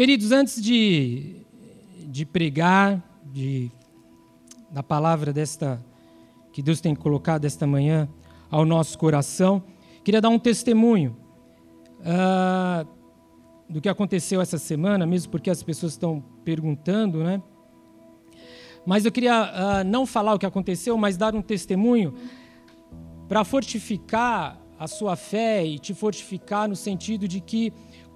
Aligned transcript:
Queridos, 0.00 0.32
antes 0.32 0.62
de, 0.62 1.44
de 2.06 2.24
pregar, 2.24 3.02
de, 3.22 3.70
da 4.70 4.82
palavra 4.82 5.30
desta 5.30 5.78
que 6.54 6.62
Deus 6.62 6.80
tem 6.80 6.94
colocado 6.94 7.44
esta 7.44 7.66
manhã 7.66 8.08
ao 8.50 8.64
nosso 8.64 8.96
coração, 8.96 9.62
queria 10.02 10.18
dar 10.18 10.30
um 10.30 10.38
testemunho 10.38 11.14
uh, 11.98 12.88
do 13.68 13.78
que 13.78 13.90
aconteceu 13.90 14.40
essa 14.40 14.56
semana, 14.56 15.04
mesmo 15.04 15.30
porque 15.30 15.50
as 15.50 15.62
pessoas 15.62 15.92
estão 15.92 16.24
perguntando, 16.46 17.22
né? 17.22 17.42
Mas 18.86 19.04
eu 19.04 19.12
queria 19.12 19.42
uh, 19.42 19.84
não 19.84 20.06
falar 20.06 20.32
o 20.32 20.38
que 20.38 20.46
aconteceu, 20.46 20.96
mas 20.96 21.18
dar 21.18 21.34
um 21.34 21.42
testemunho 21.42 22.14
para 23.28 23.44
fortificar 23.44 24.58
a 24.78 24.86
sua 24.86 25.14
fé 25.14 25.62
e 25.62 25.78
te 25.78 25.92
fortificar 25.92 26.66
no 26.66 26.74
sentido 26.74 27.28
de 27.28 27.38
que 27.38 27.70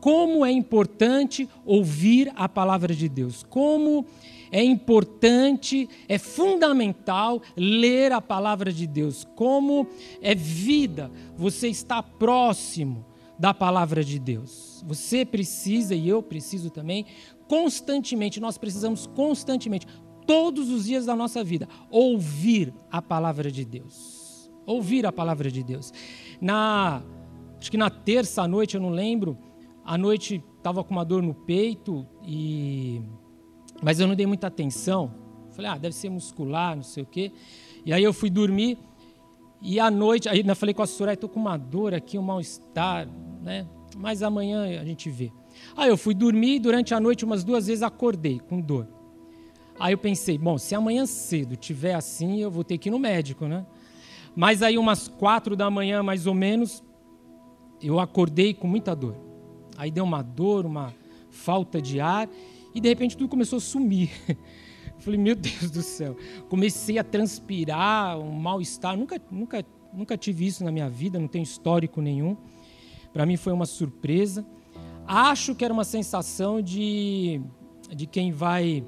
como 0.04 0.44
é 0.44 0.52
importante 0.52 1.48
ouvir 1.64 2.30
a 2.36 2.46
palavra 2.46 2.94
de 2.94 3.08
Deus, 3.08 3.42
como 3.42 4.04
é 4.52 4.62
importante, 4.62 5.88
é 6.06 6.18
fundamental 6.18 7.40
ler 7.56 8.12
a 8.12 8.20
palavra 8.20 8.70
de 8.70 8.86
Deus, 8.86 9.26
como 9.34 9.86
é 10.20 10.34
vida 10.34 11.10
você 11.38 11.68
está 11.68 12.02
próximo 12.02 13.06
da 13.38 13.54
palavra 13.54 14.04
de 14.04 14.18
Deus. 14.18 14.84
Você 14.86 15.24
precisa 15.24 15.94
e 15.94 16.06
eu 16.06 16.22
preciso 16.22 16.68
também 16.68 17.06
constantemente, 17.48 18.40
nós 18.40 18.58
precisamos 18.58 19.06
constantemente, 19.06 19.86
todos 20.26 20.68
os 20.68 20.84
dias 20.84 21.06
da 21.06 21.16
nossa 21.16 21.42
vida, 21.42 21.66
ouvir 21.90 22.74
a 22.90 23.00
palavra 23.00 23.50
de 23.50 23.64
Deus. 23.64 24.50
Ouvir 24.66 25.06
a 25.06 25.12
palavra 25.12 25.50
de 25.50 25.62
Deus. 25.62 25.94
Na 26.42 27.02
acho 27.58 27.70
que 27.70 27.78
na 27.78 27.88
terça 27.88 28.46
noite, 28.46 28.74
eu 28.74 28.82
não 28.82 28.90
lembro, 28.90 29.38
à 29.84 29.98
noite 29.98 30.42
estava 30.56 30.82
com 30.82 30.92
uma 30.92 31.04
dor 31.04 31.22
no 31.22 31.34
peito 31.34 32.06
e 32.24 33.02
mas 33.82 34.00
eu 34.00 34.06
não 34.06 34.14
dei 34.14 34.26
muita 34.26 34.46
atenção. 34.46 35.12
Falei: 35.50 35.70
"Ah, 35.70 35.78
deve 35.78 35.94
ser 35.94 36.08
muscular, 36.08 36.76
não 36.76 36.82
sei 36.82 37.02
o 37.02 37.06
quê". 37.06 37.32
E 37.84 37.92
aí 37.92 38.02
eu 38.02 38.12
fui 38.12 38.30
dormir 38.30 38.78
e 39.66 39.80
à 39.80 39.90
noite, 39.90 40.28
aí 40.28 40.46
eu 40.46 40.56
falei 40.56 40.74
com 40.74 40.82
a 40.82 40.86
Soraya, 40.86 41.14
estou 41.14 41.28
com 41.28 41.40
uma 41.40 41.56
dor 41.56 41.94
aqui, 41.94 42.18
um 42.18 42.22
mal-estar, 42.22 43.08
né? 43.42 43.66
Mas 43.96 44.22
amanhã 44.22 44.80
a 44.80 44.84
gente 44.84 45.08
vê. 45.08 45.32
Aí 45.74 45.88
eu 45.88 45.96
fui 45.96 46.14
dormir 46.14 46.56
e 46.56 46.58
durante 46.58 46.92
a 46.92 47.00
noite 47.00 47.24
umas 47.24 47.42
duas 47.42 47.66
vezes 47.66 47.82
acordei 47.82 48.38
com 48.40 48.60
dor. 48.60 48.86
Aí 49.78 49.94
eu 49.94 49.98
pensei, 49.98 50.36
bom, 50.36 50.58
se 50.58 50.74
amanhã 50.74 51.06
cedo 51.06 51.56
tiver 51.56 51.94
assim, 51.94 52.40
eu 52.40 52.50
vou 52.50 52.62
ter 52.62 52.76
que 52.76 52.90
ir 52.90 52.92
no 52.92 52.98
médico, 52.98 53.46
né? 53.46 53.64
Mas 54.36 54.62
aí 54.62 54.76
umas 54.76 55.08
quatro 55.08 55.56
da 55.56 55.70
manhã, 55.70 56.02
mais 56.02 56.26
ou 56.26 56.34
menos, 56.34 56.84
eu 57.82 57.98
acordei 57.98 58.52
com 58.52 58.66
muita 58.66 58.94
dor. 58.94 59.16
Aí 59.76 59.90
deu 59.90 60.04
uma 60.04 60.22
dor, 60.22 60.66
uma 60.66 60.94
falta 61.30 61.80
de 61.80 62.00
ar, 62.00 62.28
e 62.74 62.80
de 62.80 62.88
repente 62.88 63.16
tudo 63.16 63.28
começou 63.28 63.56
a 63.58 63.60
sumir. 63.60 64.10
Eu 64.28 64.36
falei, 65.00 65.18
meu 65.18 65.34
Deus 65.34 65.70
do 65.70 65.82
céu. 65.82 66.16
Comecei 66.48 66.98
a 66.98 67.04
transpirar, 67.04 68.18
um 68.18 68.32
mal-estar. 68.32 68.96
Nunca, 68.96 69.20
nunca, 69.30 69.64
nunca 69.92 70.16
tive 70.16 70.46
isso 70.46 70.64
na 70.64 70.70
minha 70.70 70.88
vida, 70.88 71.18
não 71.18 71.28
tenho 71.28 71.42
histórico 71.42 72.00
nenhum. 72.00 72.36
Para 73.12 73.24
mim 73.24 73.36
foi 73.36 73.52
uma 73.52 73.66
surpresa. 73.66 74.44
Acho 75.06 75.54
que 75.54 75.64
era 75.64 75.72
uma 75.72 75.84
sensação 75.84 76.60
de, 76.62 77.40
de 77.94 78.06
quem 78.06 78.32
vai 78.32 78.84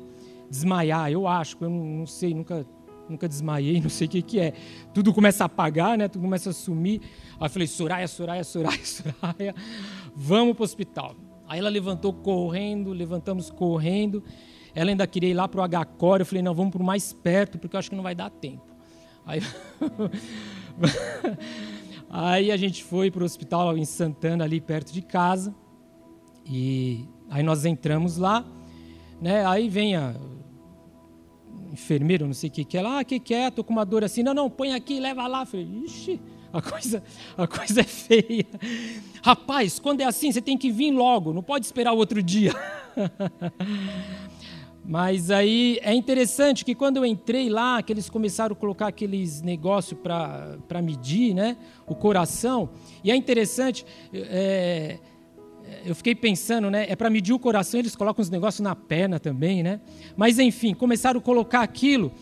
desmaiar. 0.50 1.10
Eu 1.10 1.28
acho, 1.28 1.56
eu 1.60 1.70
não, 1.70 1.84
não 1.84 2.06
sei, 2.06 2.34
nunca, 2.34 2.66
nunca 3.08 3.28
desmaiei, 3.28 3.80
não 3.82 3.90
sei 3.90 4.06
o 4.06 4.10
que, 4.10 4.22
que 4.22 4.40
é. 4.40 4.52
Tudo 4.94 5.12
começa 5.12 5.44
a 5.44 5.46
apagar, 5.46 5.96
né? 5.96 6.08
tudo 6.08 6.22
começa 6.22 6.50
a 6.50 6.52
sumir. 6.52 7.00
Aí 7.38 7.46
eu 7.46 7.50
falei, 7.50 7.68
Soraya, 7.68 8.08
Soraya, 8.08 8.44
Soraya, 8.44 8.80
Soraya, 8.84 9.54
vamos 10.16 10.54
para 10.54 10.62
o 10.62 10.64
hospital. 10.64 11.14
Aí 11.46 11.58
ela 11.58 11.68
levantou 11.68 12.12
correndo, 12.12 12.92
levantamos 12.92 13.50
correndo. 13.50 14.24
Ela 14.74 14.90
ainda 14.90 15.06
queria 15.06 15.30
ir 15.30 15.34
lá 15.34 15.46
para 15.46 15.60
o 15.60 15.64
H-Core. 15.64 16.22
Eu 16.22 16.26
falei, 16.26 16.42
não, 16.42 16.54
vamos 16.54 16.72
para 16.72 16.82
o 16.82 16.84
mais 16.84 17.12
perto, 17.12 17.58
porque 17.58 17.76
eu 17.76 17.78
acho 17.78 17.90
que 17.90 17.96
não 17.96 18.02
vai 18.02 18.14
dar 18.14 18.30
tempo. 18.30 18.74
Aí, 19.24 19.40
aí 22.08 22.50
a 22.50 22.56
gente 22.56 22.82
foi 22.82 23.10
para 23.10 23.22
o 23.22 23.24
hospital 23.24 23.76
em 23.76 23.84
Santana, 23.84 24.44
ali 24.44 24.60
perto 24.60 24.92
de 24.92 25.02
casa. 25.02 25.54
E 26.44 27.04
aí 27.30 27.42
nós 27.42 27.64
entramos 27.64 28.16
lá. 28.16 28.44
Né? 29.20 29.46
Aí 29.46 29.68
vem 29.68 29.96
a 29.96 30.14
enfermeiro, 31.72 32.26
não 32.26 32.34
sei 32.34 32.48
o 32.48 32.52
que 32.52 32.64
que 32.64 32.78
é 32.78 32.82
lá, 32.82 33.00
ah, 33.00 33.04
que 33.04 33.20
que 33.20 33.34
é? 33.34 33.50
Tô 33.50 33.62
com 33.62 33.72
uma 33.72 33.84
dor 33.84 34.02
assim. 34.02 34.22
Não, 34.22 34.32
não, 34.32 34.48
põe 34.48 34.72
aqui, 34.72 34.98
leva 34.98 35.26
lá. 35.26 35.42
Eu 35.42 35.46
falei, 35.46 35.66
ixi, 35.84 36.20
a 36.56 36.62
coisa, 36.62 37.02
a 37.36 37.46
coisa 37.46 37.80
é 37.82 37.84
feia. 37.84 38.46
Rapaz, 39.22 39.78
quando 39.78 40.00
é 40.00 40.04
assim, 40.04 40.32
você 40.32 40.40
tem 40.40 40.56
que 40.56 40.70
vir 40.70 40.90
logo, 40.90 41.32
não 41.32 41.42
pode 41.42 41.66
esperar 41.66 41.92
o 41.92 41.96
outro 41.96 42.22
dia. 42.22 42.52
Mas 44.88 45.32
aí 45.32 45.80
é 45.82 45.92
interessante 45.92 46.64
que 46.64 46.72
quando 46.72 46.98
eu 46.98 47.04
entrei 47.04 47.48
lá, 47.48 47.82
que 47.82 47.92
eles 47.92 48.08
começaram 48.08 48.52
a 48.52 48.56
colocar 48.56 48.86
aqueles 48.86 49.42
negócios 49.42 49.98
para 50.00 50.80
medir 50.80 51.34
né, 51.34 51.56
o 51.88 51.94
coração, 51.94 52.70
e 53.02 53.10
é 53.10 53.16
interessante, 53.16 53.84
é, 54.12 55.00
eu 55.84 55.92
fiquei 55.94 56.14
pensando, 56.14 56.70
né? 56.70 56.86
É 56.88 56.94
para 56.94 57.10
medir 57.10 57.32
o 57.32 57.38
coração, 57.38 57.80
eles 57.80 57.96
colocam 57.96 58.22
os 58.22 58.30
negócios 58.30 58.60
na 58.60 58.76
perna 58.76 59.18
também, 59.18 59.60
né? 59.60 59.80
Mas 60.16 60.38
enfim, 60.38 60.72
começaram 60.72 61.18
a 61.18 61.22
colocar 61.22 61.62
aquilo. 61.62 62.12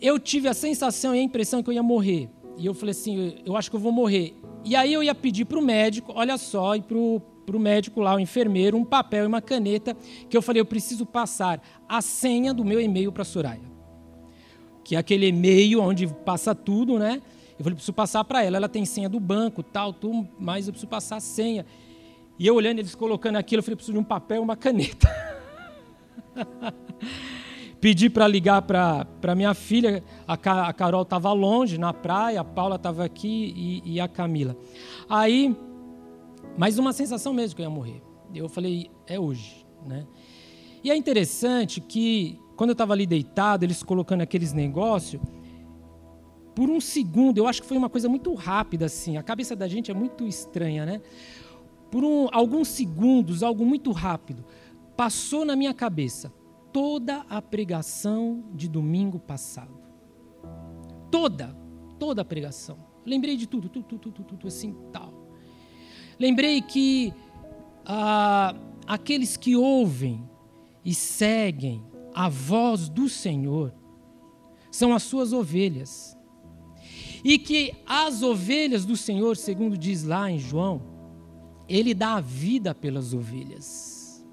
Eu 0.00 0.20
tive 0.20 0.46
a 0.46 0.54
sensação 0.54 1.12
e 1.12 1.18
a 1.18 1.22
impressão 1.22 1.60
que 1.60 1.70
eu 1.70 1.74
ia 1.74 1.82
morrer. 1.82 2.28
E 2.56 2.66
eu 2.66 2.74
falei 2.74 2.90
assim, 2.92 3.36
eu 3.44 3.56
acho 3.56 3.70
que 3.70 3.76
eu 3.76 3.80
vou 3.80 3.92
morrer. 3.92 4.34
E 4.64 4.76
aí 4.76 4.92
eu 4.92 5.02
ia 5.02 5.14
pedir 5.14 5.44
para 5.44 5.58
o 5.58 5.62
médico, 5.62 6.12
olha 6.14 6.36
só, 6.38 6.76
e 6.76 6.82
para 6.82 6.96
o 6.96 7.58
médico 7.58 8.00
lá, 8.00 8.14
o 8.14 8.20
enfermeiro, 8.20 8.76
um 8.76 8.84
papel 8.84 9.24
e 9.24 9.26
uma 9.26 9.40
caneta, 9.40 9.96
que 10.28 10.36
eu 10.36 10.42
falei, 10.42 10.60
eu 10.60 10.66
preciso 10.66 11.04
passar 11.04 11.62
a 11.88 12.00
senha 12.00 12.54
do 12.54 12.64
meu 12.64 12.80
e-mail 12.80 13.10
para 13.10 13.22
a 13.22 13.24
Soraya. 13.24 13.72
Que 14.84 14.96
é 14.96 14.98
aquele 14.98 15.26
e-mail 15.28 15.80
onde 15.80 16.06
passa 16.06 16.54
tudo, 16.54 16.98
né? 16.98 17.22
Eu 17.58 17.64
falei, 17.64 17.74
preciso 17.74 17.92
passar 17.92 18.24
para 18.24 18.42
ela. 18.42 18.56
Ela 18.56 18.68
tem 18.68 18.84
senha 18.84 19.08
do 19.08 19.20
banco, 19.20 19.62
tal, 19.62 19.92
tudo, 19.92 20.28
mas 20.38 20.66
eu 20.66 20.72
preciso 20.72 20.88
passar 20.88 21.16
a 21.16 21.20
senha. 21.20 21.64
E 22.38 22.46
eu 22.46 22.54
olhando 22.54 22.80
eles 22.80 22.94
colocando 22.94 23.36
aquilo, 23.36 23.60
eu 23.60 23.62
falei, 23.62 23.76
preciso 23.76 23.92
de 23.92 23.98
um 23.98 24.04
papel 24.04 24.38
e 24.38 24.40
uma 24.40 24.56
caneta. 24.56 25.08
Pedi 27.82 28.08
para 28.08 28.28
ligar 28.28 28.62
para 28.62 29.34
minha 29.34 29.52
filha, 29.54 30.04
a, 30.24 30.34
a 30.34 30.72
Carol 30.72 31.02
estava 31.02 31.32
longe, 31.32 31.76
na 31.78 31.92
praia, 31.92 32.40
a 32.40 32.44
Paula 32.44 32.76
estava 32.76 33.04
aqui 33.04 33.52
e, 33.56 33.94
e, 33.94 34.00
a 34.00 34.06
Camila. 34.06 34.56
Aí, 35.08 35.52
mais 36.56 36.78
uma 36.78 36.92
sensação 36.92 37.34
mesmo 37.34 37.56
que 37.56 37.62
eu 37.62 37.64
ia 37.64 37.70
morrer. 37.70 38.00
Eu 38.32 38.48
falei, 38.48 38.88
é 39.04 39.18
hoje. 39.18 39.66
Né? 39.84 40.06
E 40.84 40.92
é 40.92 40.96
interessante 40.96 41.80
que, 41.80 42.38
quando 42.54 42.70
eu 42.70 42.74
estava 42.74 42.92
ali 42.92 43.04
deitado, 43.04 43.64
eles 43.64 43.82
colocando 43.82 44.20
aqueles 44.20 44.52
negócios, 44.52 45.20
por 46.54 46.70
um 46.70 46.80
segundo, 46.80 47.38
eu 47.38 47.48
acho 47.48 47.62
que 47.62 47.66
foi 47.66 47.76
uma 47.76 47.90
coisa 47.90 48.08
muito 48.08 48.32
rápida 48.32 48.86
assim. 48.86 49.16
A 49.16 49.24
cabeça 49.24 49.56
da 49.56 49.66
gente 49.66 49.90
é 49.90 49.94
muito 49.94 50.24
estranha, 50.24 50.86
né? 50.86 51.00
por 51.90 52.04
um, 52.04 52.28
alguns 52.30 52.68
segundos, 52.68 53.42
algo 53.42 53.66
muito 53.66 53.90
rápido, 53.90 54.44
passou 54.96 55.44
na 55.44 55.56
minha 55.56 55.74
cabeça 55.74 56.32
toda 56.72 57.24
a 57.28 57.40
pregação 57.42 58.44
de 58.54 58.68
domingo 58.68 59.18
passado. 59.18 59.80
Toda, 61.10 61.56
toda 61.98 62.22
a 62.22 62.24
pregação. 62.24 62.78
Lembrei 63.04 63.36
de 63.36 63.46
tudo, 63.46 63.68
tudo, 63.68 63.84
tudo, 63.84 64.12
tudo, 64.12 64.24
tudo 64.24 64.48
assim, 64.48 64.74
tal. 64.92 65.12
Lembrei 66.18 66.62
que 66.62 67.12
ah, 67.84 68.54
aqueles 68.86 69.36
que 69.36 69.56
ouvem 69.56 70.28
e 70.84 70.94
seguem 70.94 71.84
a 72.14 72.28
voz 72.28 72.88
do 72.88 73.08
Senhor 73.08 73.74
são 74.70 74.94
as 74.94 75.02
suas 75.02 75.32
ovelhas. 75.32 76.16
E 77.24 77.38
que 77.38 77.74
as 77.86 78.22
ovelhas 78.22 78.84
do 78.84 78.96
Senhor, 78.96 79.36
segundo 79.36 79.76
diz 79.76 80.02
lá 80.02 80.30
em 80.30 80.38
João, 80.38 80.82
ele 81.68 81.94
dá 81.94 82.14
a 82.14 82.20
vida 82.20 82.74
pelas 82.74 83.14
ovelhas. 83.14 84.24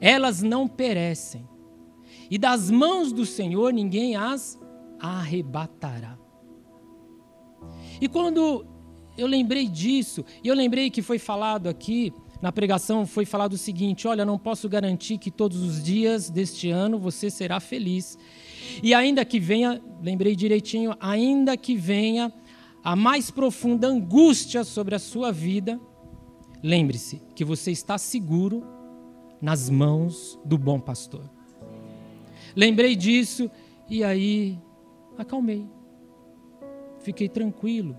Elas 0.00 0.42
não 0.42 0.66
perecem. 0.66 1.49
E 2.30 2.38
das 2.38 2.70
mãos 2.70 3.12
do 3.12 3.26
Senhor 3.26 3.72
ninguém 3.72 4.16
as 4.16 4.58
arrebatará. 4.98 6.16
E 8.00 8.08
quando 8.08 8.64
eu 9.18 9.26
lembrei 9.26 9.66
disso, 9.66 10.24
e 10.42 10.48
eu 10.48 10.54
lembrei 10.54 10.90
que 10.90 11.02
foi 11.02 11.18
falado 11.18 11.68
aqui, 11.68 12.12
na 12.40 12.52
pregação 12.52 13.04
foi 13.04 13.26
falado 13.26 13.54
o 13.54 13.58
seguinte: 13.58 14.06
olha, 14.06 14.24
não 14.24 14.38
posso 14.38 14.68
garantir 14.68 15.18
que 15.18 15.30
todos 15.30 15.60
os 15.62 15.82
dias 15.82 16.30
deste 16.30 16.70
ano 16.70 16.98
você 16.98 17.28
será 17.30 17.58
feliz. 17.60 18.16
E 18.82 18.94
ainda 18.94 19.24
que 19.24 19.40
venha, 19.40 19.82
lembrei 20.00 20.36
direitinho, 20.36 20.94
ainda 21.00 21.56
que 21.56 21.76
venha 21.76 22.32
a 22.82 22.94
mais 22.94 23.30
profunda 23.30 23.88
angústia 23.88 24.64
sobre 24.64 24.94
a 24.94 24.98
sua 24.98 25.32
vida, 25.32 25.78
Lembre-se 26.62 27.22
que 27.34 27.44
você 27.44 27.70
está 27.70 27.96
seguro 27.96 28.62
nas 29.40 29.70
mãos 29.70 30.38
do 30.44 30.58
bom 30.58 30.78
pastor. 30.78 31.30
Lembrei 32.56 32.96
disso 32.96 33.50
e 33.88 34.02
aí 34.04 34.58
acalmei. 35.16 35.66
Fiquei 37.00 37.28
tranquilo. 37.28 37.96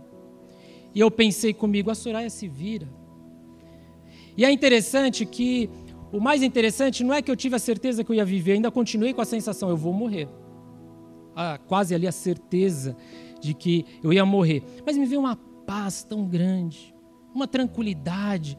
E 0.94 1.00
eu 1.00 1.10
pensei 1.10 1.54
comigo, 1.54 1.90
a 1.90 1.96
Soraya 1.96 2.30
se 2.30 2.48
vira. 2.48 2.88
E 4.38 4.46
é 4.46 4.52
interessante 4.52 5.26
que 5.26 5.70
o 6.12 6.20
mais 6.20 6.44
interessante 6.44 7.04
não 7.04 7.14
é 7.14 7.22
que 7.22 7.32
eu 7.32 7.36
tive 7.36 7.56
a 7.56 7.60
certeza 7.60 8.04
que 8.04 8.12
eu 8.12 8.16
ia 8.16 8.26
viver, 8.26 8.54
ainda 8.54 8.70
continuei 8.70 9.14
com 9.14 9.22
a 9.22 9.26
sensação, 9.26 9.70
eu 9.70 9.78
vou 9.78 9.94
morrer. 9.94 10.28
Ah, 11.36 11.58
quase 11.58 11.96
ali 11.96 12.06
a 12.06 12.12
certeza 12.12 12.96
de 13.40 13.54
que 13.54 13.86
eu 14.04 14.12
ia 14.12 14.26
morrer. 14.26 14.64
Mas 14.86 14.98
me 14.98 15.06
veio 15.06 15.22
uma 15.22 15.36
paz 15.66 16.04
tão 16.04 16.26
grande, 16.26 16.94
uma 17.34 17.48
tranquilidade 17.48 18.58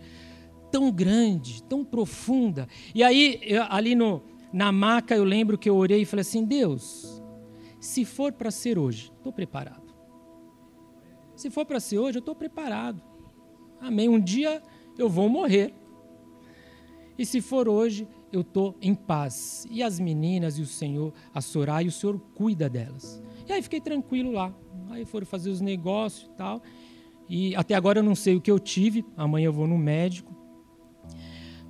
tão 0.72 0.90
grande, 0.90 1.62
tão 1.64 1.84
profunda. 1.84 2.66
E 2.94 3.04
aí, 3.04 3.38
ali 3.68 3.94
no, 3.94 4.22
na 4.52 4.70
maca, 4.70 5.16
eu 5.16 5.24
lembro 5.24 5.56
que 5.56 5.68
eu 5.68 5.76
orei 5.76 6.02
e 6.02 6.04
falei 6.04 6.20
assim: 6.20 6.44
Deus, 6.44 7.22
se 7.80 8.04
for 8.04 8.32
para 8.32 8.50
ser 8.50 8.78
hoje, 8.78 9.12
estou 9.16 9.32
preparado. 9.32 9.92
Se 11.34 11.50
for 11.50 11.64
para 11.64 11.80
ser 11.80 11.98
hoje, 11.98 12.18
eu 12.18 12.20
estou 12.20 12.34
preparado. 12.34 13.02
Amém. 13.80 14.08
Um 14.08 14.20
dia 14.20 14.62
eu 14.98 15.08
vou 15.08 15.28
morrer. 15.28 15.74
E 17.18 17.26
se 17.26 17.40
for 17.40 17.68
hoje, 17.68 18.06
eu 18.30 18.42
estou 18.42 18.76
em 18.80 18.94
paz. 18.94 19.66
E 19.70 19.82
as 19.82 19.98
meninas 19.98 20.58
e 20.58 20.62
o 20.62 20.66
Senhor, 20.66 21.12
a 21.34 21.40
Soraya, 21.40 21.88
o 21.88 21.92
Senhor 21.92 22.18
cuida 22.34 22.68
delas. 22.68 23.22
E 23.48 23.52
aí 23.52 23.62
fiquei 23.62 23.80
tranquilo 23.80 24.30
lá. 24.30 24.54
Aí 24.90 25.04
foram 25.04 25.26
fazer 25.26 25.50
os 25.50 25.60
negócios 25.60 26.30
e 26.30 26.36
tal. 26.36 26.62
E 27.28 27.56
até 27.56 27.74
agora 27.74 28.00
eu 28.00 28.02
não 28.02 28.14
sei 28.14 28.36
o 28.36 28.40
que 28.40 28.50
eu 28.50 28.58
tive. 28.58 29.04
Amanhã 29.16 29.46
eu 29.46 29.52
vou 29.52 29.66
no 29.66 29.78
médico. 29.78 30.34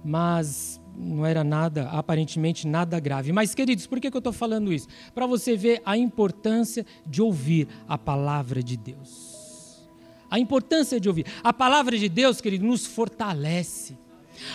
Mas 0.04 0.81
não 0.96 1.24
era 1.24 1.42
nada, 1.42 1.88
aparentemente 1.90 2.66
nada 2.66 2.98
grave. 3.00 3.32
Mas, 3.32 3.54
queridos, 3.54 3.86
por 3.86 4.00
que, 4.00 4.10
que 4.10 4.16
eu 4.16 4.20
estou 4.20 4.32
falando 4.32 4.72
isso? 4.72 4.88
Para 5.14 5.26
você 5.26 5.56
ver 5.56 5.80
a 5.84 5.96
importância 5.96 6.84
de 7.06 7.22
ouvir 7.22 7.68
a 7.88 7.96
palavra 7.96 8.62
de 8.62 8.76
Deus. 8.76 9.82
A 10.30 10.38
importância 10.38 10.98
de 10.98 11.08
ouvir. 11.08 11.26
A 11.42 11.52
palavra 11.52 11.96
de 11.98 12.08
Deus, 12.08 12.40
querido, 12.40 12.64
nos 12.64 12.86
fortalece. 12.86 13.98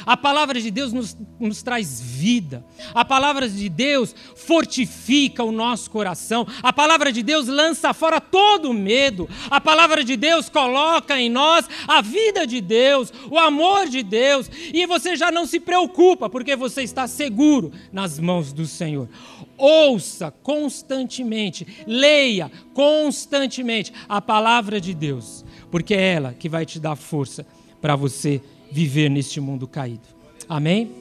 A 0.05 0.15
palavra 0.15 0.59
de 0.59 0.71
Deus 0.71 0.93
nos, 0.93 1.17
nos, 1.39 1.61
traz 1.63 1.99
vida. 2.01 2.65
A 2.93 3.03
palavra 3.03 3.47
de 3.47 3.69
Deus 3.69 4.15
fortifica 4.35 5.43
o 5.43 5.51
nosso 5.51 5.89
coração. 5.89 6.47
A 6.61 6.71
palavra 6.71 7.11
de 7.11 7.23
Deus 7.23 7.47
lança 7.47 7.93
fora 7.93 8.19
todo 8.21 8.69
o 8.69 8.73
medo. 8.73 9.29
A 9.49 9.59
palavra 9.59 10.03
de 10.03 10.15
Deus 10.15 10.49
coloca 10.49 11.19
em 11.19 11.29
nós 11.29 11.67
a 11.87 12.01
vida 12.01 12.45
de 12.45 12.61
Deus, 12.61 13.11
o 13.29 13.37
amor 13.37 13.87
de 13.87 14.03
Deus. 14.03 14.49
E 14.73 14.85
você 14.85 15.15
já 15.15 15.31
não 15.31 15.45
se 15.45 15.59
preocupa, 15.59 16.29
porque 16.29 16.55
você 16.55 16.83
está 16.83 17.07
seguro 17.07 17.71
nas 17.91 18.19
mãos 18.19 18.53
do 18.53 18.65
Senhor. 18.65 19.09
Ouça 19.57 20.31
constantemente, 20.43 21.65
leia 21.87 22.51
constantemente 22.73 23.91
a 24.07 24.21
palavra 24.21 24.79
de 24.79 24.93
Deus, 24.93 25.43
porque 25.71 25.95
é 25.95 26.13
ela 26.13 26.33
que 26.33 26.47
vai 26.47 26.65
te 26.65 26.79
dar 26.79 26.95
força 26.95 27.45
para 27.81 27.95
você 27.95 28.41
viver 28.71 29.09
neste 29.09 29.39
mundo 29.39 29.67
caído. 29.67 30.07
Amém? 30.47 30.91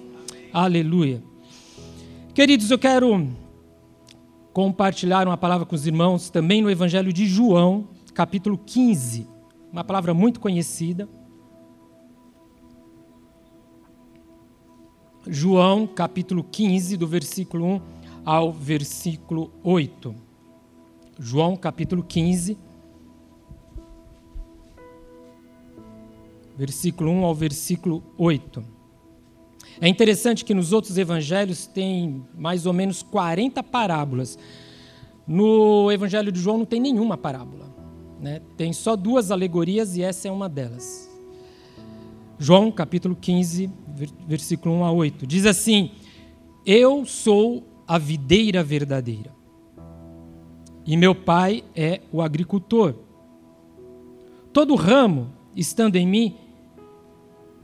Aleluia. 0.52 1.22
Queridos, 2.34 2.70
eu 2.70 2.78
quero 2.78 3.28
compartilhar 4.52 5.26
uma 5.26 5.36
palavra 5.36 5.66
com 5.66 5.74
os 5.74 5.86
irmãos 5.86 6.30
também 6.30 6.62
no 6.62 6.70
Evangelho 6.70 7.12
de 7.12 7.26
João, 7.26 7.88
capítulo 8.14 8.58
15. 8.58 9.26
Uma 9.72 9.84
palavra 9.84 10.14
muito 10.14 10.40
conhecida. 10.40 11.08
João, 15.26 15.86
capítulo 15.86 16.44
15, 16.44 16.96
do 16.96 17.06
versículo 17.06 17.66
1 17.66 17.80
ao 18.24 18.52
versículo 18.52 19.52
8. 19.62 20.14
João, 21.18 21.56
capítulo 21.56 22.02
15, 22.02 22.56
versículo 26.56 27.10
1 27.10 27.24
ao 27.24 27.34
versículo 27.34 28.02
8. 28.16 28.64
É 29.80 29.88
interessante 29.88 30.44
que 30.44 30.54
nos 30.54 30.72
outros 30.72 30.96
evangelhos 30.96 31.66
tem 31.66 32.24
mais 32.34 32.64
ou 32.64 32.72
menos 32.72 33.02
40 33.02 33.62
parábolas. 33.62 34.38
No 35.26 35.90
evangelho 35.92 36.32
de 36.32 36.40
João 36.40 36.58
não 36.58 36.64
tem 36.64 36.80
nenhuma 36.80 37.16
parábola. 37.16 37.66
Né? 38.20 38.40
Tem 38.56 38.72
só 38.72 38.96
duas 38.96 39.30
alegorias 39.30 39.96
e 39.96 40.02
essa 40.02 40.28
é 40.28 40.30
uma 40.30 40.48
delas. 40.48 41.10
João, 42.38 42.70
capítulo 42.70 43.16
15, 43.16 43.70
versículo 44.26 44.74
1 44.76 44.84
a 44.84 44.92
8. 44.92 45.26
Diz 45.26 45.44
assim: 45.44 45.90
Eu 46.64 47.04
sou 47.04 47.64
a 47.86 47.98
videira 47.98 48.62
verdadeira, 48.62 49.34
e 50.86 50.96
meu 50.96 51.14
pai 51.14 51.64
é 51.74 52.00
o 52.12 52.20
agricultor. 52.20 52.94
Todo 54.52 54.74
ramo 54.74 55.32
estando 55.54 55.96
em 55.96 56.06
mim 56.06 56.36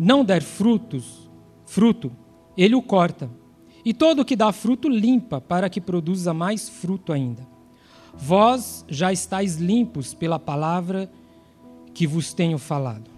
não 0.03 0.25
der 0.25 0.43
frutos, 0.43 1.31
fruto, 1.65 2.11
ele 2.57 2.75
o 2.75 2.83
corta. 2.83 3.31
E 3.85 3.95
todo 3.95 4.23
o 4.23 4.25
que 4.25 4.35
dá 4.35 4.51
fruto 4.51 4.89
limpa, 4.89 5.41
para 5.41 5.71
que 5.71 5.81
produza 5.81 6.35
mais 6.35 6.69
fruto 6.69 7.13
ainda. 7.13 7.47
Vós 8.13 8.85
já 8.89 9.13
estáis 9.13 9.59
limpos 9.59 10.13
pela 10.13 10.41
palavra 10.41 11.09
que 11.95 12.05
vos 12.05 12.35
tenho 12.35 12.59
falado. 12.59 13.09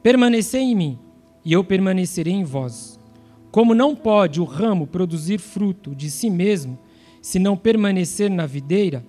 Permanecei 0.00 0.62
em 0.62 0.76
mim, 0.76 0.98
e 1.44 1.52
eu 1.52 1.64
permanecerei 1.64 2.34
em 2.34 2.44
vós. 2.44 3.00
Como 3.50 3.74
não 3.74 3.96
pode 3.96 4.40
o 4.40 4.44
ramo 4.44 4.86
produzir 4.86 5.38
fruto 5.38 5.92
de 5.92 6.08
si 6.08 6.30
mesmo, 6.30 6.78
se 7.20 7.40
não 7.40 7.56
permanecer 7.56 8.30
na 8.30 8.46
videira, 8.46 9.04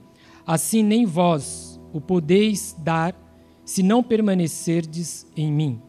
assim 0.48 0.82
nem 0.82 1.06
vós 1.06 1.80
o 1.94 2.02
podeis 2.02 2.76
dar, 2.80 3.16
se 3.64 3.84
não 3.84 4.02
permanecerdes 4.02 5.28
em 5.38 5.52
mim. 5.52 5.89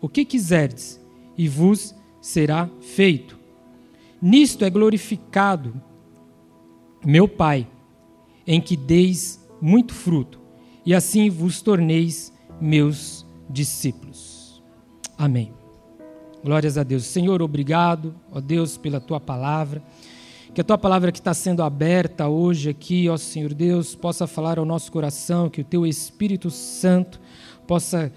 o 0.00 0.08
que 0.08 0.24
quiserdes, 0.24 1.00
e 1.36 1.48
vos 1.48 1.94
será 2.20 2.68
feito. 2.80 3.38
Nisto 4.20 4.64
é 4.64 4.70
glorificado 4.70 5.80
meu 7.04 7.28
Pai, 7.28 7.66
em 8.46 8.60
que 8.60 8.76
deis 8.76 9.44
muito 9.60 9.94
fruto, 9.94 10.40
e 10.84 10.94
assim 10.94 11.30
vos 11.30 11.62
torneis 11.62 12.32
meus 12.60 13.24
discípulos. 13.48 14.62
Amém. 15.16 15.52
Glórias 16.44 16.78
a 16.78 16.82
Deus. 16.82 17.04
Senhor, 17.04 17.42
obrigado, 17.42 18.14
ó 18.32 18.40
Deus, 18.40 18.76
pela 18.76 19.00
tua 19.00 19.20
palavra. 19.20 19.82
Que 20.54 20.60
a 20.60 20.64
tua 20.64 20.78
palavra 20.78 21.12
que 21.12 21.18
está 21.18 21.34
sendo 21.34 21.62
aberta 21.62 22.28
hoje 22.28 22.70
aqui, 22.70 23.08
ó 23.08 23.16
Senhor 23.16 23.52
Deus, 23.52 23.94
possa 23.94 24.26
falar 24.26 24.58
ao 24.58 24.64
nosso 24.64 24.90
coração, 24.90 25.50
que 25.50 25.60
o 25.60 25.64
teu 25.64 25.86
Espírito 25.86 26.50
Santo 26.50 27.20
possa 27.66 28.12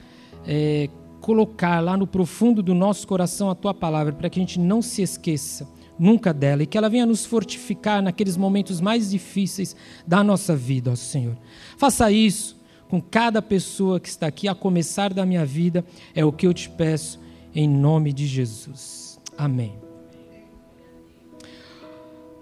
é, 0.47 0.89
colocar 1.21 1.79
lá 1.79 1.95
no 1.95 2.07
profundo 2.07 2.61
do 2.61 2.73
nosso 2.73 3.07
coração 3.07 3.49
a 3.49 3.55
tua 3.55 3.73
palavra, 3.73 4.11
para 4.11 4.29
que 4.29 4.39
a 4.39 4.41
gente 4.41 4.59
não 4.59 4.81
se 4.81 5.01
esqueça 5.01 5.69
nunca 5.97 6.33
dela 6.33 6.63
e 6.63 6.65
que 6.65 6.77
ela 6.77 6.89
venha 6.89 7.05
nos 7.05 7.25
fortificar 7.25 8.01
naqueles 8.01 8.35
momentos 8.35 8.81
mais 8.81 9.11
difíceis 9.11 9.75
da 10.05 10.23
nossa 10.23 10.55
vida, 10.55 10.91
ó 10.91 10.95
Senhor. 10.95 11.37
Faça 11.77 12.11
isso 12.11 12.59
com 12.89 12.99
cada 12.99 13.41
pessoa 13.41 13.99
que 13.99 14.09
está 14.09 14.27
aqui, 14.27 14.47
a 14.49 14.55
começar 14.55 15.13
da 15.13 15.25
minha 15.25 15.45
vida, 15.45 15.85
é 16.13 16.25
o 16.25 16.31
que 16.31 16.45
eu 16.45 16.53
te 16.53 16.69
peço, 16.69 17.21
em 17.55 17.69
nome 17.69 18.11
de 18.11 18.25
Jesus. 18.25 19.17
Amém. 19.37 19.73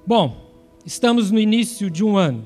Bom, 0.08 0.36
estamos 0.84 1.30
no 1.30 1.40
início 1.40 1.88
de 1.92 2.04
um 2.04 2.18
ano. 2.18 2.46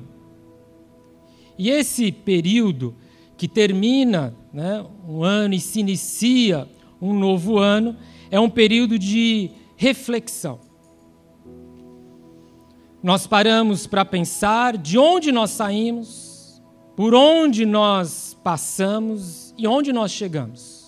E 1.56 1.70
esse 1.70 2.12
período 2.12 2.94
que 3.36 3.48
termina 3.48 4.34
né, 4.52 4.84
um 5.08 5.22
ano 5.22 5.54
e 5.54 5.60
se 5.60 5.80
inicia 5.80 6.68
um 7.00 7.12
novo 7.12 7.58
ano, 7.58 7.96
é 8.30 8.38
um 8.38 8.48
período 8.48 8.98
de 8.98 9.50
reflexão. 9.76 10.60
Nós 13.02 13.26
paramos 13.26 13.86
para 13.86 14.04
pensar 14.04 14.78
de 14.78 14.98
onde 14.98 15.30
nós 15.30 15.50
saímos, 15.50 16.62
por 16.96 17.14
onde 17.14 17.66
nós 17.66 18.36
passamos 18.42 19.54
e 19.58 19.66
onde 19.66 19.92
nós 19.92 20.10
chegamos. 20.10 20.84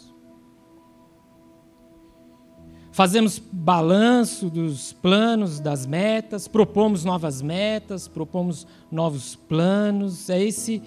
Fazemos 2.97 3.39
balanço 3.39 4.49
dos 4.49 4.95
planos, 4.95 5.61
das 5.61 5.85
metas, 5.85 6.49
propomos 6.49 7.05
novas 7.05 7.43
metas, 7.43 8.09
propomos 8.09 8.67
novos 8.91 9.37
planos. 9.37 10.31
É 10.31 10.43
esse 10.43 10.83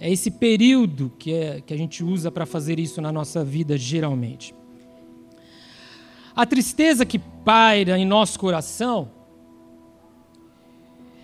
é 0.00 0.10
esse 0.10 0.30
período 0.30 1.12
que, 1.18 1.32
é, 1.32 1.60
que 1.60 1.74
a 1.74 1.76
gente 1.76 2.04
usa 2.04 2.30
para 2.30 2.46
fazer 2.46 2.78
isso 2.78 3.00
na 3.00 3.12
nossa 3.12 3.44
vida, 3.44 3.76
geralmente. 3.76 4.54
a 6.34 6.46
tristeza 6.46 7.04
que 7.04 7.18
paira 7.18 7.98
em 7.98 8.06
nosso 8.06 8.38
coração 8.38 9.10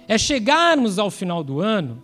é 0.08 0.18
chegarmos 0.18 0.98
ao 0.98 1.10
final 1.10 1.44
do 1.44 1.60
ano 1.60 2.02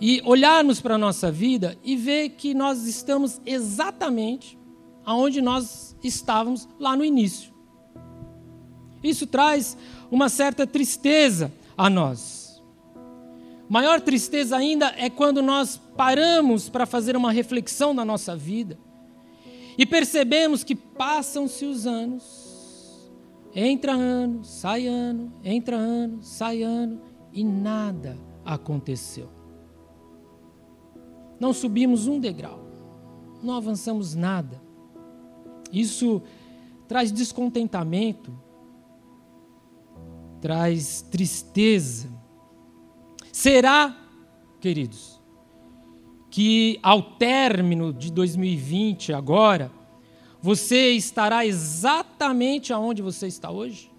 e 0.00 0.22
olharmos 0.24 0.80
para 0.80 0.94
a 0.94 0.98
nossa 0.98 1.30
vida 1.30 1.76
e 1.82 1.96
ver 1.96 2.30
que 2.30 2.54
nós 2.54 2.86
estamos 2.86 3.40
exatamente 3.44 4.58
aonde 5.04 5.40
nós 5.40 5.96
estávamos 6.02 6.68
lá 6.78 6.96
no 6.96 7.04
início. 7.04 7.52
Isso 9.02 9.26
traz 9.26 9.76
uma 10.10 10.28
certa 10.28 10.66
tristeza 10.66 11.52
a 11.76 11.90
nós. 11.90 12.33
Maior 13.68 14.00
tristeza 14.00 14.56
ainda 14.56 14.94
é 14.96 15.08
quando 15.08 15.42
nós 15.42 15.80
paramos 15.96 16.68
para 16.68 16.86
fazer 16.86 17.16
uma 17.16 17.32
reflexão 17.32 17.94
na 17.94 18.04
nossa 18.04 18.36
vida 18.36 18.78
e 19.76 19.84
percebemos 19.84 20.62
que 20.62 20.74
passam-se 20.74 21.64
os 21.64 21.86
anos, 21.86 23.10
entra 23.54 23.92
ano, 23.92 24.44
sai 24.44 24.86
ano, 24.86 25.32
entra 25.42 25.76
ano, 25.76 26.22
sai 26.22 26.62
ano 26.62 27.00
e 27.32 27.42
nada 27.42 28.16
aconteceu. 28.44 29.28
Não 31.40 31.52
subimos 31.52 32.06
um 32.06 32.20
degrau, 32.20 32.60
não 33.42 33.54
avançamos 33.54 34.14
nada. 34.14 34.62
Isso 35.72 36.22
traz 36.86 37.10
descontentamento, 37.10 38.32
traz 40.40 41.02
tristeza. 41.02 42.13
Será, 43.34 43.92
queridos, 44.60 45.20
que 46.30 46.78
ao 46.80 47.02
término 47.02 47.92
de 47.92 48.12
2020, 48.12 49.12
agora, 49.12 49.72
você 50.40 50.92
estará 50.92 51.44
exatamente 51.44 52.72
aonde 52.72 53.02
você 53.02 53.26
está 53.26 53.50
hoje? 53.50 53.90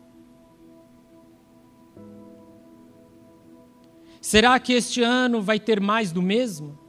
Será 4.22 4.58
que 4.58 4.72
este 4.72 5.04
ano 5.04 5.42
vai 5.42 5.60
ter 5.60 5.82
mais 5.82 6.13
do 6.13 6.22
mesmo? 6.22 6.80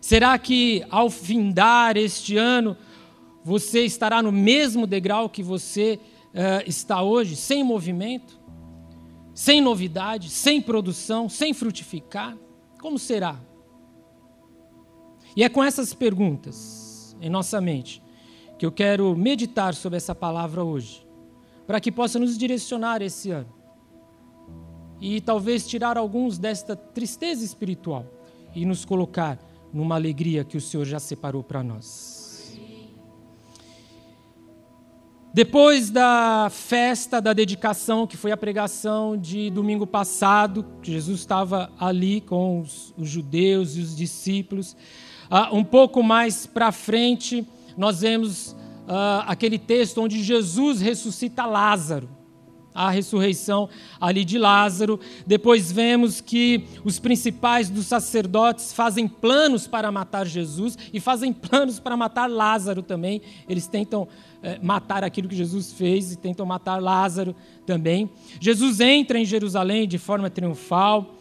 Será 0.00 0.36
que 0.36 0.84
ao 0.90 1.08
findar 1.08 1.96
este 1.96 2.36
ano 2.36 2.76
você 3.44 3.84
estará 3.84 4.20
no 4.20 4.32
mesmo 4.32 4.84
degrau 4.84 5.28
que 5.30 5.44
você 5.44 6.00
uh, 6.34 6.68
está 6.68 7.02
hoje, 7.02 7.36
sem 7.36 7.62
movimento, 7.62 8.45
sem 9.36 9.60
novidade, 9.60 10.30
sem 10.30 10.62
produção, 10.62 11.28
sem 11.28 11.52
frutificar? 11.52 12.34
Como 12.80 12.98
será? 12.98 13.38
E 15.36 15.44
é 15.44 15.48
com 15.50 15.62
essas 15.62 15.92
perguntas 15.92 17.14
em 17.20 17.28
nossa 17.28 17.60
mente 17.60 18.02
que 18.58 18.64
eu 18.64 18.72
quero 18.72 19.14
meditar 19.14 19.74
sobre 19.74 19.98
essa 19.98 20.14
palavra 20.14 20.64
hoje, 20.64 21.06
para 21.66 21.78
que 21.78 21.92
possa 21.92 22.18
nos 22.18 22.38
direcionar 22.38 23.02
esse 23.02 23.30
ano 23.30 23.52
e 24.98 25.20
talvez 25.20 25.66
tirar 25.66 25.98
alguns 25.98 26.38
desta 26.38 26.74
tristeza 26.74 27.44
espiritual 27.44 28.06
e 28.54 28.64
nos 28.64 28.86
colocar 28.86 29.38
numa 29.70 29.96
alegria 29.96 30.44
que 30.44 30.56
o 30.56 30.60
Senhor 30.62 30.86
já 30.86 30.98
separou 30.98 31.44
para 31.44 31.62
nós. 31.62 32.15
Depois 35.36 35.90
da 35.90 36.48
festa 36.50 37.20
da 37.20 37.34
dedicação, 37.34 38.06
que 38.06 38.16
foi 38.16 38.32
a 38.32 38.38
pregação 38.38 39.18
de 39.18 39.50
domingo 39.50 39.86
passado, 39.86 40.64
Jesus 40.82 41.20
estava 41.20 41.70
ali 41.78 42.22
com 42.22 42.60
os, 42.60 42.94
os 42.96 43.06
judeus 43.06 43.76
e 43.76 43.80
os 43.80 43.94
discípulos, 43.94 44.74
uh, 45.30 45.54
um 45.54 45.62
pouco 45.62 46.02
mais 46.02 46.46
para 46.46 46.72
frente, 46.72 47.46
nós 47.76 48.00
vemos 48.00 48.52
uh, 48.52 49.26
aquele 49.26 49.58
texto 49.58 50.00
onde 50.00 50.22
Jesus 50.22 50.80
ressuscita 50.80 51.44
Lázaro 51.44 52.15
a 52.76 52.90
ressurreição 52.90 53.68
ali 53.98 54.24
de 54.24 54.38
Lázaro. 54.38 55.00
Depois 55.26 55.72
vemos 55.72 56.20
que 56.20 56.64
os 56.84 56.98
principais 56.98 57.70
dos 57.70 57.86
sacerdotes 57.86 58.72
fazem 58.72 59.08
planos 59.08 59.66
para 59.66 59.90
matar 59.90 60.26
Jesus 60.26 60.76
e 60.92 61.00
fazem 61.00 61.32
planos 61.32 61.80
para 61.80 61.96
matar 61.96 62.30
Lázaro 62.30 62.82
também. 62.82 63.22
Eles 63.48 63.66
tentam 63.66 64.06
é, 64.42 64.58
matar 64.62 65.02
aquilo 65.02 65.26
que 65.26 65.34
Jesus 65.34 65.72
fez 65.72 66.12
e 66.12 66.16
tentam 66.16 66.44
matar 66.44 66.80
Lázaro 66.80 67.34
também. 67.64 68.10
Jesus 68.38 68.78
entra 68.80 69.18
em 69.18 69.24
Jerusalém 69.24 69.88
de 69.88 69.96
forma 69.96 70.28
triunfal. 70.28 71.14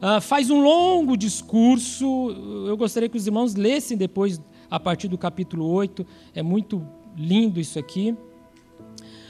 Uh, 0.00 0.20
faz 0.20 0.48
um 0.48 0.60
longo 0.60 1.16
discurso. 1.16 2.30
Eu 2.68 2.76
gostaria 2.76 3.08
que 3.08 3.16
os 3.16 3.26
irmãos 3.26 3.56
lessem 3.56 3.96
depois, 3.96 4.40
a 4.70 4.78
partir 4.78 5.08
do 5.08 5.18
capítulo 5.18 5.66
8. 5.66 6.06
É 6.34 6.42
muito 6.42 6.86
lindo 7.16 7.58
isso 7.58 7.80
aqui 7.80 8.16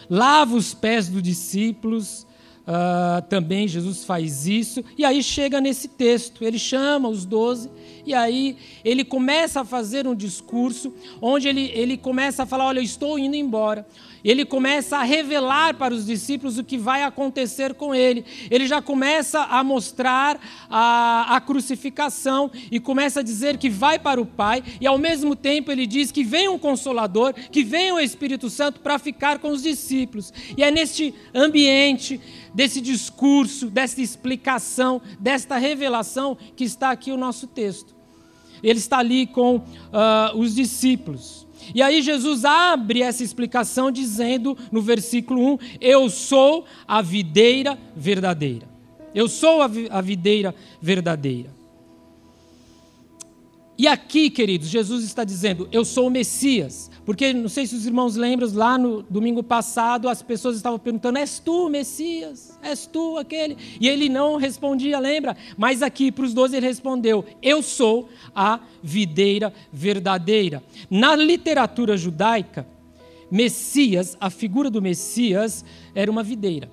lava 0.09 0.57
os 0.57 0.75
pés 0.75 1.09
dos 1.09 1.23
discípulos, 1.23 2.27
uh, 2.67 3.23
também 3.29 3.67
Jesus 3.67 4.05
faz 4.05 4.47
isso, 4.47 4.85
e 4.97 5.05
aí 5.05 5.23
chega 5.23 5.61
nesse 5.61 5.89
texto, 5.89 6.45
ele 6.45 6.59
chama 6.59 7.09
os 7.09 7.25
doze, 7.25 7.71
e 8.05 8.15
aí 8.15 8.57
ele 8.85 9.05
começa 9.05 9.61
a 9.61 9.65
fazer 9.65 10.07
um 10.07 10.15
discurso, 10.15 10.93
onde 11.21 11.49
ele, 11.49 11.71
ele 11.75 11.97
começa 11.97 12.43
a 12.43 12.47
falar: 12.47 12.67
Olha, 12.67 12.79
eu 12.79 12.85
estou 12.85 13.19
indo 13.19 13.37
embora, 13.37 13.87
ele 14.29 14.45
começa 14.45 14.99
a 14.99 15.03
revelar 15.03 15.75
para 15.77 15.95
os 15.95 16.05
discípulos 16.05 16.59
o 16.59 16.65
que 16.65 16.77
vai 16.77 17.03
acontecer 17.03 17.73
com 17.73 17.95
ele. 17.95 18.27
Ele 18.51 18.67
já 18.67 18.83
começa 18.83 19.41
a 19.41 19.65
mostrar 19.65 20.39
a, 20.69 21.35
a 21.35 21.41
crucificação 21.41 22.51
e 22.71 22.79
começa 22.79 23.21
a 23.21 23.23
dizer 23.23 23.57
que 23.57 23.71
vai 23.71 23.99
para 23.99 24.21
o 24.21 24.27
Pai, 24.27 24.63
e 24.81 24.87
ao 24.87 24.99
mesmo 24.99 25.35
tempo 25.35 25.73
ele 25.73 25.87
diz 25.87 26.13
que 26.13 26.23
vem 26.23 26.47
um 26.47 26.59
consolador, 26.59 27.33
que 27.33 27.65
vem 27.65 27.91
o 27.91 27.99
Espírito 27.99 28.51
Santo 28.51 28.81
para 28.81 28.99
ficar 28.99 29.39
com 29.39 29.49
os 29.49 29.63
discípulos. 29.63 30.31
E 30.57 30.63
é 30.63 30.71
neste 30.71 31.15
ambiente, 31.35 32.21
desse 32.53 32.83
discurso, 32.83 33.71
dessa 33.71 34.03
explicação, 34.03 35.01
desta 35.19 35.57
revelação 35.57 36.37
que 36.55 36.65
está 36.65 36.91
aqui 36.91 37.11
o 37.11 37.17
nosso 37.17 37.47
texto. 37.47 37.97
Ele 38.63 38.79
está 38.79 38.99
ali 38.99 39.27
com 39.27 39.57
uh, 39.57 40.37
os 40.37 40.55
discípulos. 40.55 41.48
E 41.75 41.83
aí 41.83 42.03
Jesus 42.03 42.45
abre 42.45 43.03
essa 43.03 43.23
explicação 43.23 43.91
dizendo 43.91 44.57
no 44.71 44.81
versículo 44.81 45.55
1: 45.55 45.59
Eu 45.81 46.09
sou 46.09 46.65
a 46.87 47.03
videira 47.03 47.79
verdadeira. 47.97 48.69
Eu 49.15 49.29
sou 49.29 49.61
a 49.63 50.01
videira 50.01 50.55
verdadeira. 50.81 51.58
E 53.79 53.87
aqui, 53.87 54.29
queridos, 54.29 54.69
Jesus 54.69 55.05
está 55.05 55.23
dizendo: 55.23 55.69
Eu 55.71 55.85
sou 55.85 56.09
o 56.09 56.11
Messias. 56.11 56.91
Porque 57.07 57.33
não 57.33 57.49
sei 57.49 57.65
se 57.65 57.77
os 57.77 57.87
irmãos 57.87 58.17
lembram, 58.17 58.53
lá 58.53 58.77
no 58.77 59.03
domingo 59.03 59.41
passado 59.41 60.09
as 60.09 60.21
pessoas 60.21 60.57
estavam 60.57 60.81
perguntando: 60.81 61.17
És 61.17 61.39
tu 61.39 61.67
o 61.67 61.71
Messias? 61.71 62.59
És 62.61 62.87
tu 62.87 63.17
aquele? 63.17 63.57
E 63.81 63.89
ele 63.89 64.09
não 64.09 64.37
respondia, 64.37 64.99
lembra? 64.99 65.37
Mas 65.57 65.81
aqui 65.81 66.11
para 66.11 66.25
os 66.25 66.35
doze 66.35 66.57
ele 66.57 66.67
respondeu: 66.67 67.25
Eu 67.41 67.63
sou 67.63 68.09
a 68.35 68.59
videira 68.83 69.55
verdadeira. 69.73 70.61
Na 70.91 71.15
literatura 71.15 71.97
judaica, 71.97 72.67
Messias, 73.31 74.17
a 74.21 74.29
figura 74.29 74.69
do 74.69 74.83
Messias, 74.83 75.65
era 75.95 76.11
uma 76.11 76.25
videira. 76.25 76.69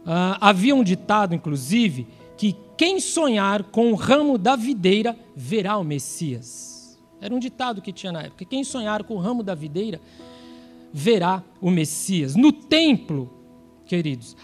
Uh, 0.00 0.34
havia 0.40 0.74
um 0.74 0.82
ditado, 0.82 1.34
inclusive, 1.34 2.06
que 2.38 2.56
quem 2.76 3.00
sonhar 3.00 3.64
com 3.64 3.90
o 3.90 3.96
ramo 3.96 4.38
da 4.38 4.54
videira 4.54 5.18
verá 5.34 5.76
o 5.76 5.82
Messias. 5.82 6.96
Era 7.20 7.34
um 7.34 7.38
ditado 7.40 7.82
que 7.82 7.92
tinha 7.92 8.12
na 8.12 8.22
época. 8.22 8.44
Quem 8.44 8.62
sonhar 8.62 9.02
com 9.02 9.14
o 9.14 9.18
ramo 9.18 9.42
da 9.42 9.56
videira 9.56 10.00
verá 10.92 11.42
o 11.60 11.68
Messias. 11.68 12.36
No 12.36 12.52
templo, 12.52 13.28
queridos, 13.84 14.36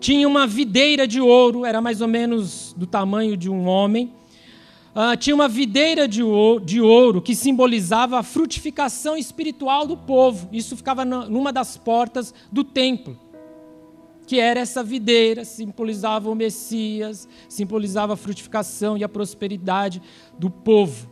tinha 0.00 0.26
uma 0.26 0.46
videira 0.46 1.06
de 1.06 1.20
ouro, 1.20 1.66
era 1.66 1.82
mais 1.82 2.00
ou 2.00 2.08
menos 2.08 2.74
do 2.74 2.86
tamanho 2.86 3.36
de 3.36 3.50
um 3.50 3.66
homem. 3.66 4.10
Uh, 4.94 5.16
tinha 5.18 5.34
uma 5.34 5.48
videira 5.48 6.08
de 6.08 6.22
ouro, 6.22 6.64
de 6.64 6.80
ouro, 6.80 7.20
que 7.20 7.34
simbolizava 7.34 8.18
a 8.18 8.22
frutificação 8.22 9.16
espiritual 9.16 9.86
do 9.86 9.96
povo. 9.96 10.48
Isso 10.50 10.74
ficava 10.74 11.04
numa 11.04 11.52
das 11.52 11.76
portas 11.76 12.32
do 12.50 12.64
templo 12.64 13.18
que 14.26 14.38
era 14.38 14.60
essa 14.60 14.82
videira, 14.82 15.44
simbolizava 15.44 16.30
o 16.30 16.34
Messias, 16.34 17.28
simbolizava 17.48 18.14
a 18.14 18.16
frutificação 18.16 18.96
e 18.96 19.04
a 19.04 19.08
prosperidade 19.08 20.00
do 20.38 20.48
povo. 20.50 21.10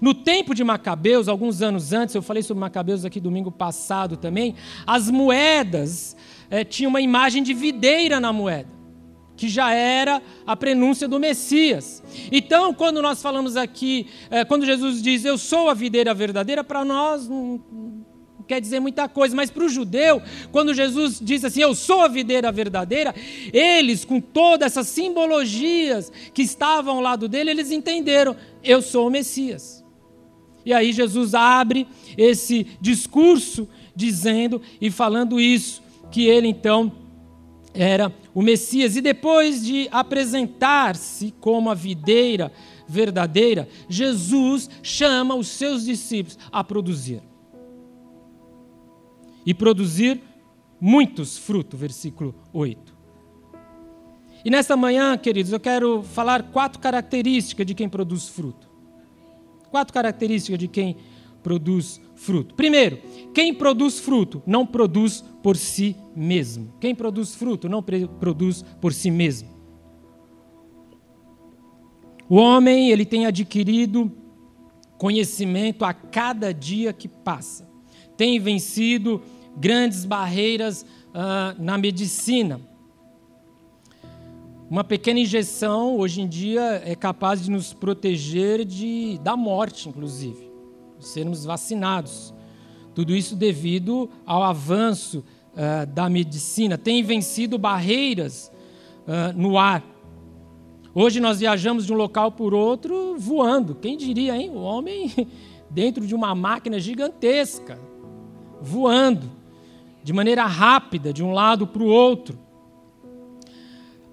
No 0.00 0.14
tempo 0.14 0.54
de 0.54 0.64
Macabeus, 0.64 1.28
alguns 1.28 1.62
anos 1.62 1.92
antes, 1.92 2.14
eu 2.14 2.22
falei 2.22 2.42
sobre 2.42 2.60
Macabeus 2.60 3.04
aqui 3.04 3.20
domingo 3.20 3.50
passado 3.50 4.16
também, 4.16 4.54
as 4.86 5.10
moedas 5.10 6.16
é, 6.50 6.64
tinham 6.64 6.90
uma 6.90 7.00
imagem 7.00 7.42
de 7.42 7.54
videira 7.54 8.18
na 8.18 8.32
moeda, 8.32 8.70
que 9.36 9.48
já 9.48 9.72
era 9.72 10.22
a 10.46 10.56
prenúncia 10.56 11.06
do 11.08 11.18
Messias. 11.18 12.02
Então, 12.30 12.74
quando 12.74 13.02
nós 13.02 13.22
falamos 13.22 13.56
aqui, 13.56 14.08
é, 14.30 14.44
quando 14.44 14.66
Jesus 14.66 15.02
diz, 15.02 15.24
Eu 15.24 15.38
sou 15.38 15.68
a 15.68 15.74
videira 15.74 16.12
verdadeira, 16.14 16.62
para 16.64 16.84
nós 16.84 17.28
não, 17.28 17.60
quer 18.52 18.60
dizer 18.60 18.80
muita 18.80 19.08
coisa, 19.08 19.34
mas 19.34 19.50
para 19.50 19.64
o 19.64 19.68
judeu, 19.68 20.20
quando 20.50 20.74
Jesus 20.74 21.18
disse 21.22 21.46
assim, 21.46 21.62
eu 21.62 21.74
sou 21.74 22.02
a 22.02 22.08
videira 22.08 22.52
verdadeira, 22.52 23.14
eles, 23.50 24.04
com 24.04 24.20
todas 24.20 24.66
essas 24.66 24.88
simbologias 24.88 26.12
que 26.34 26.42
estavam 26.42 26.96
ao 26.96 27.00
lado 27.00 27.28
dele, 27.28 27.50
eles 27.50 27.70
entenderam, 27.70 28.36
eu 28.62 28.82
sou 28.82 29.06
o 29.06 29.10
Messias. 29.10 29.82
E 30.66 30.72
aí 30.74 30.92
Jesus 30.92 31.32
abre 31.32 31.88
esse 32.16 32.66
discurso 32.78 33.66
dizendo 33.96 34.60
e 34.78 34.90
falando 34.90 35.40
isso, 35.40 35.82
que 36.10 36.26
ele 36.26 36.48
então 36.48 36.92
era 37.72 38.14
o 38.34 38.42
Messias. 38.42 38.96
E 38.96 39.00
depois 39.00 39.64
de 39.64 39.88
apresentar-se 39.90 41.32
como 41.40 41.70
a 41.70 41.74
videira 41.74 42.52
verdadeira, 42.86 43.66
Jesus 43.88 44.68
chama 44.82 45.34
os 45.34 45.48
seus 45.48 45.86
discípulos 45.86 46.38
a 46.52 46.62
produzir. 46.62 47.31
E 49.44 49.52
produzir 49.52 50.20
muitos 50.80 51.38
frutos, 51.38 51.78
versículo 51.78 52.34
8. 52.52 52.92
E 54.44 54.50
nesta 54.50 54.76
manhã, 54.76 55.16
queridos, 55.16 55.52
eu 55.52 55.60
quero 55.60 56.02
falar 56.02 56.50
quatro 56.50 56.80
características 56.80 57.64
de 57.64 57.74
quem 57.74 57.88
produz 57.88 58.28
fruto. 58.28 58.68
Quatro 59.70 59.94
características 59.94 60.58
de 60.58 60.68
quem 60.68 60.96
produz 61.42 62.00
fruto. 62.16 62.54
Primeiro, 62.54 62.98
quem 63.32 63.54
produz 63.54 63.98
fruto 63.98 64.42
não 64.46 64.66
produz 64.66 65.22
por 65.42 65.56
si 65.56 65.96
mesmo. 66.14 66.72
Quem 66.80 66.94
produz 66.94 67.34
fruto 67.34 67.68
não 67.68 67.82
produz 67.82 68.62
por 68.80 68.92
si 68.92 69.10
mesmo. 69.10 69.48
O 72.28 72.36
homem, 72.36 72.90
ele 72.90 73.04
tem 73.04 73.26
adquirido 73.26 74.10
conhecimento 74.98 75.84
a 75.84 75.92
cada 75.92 76.52
dia 76.52 76.92
que 76.92 77.08
passa. 77.08 77.68
Tem 78.16 78.38
vencido 78.38 79.22
grandes 79.56 80.04
barreiras 80.04 80.82
uh, 80.82 81.62
na 81.62 81.76
medicina. 81.76 82.60
Uma 84.70 84.84
pequena 84.84 85.20
injeção, 85.20 85.98
hoje 85.98 86.22
em 86.22 86.28
dia, 86.28 86.82
é 86.84 86.94
capaz 86.94 87.42
de 87.42 87.50
nos 87.50 87.74
proteger 87.74 88.64
de, 88.64 89.18
da 89.22 89.36
morte, 89.36 89.88
inclusive 89.88 90.52
sermos 91.02 91.44
vacinados. 91.44 92.32
Tudo 92.94 93.14
isso 93.14 93.34
devido 93.34 94.08
ao 94.24 94.42
avanço 94.42 95.24
uh, 95.52 95.86
da 95.86 96.08
medicina. 96.08 96.78
Tem 96.78 97.02
vencido 97.02 97.58
barreiras 97.58 98.50
uh, 99.06 99.36
no 99.36 99.58
ar. 99.58 99.82
Hoje 100.94 101.20
nós 101.20 101.40
viajamos 101.40 101.86
de 101.86 101.92
um 101.92 101.96
local 101.96 102.32
por 102.32 102.52
outro 102.52 103.16
voando. 103.18 103.74
Quem 103.74 103.96
diria, 103.96 104.36
hein? 104.36 104.50
O 104.50 104.60
homem 104.60 105.10
dentro 105.70 106.06
de 106.06 106.14
uma 106.14 106.34
máquina 106.34 106.78
gigantesca, 106.78 107.78
voando 108.62 109.30
de 110.02 110.12
maneira 110.12 110.44
rápida 110.46 111.12
de 111.12 111.22
um 111.22 111.32
lado 111.32 111.66
para 111.66 111.82
o 111.82 111.86
outro. 111.86 112.38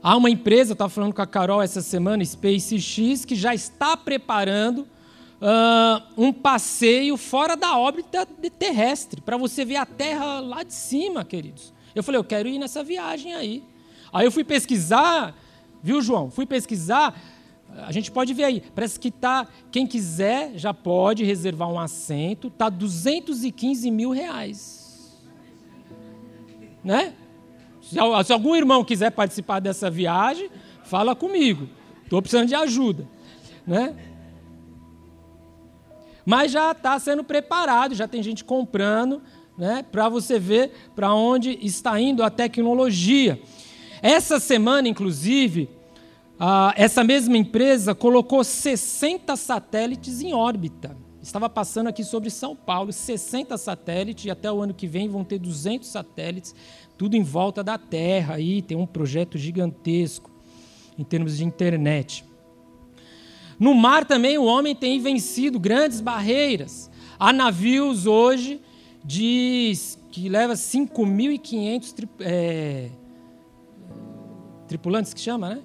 Há 0.01 0.15
uma 0.15 0.29
empresa, 0.29 0.73
estava 0.73 0.89
falando 0.89 1.13
com 1.13 1.21
a 1.21 1.27
Carol 1.27 1.61
essa 1.61 1.81
semana, 1.81 2.23
SpaceX, 2.23 3.25
que 3.25 3.35
já 3.35 3.53
está 3.53 3.97
preparando 3.97 4.79
uh, 4.79 6.01
um 6.17 6.31
passeio 6.31 7.17
fora 7.17 7.55
da 7.55 7.77
órbita 7.77 8.25
terrestre, 8.57 9.21
para 9.21 9.35
você 9.35 9.65
ver 9.65 9.75
a 9.75 9.85
Terra 9.85 10.39
lá 10.39 10.63
de 10.63 10.73
cima, 10.73 11.25
queridos. 11.25 11.73
Eu 11.93 12.03
falei, 12.03 12.17
eu 12.17 12.23
quero 12.23 12.47
ir 12.47 12.59
nessa 12.59 12.83
viagem 12.83 13.33
aí. 13.33 13.63
Aí 14.11 14.25
eu 14.25 14.31
fui 14.31 14.43
pesquisar, 14.43 15.35
viu, 15.83 16.01
João? 16.01 16.31
Fui 16.31 16.45
pesquisar. 16.45 17.19
A 17.77 17.91
gente 17.91 18.11
pode 18.11 18.33
ver 18.33 18.43
aí, 18.43 18.63
parece 18.73 18.99
que 18.99 19.11
tá. 19.11 19.47
Quem 19.71 19.87
quiser 19.87 20.51
já 20.55 20.73
pode 20.73 21.23
reservar 21.23 21.69
um 21.69 21.79
assento, 21.79 22.49
tá 22.49 22.69
215 22.69 23.89
mil 23.91 24.11
reais, 24.11 25.17
né? 26.83 27.13
Se, 27.81 27.97
se 28.25 28.33
algum 28.33 28.55
irmão 28.55 28.83
quiser 28.83 29.11
participar 29.11 29.59
dessa 29.59 29.89
viagem, 29.89 30.49
fala 30.83 31.15
comigo. 31.15 31.69
Estou 32.03 32.21
precisando 32.21 32.47
de 32.47 32.55
ajuda, 32.55 33.07
né? 33.65 33.95
Mas 36.25 36.51
já 36.51 36.71
está 36.71 36.99
sendo 36.99 37.23
preparado, 37.23 37.95
já 37.95 38.07
tem 38.07 38.21
gente 38.21 38.43
comprando, 38.43 39.21
né, 39.57 39.83
para 39.91 40.07
você 40.07 40.37
ver 40.37 40.71
para 40.95 41.13
onde 41.13 41.57
está 41.61 41.99
indo 41.99 42.23
a 42.23 42.29
tecnologia. 42.29 43.41
Essa 44.01 44.39
semana, 44.39 44.87
inclusive, 44.87 45.69
essa 46.75 47.03
mesma 47.03 47.37
empresa 47.37 47.93
colocou 47.93 48.43
60 48.43 49.35
satélites 49.35 50.21
em 50.21 50.33
órbita. 50.33 50.95
Estava 51.21 51.49
passando 51.49 51.87
aqui 51.87 52.03
sobre 52.03 52.29
São 52.29 52.55
Paulo, 52.55 52.93
60 52.93 53.57
satélites, 53.57 54.25
e 54.25 54.31
até 54.31 54.49
o 54.49 54.61
ano 54.61 54.73
que 54.73 54.87
vem 54.87 55.09
vão 55.09 55.23
ter 55.23 55.37
200 55.37 55.87
satélites, 55.87 56.55
tudo 56.97 57.15
em 57.15 57.23
volta 57.23 57.61
da 57.61 57.77
Terra. 57.77 58.35
Aí 58.35 58.61
tem 58.61 58.77
um 58.77 58.85
projeto 58.85 59.37
gigantesco 59.37 60.31
em 60.97 61.03
termos 61.03 61.37
de 61.37 61.43
internet. 61.43 62.23
No 63.59 63.73
mar 63.73 64.05
também 64.05 64.37
o 64.37 64.45
homem 64.45 64.73
tem 64.73 64.97
vencido 65.01 65.59
grandes 65.59 65.99
barreiras. 65.99 66.89
Há 67.19 67.33
navios 67.33 68.05
hoje 68.05 68.61
de, 69.03 69.73
que 70.09 70.29
leva 70.29 70.53
5.500 70.53 71.93
tri, 71.93 72.09
é, 72.21 72.89
tripulantes, 74.69 75.13
que 75.13 75.19
chama, 75.19 75.55
né? 75.55 75.61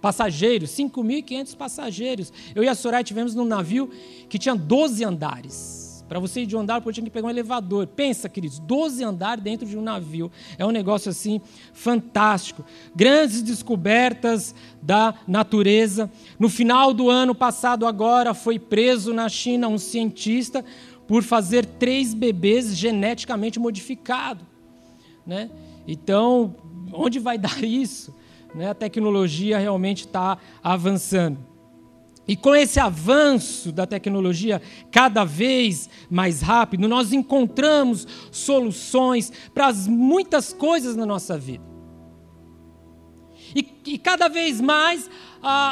Passageiros, 0.00 0.70
5.500 0.70 1.56
passageiros. 1.56 2.32
Eu 2.54 2.62
e 2.62 2.68
a 2.68 2.74
Soraya 2.74 3.04
tivemos 3.04 3.34
num 3.34 3.44
navio 3.44 3.90
que 4.28 4.38
tinha 4.38 4.54
12 4.54 5.04
andares. 5.04 5.88
Para 6.08 6.18
você 6.18 6.40
ir 6.40 6.46
de 6.46 6.56
um 6.56 6.60
andar, 6.60 6.82
eu 6.84 6.92
tinha 6.92 7.04
que 7.04 7.10
pegar 7.10 7.26
um 7.26 7.30
elevador. 7.30 7.86
Pensa, 7.86 8.28
queridos, 8.30 8.58
12 8.58 9.04
andares 9.04 9.44
dentro 9.44 9.66
de 9.66 9.76
um 9.76 9.82
navio. 9.82 10.32
É 10.56 10.64
um 10.64 10.70
negócio 10.70 11.10
assim 11.10 11.38
fantástico. 11.74 12.64
Grandes 12.96 13.42
descobertas 13.42 14.54
da 14.80 15.14
natureza. 15.26 16.10
No 16.38 16.48
final 16.48 16.94
do 16.94 17.10
ano 17.10 17.34
passado, 17.34 17.86
agora, 17.86 18.32
foi 18.32 18.58
preso 18.58 19.12
na 19.12 19.28
China 19.28 19.68
um 19.68 19.76
cientista 19.76 20.64
por 21.06 21.22
fazer 21.22 21.66
três 21.66 22.14
bebês 22.14 22.74
geneticamente 22.74 23.58
modificados. 23.58 24.46
Né? 25.26 25.50
Então, 25.86 26.56
onde 26.90 27.18
vai 27.18 27.36
dar 27.38 27.62
isso? 27.62 28.16
Né? 28.54 28.70
A 28.70 28.74
tecnologia 28.74 29.58
realmente 29.58 30.06
está 30.06 30.38
avançando. 30.62 31.38
E 32.26 32.36
com 32.36 32.54
esse 32.54 32.78
avanço 32.78 33.72
da 33.72 33.86
tecnologia 33.86 34.60
cada 34.90 35.24
vez 35.24 35.88
mais 36.10 36.42
rápido, 36.42 36.86
nós 36.86 37.10
encontramos 37.10 38.06
soluções 38.30 39.32
para 39.54 39.72
muitas 39.72 40.52
coisas 40.52 40.94
na 40.94 41.06
nossa 41.06 41.38
vida. 41.38 41.64
E, 43.56 43.66
e 43.86 43.98
cada 43.98 44.28
vez 44.28 44.60
mais 44.60 45.08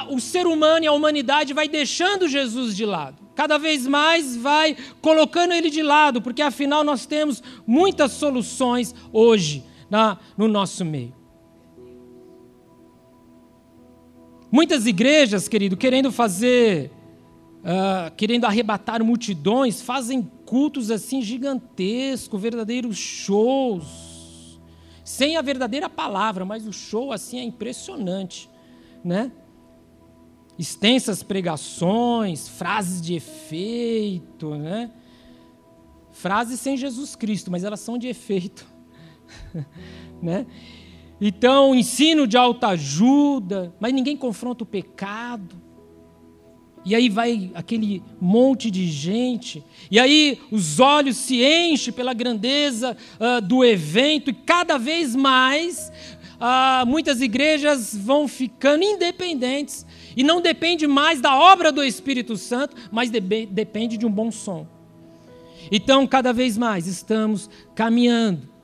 o 0.09 0.21
ser 0.21 0.47
humano 0.47 0.85
e 0.85 0.89
a 0.89 0.93
humanidade 0.93 1.53
vai 1.53 1.69
deixando 1.69 2.29
Jesus 2.29 2.75
de 2.75 2.87
lado. 2.87 3.19
Cada 3.35 3.59
vez 3.59 3.87
mais 3.87 4.35
vai 4.35 4.77
colocando 5.03 5.53
ele 5.53 5.69
de 5.69 5.83
lado, 5.83 6.23
porque 6.23 6.41
afinal 6.41 6.83
nós 6.83 7.05
temos 7.05 7.43
muitas 7.67 8.13
soluções 8.13 8.95
hoje 9.13 9.63
na, 9.91 10.17
no 10.39 10.49
nosso 10.49 10.87
meio. 10.87 11.15
Muitas 14.51 14.87
igrejas, 14.87 15.49
querido, 15.49 15.77
querendo 15.77 16.13
fazer, 16.13 16.93
uh, 17.63 18.15
querendo 18.17 18.45
arrebatar 18.45 19.03
multidões, 19.03 19.83
fazem 19.83 20.23
cultos 20.45 20.91
assim 20.91 21.21
gigantescos, 21.21 22.41
verdadeiros 22.41 22.97
shows, 22.97 24.61
sem 25.05 25.37
a 25.37 25.43
verdadeira 25.43 25.89
palavra, 25.89 26.45
mas 26.45 26.67
o 26.67 26.73
show 26.73 27.13
assim 27.13 27.41
é 27.41 27.43
impressionante, 27.43 28.49
né? 29.05 29.33
Extensas 30.59 31.23
pregações, 31.23 32.49
frases 32.49 33.03
de 33.03 33.15
efeito, 33.15 34.55
né? 34.55 34.91
Frases 36.13 36.61
sem 36.61 36.77
Jesus 36.77 37.15
Cristo, 37.17 37.51
mas 37.51 37.65
elas 37.65 37.81
são 37.81 37.99
de 37.99 38.07
efeito, 38.07 38.67
né? 40.23 40.47
Então, 41.21 41.75
ensino 41.75 42.27
de 42.27 42.37
alta 42.37 42.69
ajuda, 42.69 43.75
mas 43.81 43.93
ninguém 43.93 44.17
confronta 44.17 44.65
o 44.65 44.67
pecado. 44.67 45.57
E 46.85 46.95
aí 46.95 47.09
vai 47.09 47.51
aquele 47.55 48.01
monte 48.21 48.71
de 48.71 48.87
gente, 48.87 49.65
e 49.91 49.99
aí 49.99 50.39
os 50.53 50.79
olhos 50.79 51.17
se 51.17 51.43
enchem 51.43 51.93
pela 51.93 52.15
grandeza 52.15 52.97
uh, 53.19 53.41
do 53.41 53.65
evento, 53.65 54.31
e 54.31 54.33
cada 54.33 54.79
vez 54.79 55.17
mais 55.17 55.91
uh, 56.37 56.87
muitas 56.87 57.21
igrejas 57.21 57.93
vão 57.93 58.29
ficando 58.29 58.85
independentes, 58.85 59.85
e 60.17 60.23
não 60.23 60.41
depende 60.41 60.87
mais 60.87 61.21
da 61.21 61.37
obra 61.37 61.73
do 61.73 61.83
Espírito 61.83 62.37
Santo, 62.37 62.77
mas 62.93 63.11
de 63.11 63.19
depende 63.21 63.97
de 63.97 64.07
um 64.07 64.11
bom 64.11 64.31
som. 64.31 64.65
Então, 65.73 66.07
cada 66.07 66.33
vez 66.33 66.57
mais 66.57 66.87
estamos 66.87 67.51
caminhando 67.75 68.56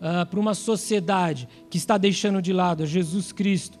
uh, 0.00 0.26
para 0.26 0.40
uma 0.40 0.54
sociedade 0.54 1.48
que 1.70 1.76
está 1.76 1.98
deixando 1.98 2.40
de 2.40 2.52
lado 2.52 2.86
Jesus 2.86 3.32
Cristo, 3.32 3.78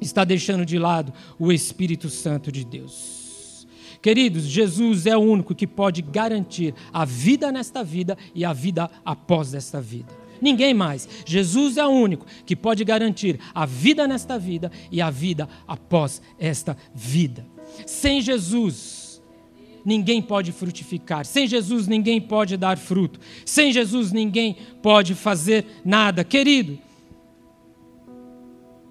está 0.00 0.24
deixando 0.24 0.64
de 0.64 0.78
lado 0.78 1.12
o 1.38 1.52
Espírito 1.52 2.08
Santo 2.08 2.52
de 2.52 2.64
Deus. 2.64 3.66
Queridos, 4.02 4.44
Jesus 4.44 5.06
é 5.06 5.16
o 5.16 5.20
único 5.20 5.54
que 5.54 5.66
pode 5.66 6.02
garantir 6.02 6.74
a 6.92 7.04
vida 7.04 7.50
nesta 7.50 7.82
vida 7.82 8.16
e 8.34 8.44
a 8.44 8.52
vida 8.52 8.90
após 9.04 9.54
esta 9.54 9.80
vida. 9.80 10.12
Ninguém 10.40 10.74
mais. 10.74 11.08
Jesus 11.24 11.76
é 11.76 11.86
o 11.86 11.90
único 11.90 12.26
que 12.44 12.54
pode 12.54 12.84
garantir 12.84 13.40
a 13.54 13.64
vida 13.64 14.06
nesta 14.06 14.38
vida 14.38 14.70
e 14.90 15.00
a 15.00 15.10
vida 15.10 15.48
após 15.66 16.20
esta 16.38 16.76
vida. 16.94 17.46
Sem 17.86 18.20
Jesus, 18.20 19.05
ninguém 19.86 20.20
pode 20.20 20.50
frutificar. 20.50 21.24
Sem 21.24 21.46
Jesus, 21.46 21.86
ninguém 21.86 22.20
pode 22.20 22.56
dar 22.56 22.76
fruto. 22.76 23.20
Sem 23.44 23.72
Jesus, 23.72 24.10
ninguém 24.10 24.56
pode 24.82 25.14
fazer 25.14 25.64
nada. 25.84 26.24
Querido, 26.24 26.76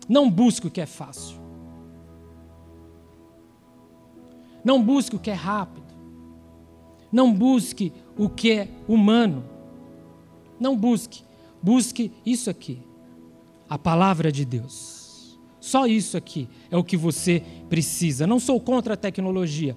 não 0.07 0.31
busque 0.31 0.67
o 0.67 0.71
que 0.71 0.79
é 0.79 0.85
fácil. 0.85 1.37
Não 4.63 4.81
busque 4.81 5.17
o 5.17 5.19
que 5.19 5.29
é 5.29 5.33
rápido. 5.33 5.85
Não 7.11 7.31
busque 7.31 7.91
o 8.17 8.29
que 8.29 8.51
é 8.51 8.67
humano. 8.87 9.43
Não 10.57 10.77
busque. 10.77 11.23
Busque 11.61 12.11
isso 12.25 12.49
aqui. 12.49 12.79
A 13.69 13.77
palavra 13.77 14.31
de 14.31 14.45
Deus. 14.45 15.37
Só 15.59 15.87
isso 15.87 16.15
aqui 16.15 16.47
é 16.71 16.77
o 16.77 16.83
que 16.83 16.95
você 16.95 17.43
precisa. 17.67 18.25
Não 18.25 18.39
sou 18.39 18.61
contra 18.61 18.93
a 18.93 18.97
tecnologia, 18.97 19.75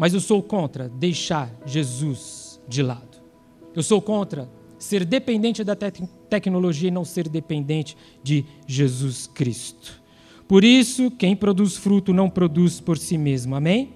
mas 0.00 0.14
eu 0.14 0.20
sou 0.20 0.42
contra 0.42 0.88
deixar 0.88 1.54
Jesus 1.66 2.58
de 2.66 2.82
lado. 2.82 3.20
Eu 3.76 3.82
sou 3.82 4.00
contra 4.00 4.50
ser 4.78 5.04
dependente 5.04 5.62
da 5.62 5.76
te 5.76 6.02
tecnologia 6.30 6.88
e 6.88 6.90
não 6.90 7.04
ser 7.04 7.28
dependente 7.28 7.94
de 8.22 8.46
Jesus 8.66 9.26
Cristo. 9.26 10.00
Por 10.48 10.64
isso, 10.64 11.10
quem 11.10 11.36
produz 11.36 11.76
fruto 11.76 12.14
não 12.14 12.30
produz 12.30 12.80
por 12.80 12.96
si 12.96 13.18
mesmo. 13.18 13.54
Amém? 13.54 13.92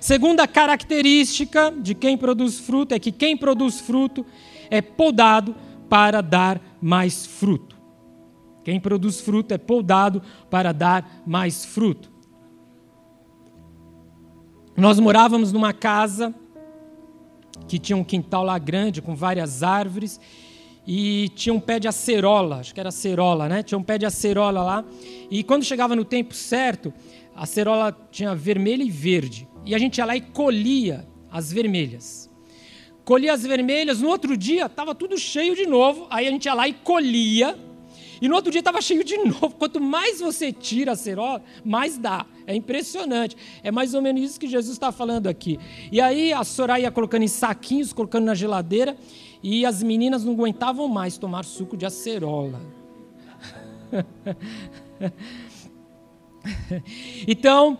Segunda 0.00 0.48
característica 0.48 1.70
de 1.70 1.94
quem 1.94 2.16
produz 2.16 2.58
fruto 2.58 2.94
é 2.94 2.98
que 2.98 3.12
quem 3.12 3.36
produz 3.36 3.80
fruto 3.80 4.24
é 4.70 4.80
podado 4.80 5.54
para 5.90 6.22
dar 6.22 6.58
mais 6.80 7.26
fruto. 7.26 7.76
Quem 8.64 8.80
produz 8.80 9.20
fruto 9.20 9.52
é 9.52 9.58
podado 9.58 10.22
para 10.48 10.72
dar 10.72 11.22
mais 11.26 11.66
fruto. 11.66 12.13
Nós 14.76 14.98
morávamos 14.98 15.52
numa 15.52 15.72
casa 15.72 16.34
que 17.68 17.78
tinha 17.78 17.96
um 17.96 18.02
quintal 18.02 18.42
lá 18.42 18.58
grande 18.58 19.00
com 19.00 19.14
várias 19.14 19.62
árvores 19.62 20.20
e 20.84 21.28
tinha 21.36 21.54
um 21.54 21.60
pé 21.60 21.78
de 21.78 21.86
acerola, 21.86 22.56
acho 22.56 22.74
que 22.74 22.80
era 22.80 22.88
acerola, 22.88 23.48
né? 23.48 23.62
Tinha 23.62 23.78
um 23.78 23.82
pé 23.84 23.98
de 23.98 24.04
acerola 24.04 24.64
lá. 24.64 24.84
E 25.30 25.44
quando 25.44 25.64
chegava 25.64 25.94
no 25.94 26.04
tempo 26.04 26.34
certo, 26.34 26.92
a 27.36 27.44
acerola 27.44 27.96
tinha 28.10 28.34
vermelha 28.34 28.82
e 28.82 28.90
verde. 28.90 29.48
E 29.64 29.76
a 29.76 29.78
gente 29.78 29.98
ia 29.98 30.04
lá 30.04 30.16
e 30.16 30.20
colhia 30.20 31.06
as 31.30 31.52
vermelhas. 31.52 32.28
Colhia 33.04 33.32
as 33.32 33.44
vermelhas, 33.44 34.00
no 34.00 34.08
outro 34.08 34.36
dia 34.36 34.66
estava 34.66 34.92
tudo 34.92 35.16
cheio 35.16 35.54
de 35.54 35.66
novo. 35.66 36.08
Aí 36.10 36.26
a 36.26 36.30
gente 36.30 36.46
ia 36.46 36.54
lá 36.54 36.66
e 36.66 36.72
colhia. 36.72 37.56
E 38.20 38.28
no 38.28 38.34
outro 38.34 38.50
dia 38.50 38.58
estava 38.58 38.82
cheio 38.82 39.04
de 39.04 39.16
novo. 39.22 39.50
Quanto 39.50 39.80
mais 39.80 40.20
você 40.20 40.50
tira 40.52 40.90
a 40.90 40.94
acerola, 40.94 41.44
mais 41.64 41.96
dá. 41.96 42.26
É 42.46 42.54
impressionante. 42.54 43.36
É 43.62 43.70
mais 43.70 43.94
ou 43.94 44.02
menos 44.02 44.22
isso 44.22 44.40
que 44.40 44.46
Jesus 44.46 44.74
está 44.74 44.92
falando 44.92 45.26
aqui. 45.26 45.58
E 45.90 46.00
aí 46.00 46.32
a 46.32 46.44
Soraya 46.44 46.90
colocando 46.90 47.22
em 47.22 47.28
saquinhos, 47.28 47.92
colocando 47.92 48.24
na 48.24 48.34
geladeira, 48.34 48.96
e 49.42 49.66
as 49.66 49.82
meninas 49.82 50.24
não 50.24 50.32
aguentavam 50.32 50.88
mais 50.88 51.18
tomar 51.18 51.44
suco 51.44 51.76
de 51.76 51.84
acerola. 51.84 52.60
então, 57.28 57.78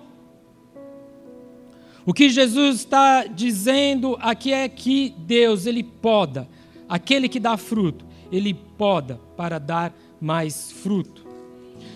o 2.07 2.12
que 2.12 2.29
Jesus 2.29 2.77
está 2.77 3.24
dizendo 3.24 4.16
aqui 4.20 4.53
é 4.53 4.68
que 4.68 5.14
Deus, 5.18 5.64
Ele 5.64 5.83
poda, 5.83 6.46
aquele 6.88 7.29
que 7.29 7.40
dá 7.40 7.57
fruto, 7.57 8.05
Ele 8.31 8.53
poda 8.53 9.18
para 9.37 9.59
dar 9.59 9.94
mais 10.20 10.70
fruto. 10.70 11.23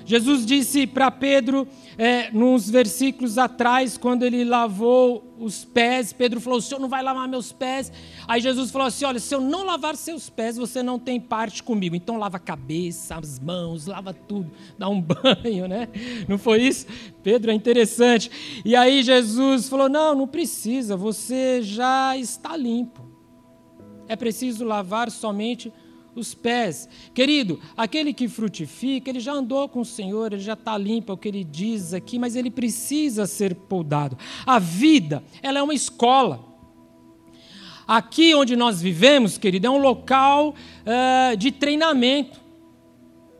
Jesus 0.08 0.46
disse 0.46 0.86
para 0.86 1.10
Pedro, 1.10 1.68
é, 1.98 2.30
nos 2.30 2.70
versículos 2.70 3.36
atrás, 3.36 3.98
quando 3.98 4.22
ele 4.22 4.42
lavou 4.42 5.34
os 5.38 5.66
pés, 5.66 6.14
Pedro 6.14 6.40
falou: 6.40 6.58
O 6.58 6.62
senhor 6.62 6.80
não 6.80 6.88
vai 6.88 7.02
lavar 7.02 7.28
meus 7.28 7.52
pés? 7.52 7.92
Aí 8.26 8.40
Jesus 8.40 8.70
falou 8.70 8.86
assim: 8.86 9.04
Olha, 9.04 9.18
se 9.18 9.34
eu 9.34 9.40
não 9.42 9.66
lavar 9.66 9.96
seus 9.96 10.30
pés, 10.30 10.56
você 10.56 10.82
não 10.82 10.98
tem 10.98 11.20
parte 11.20 11.62
comigo. 11.62 11.94
Então 11.94 12.16
lava 12.16 12.38
a 12.38 12.40
cabeça, 12.40 13.16
as 13.16 13.38
mãos, 13.38 13.86
lava 13.86 14.14
tudo, 14.14 14.50
dá 14.78 14.88
um 14.88 14.98
banho, 15.02 15.68
né? 15.68 15.88
Não 16.26 16.38
foi 16.38 16.62
isso? 16.62 16.86
Pedro 17.22 17.50
é 17.50 17.54
interessante. 17.54 18.30
E 18.64 18.74
aí 18.74 19.02
Jesus 19.02 19.68
falou: 19.68 19.90
Não, 19.90 20.14
não 20.14 20.26
precisa, 20.26 20.96
você 20.96 21.60
já 21.60 22.16
está 22.16 22.56
limpo. 22.56 23.06
É 24.08 24.16
preciso 24.16 24.64
lavar 24.64 25.10
somente 25.10 25.70
os 25.70 25.87
os 26.18 26.34
pés. 26.34 26.88
Querido, 27.14 27.60
aquele 27.76 28.12
que 28.12 28.28
frutifica, 28.28 29.10
ele 29.10 29.20
já 29.20 29.32
andou 29.32 29.68
com 29.68 29.80
o 29.80 29.84
Senhor, 29.84 30.32
ele 30.32 30.42
já 30.42 30.54
está 30.54 30.76
limpo, 30.76 31.12
é 31.12 31.14
o 31.14 31.18
que 31.18 31.28
ele 31.28 31.44
diz 31.44 31.94
aqui, 31.94 32.18
mas 32.18 32.36
ele 32.36 32.50
precisa 32.50 33.26
ser 33.26 33.54
podado. 33.54 34.18
A 34.44 34.58
vida, 34.58 35.22
ela 35.42 35.58
é 35.58 35.62
uma 35.62 35.74
escola. 35.74 36.44
Aqui 37.86 38.34
onde 38.34 38.54
nós 38.54 38.82
vivemos, 38.82 39.38
querido, 39.38 39.66
é 39.66 39.70
um 39.70 39.78
local 39.78 40.54
uh, 40.54 41.36
de 41.36 41.50
treinamento. 41.50 42.38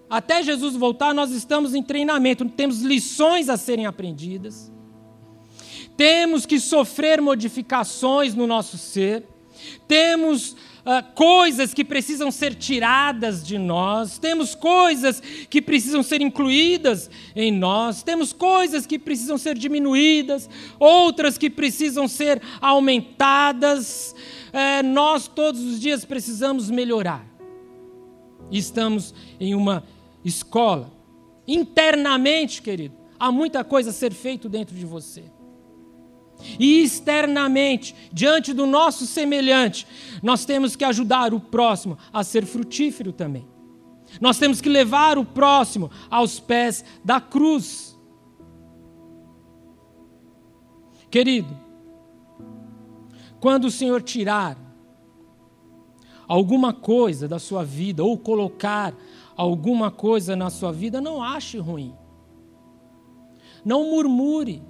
Até 0.09 0.43
Jesus 0.43 0.75
voltar, 0.75 1.12
nós 1.12 1.31
estamos 1.33 1.75
em 1.75 1.83
treinamento, 1.83 2.43
temos 2.47 2.81
lições 2.81 3.51
a 3.51 3.59
serem 3.59 3.85
aprendidas, 3.85 4.73
temos 5.99 6.47
que 6.47 6.59
sofrer 6.59 7.21
modificações 7.21 8.35
no 8.35 8.47
nosso 8.47 8.79
ser, 8.79 9.25
temos 9.87 10.57
uh, 10.88 11.12
coisas 11.14 11.74
que 11.74 11.85
precisam 11.85 12.31
ser 12.31 12.55
tiradas 12.55 13.46
de 13.46 13.59
nós, 13.59 14.18
temos 14.18 14.55
coisas 14.55 15.20
que 15.20 15.61
precisam 15.61 16.03
ser 16.03 16.22
incluídas 16.22 17.11
em 17.37 17.53
nós, 17.53 18.03
temos 18.03 18.33
coisas 18.33 18.87
que 18.87 18.98
precisam 18.98 19.37
ser 19.37 19.57
diminuídas, 19.57 20.48
outras 20.79 21.37
que 21.37 21.51
precisam 21.51 22.09
ser 22.09 22.40
aumentadas. 22.61 24.14
Uh, 24.48 24.83
nós 24.83 25.29
todos 25.29 25.61
os 25.61 25.79
dias 25.79 26.07
precisamos 26.07 26.70
melhorar. 26.70 27.27
Estamos 28.51 29.14
em 29.38 29.55
uma 29.55 29.85
escola. 30.24 30.90
Internamente, 31.46 32.62
querido, 32.62 32.94
há 33.20 33.31
muita 33.31 33.62
coisa 33.62 33.90
a 33.90 33.92
ser 33.92 34.14
feito 34.14 34.48
dentro 34.48 34.74
de 34.74 34.87
você. 34.87 35.24
E 36.59 36.83
externamente, 36.83 37.94
diante 38.12 38.53
do 38.53 38.66
nosso 38.66 39.07
semelhante, 39.07 39.87
nós 40.22 40.44
temos 40.44 40.77
que 40.77 40.85
ajudar 40.85 41.35
o 41.35 41.40
próximo 41.40 41.98
a 42.12 42.22
ser 42.22 42.46
frutífero 42.46 43.12
também. 43.12 43.46
Nós 44.20 44.38
temos 44.38 44.61
que 44.61 44.68
levar 44.68 45.18
o 45.18 45.24
próximo 45.24 45.90
aos 46.11 46.40
pés 46.40 46.85
da 47.05 47.20
cruz. 47.20 47.98
Querido, 51.11 51.57
quando 53.40 53.66
o 53.66 53.70
Senhor 53.70 54.03
tirar 54.03 54.57
alguma 56.27 56.72
coisa 56.72 57.27
da 57.27 57.38
sua 57.38 57.64
vida 57.64 58.05
ou 58.05 58.18
colocar 58.18 58.94
alguma 59.37 59.90
coisa 59.90 60.35
na 60.35 60.51
sua 60.51 60.72
vida, 60.72 61.01
não 61.01 61.22
ache 61.22 61.59
ruim. 61.59 61.94
Não 63.64 63.90
murmure. 63.90 64.62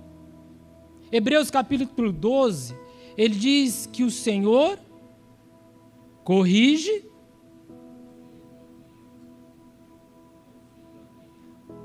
Hebreus 1.11 1.51
capítulo 1.51 2.13
12, 2.13 2.75
ele 3.17 3.35
diz 3.35 3.89
que 3.91 4.05
o 4.05 4.11
Senhor 4.11 4.79
corrige 6.23 7.05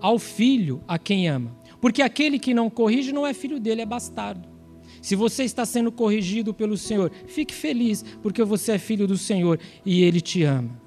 ao 0.01 0.19
filho 0.19 0.83
a 0.85 0.99
quem 0.99 1.29
ama. 1.29 1.55
Porque 1.79 2.01
aquele 2.01 2.37
que 2.37 2.53
não 2.53 2.69
corrige 2.69 3.13
não 3.13 3.25
é 3.25 3.33
filho 3.33 3.59
dele, 3.59 3.81
é 3.81 3.85
bastardo. 3.85 4.49
Se 5.01 5.15
você 5.15 5.43
está 5.43 5.65
sendo 5.65 5.91
corrigido 5.91 6.53
pelo 6.53 6.77
Senhor, 6.77 7.11
fique 7.27 7.53
feliz, 7.53 8.03
porque 8.21 8.43
você 8.43 8.73
é 8.73 8.77
filho 8.77 9.07
do 9.07 9.17
Senhor 9.17 9.59
e 9.85 10.03
ele 10.03 10.19
te 10.19 10.43
ama. 10.43 10.81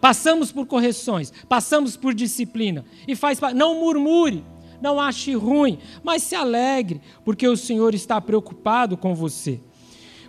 Passamos 0.00 0.50
por 0.50 0.66
correções, 0.66 1.32
passamos 1.48 1.96
por 1.96 2.12
disciplina 2.12 2.84
e 3.06 3.14
faz 3.14 3.38
não 3.54 3.78
murmure, 3.78 4.44
não 4.82 5.00
ache 5.00 5.32
ruim, 5.34 5.78
mas 6.02 6.24
se 6.24 6.34
alegre, 6.34 7.00
porque 7.24 7.46
o 7.46 7.56
Senhor 7.56 7.94
está 7.94 8.20
preocupado 8.20 8.96
com 8.96 9.14
você. 9.14 9.60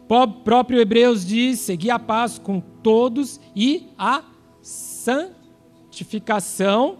O 0.08 0.28
próprio 0.28 0.80
Hebreus 0.80 1.26
diz: 1.26 1.58
seguir 1.60 1.89
a 1.89 1.98
paz 1.98 2.38
com 2.38 2.60
todos 2.60 3.42
e 3.56 3.88
a 3.98 4.24
santificação, 4.62 7.00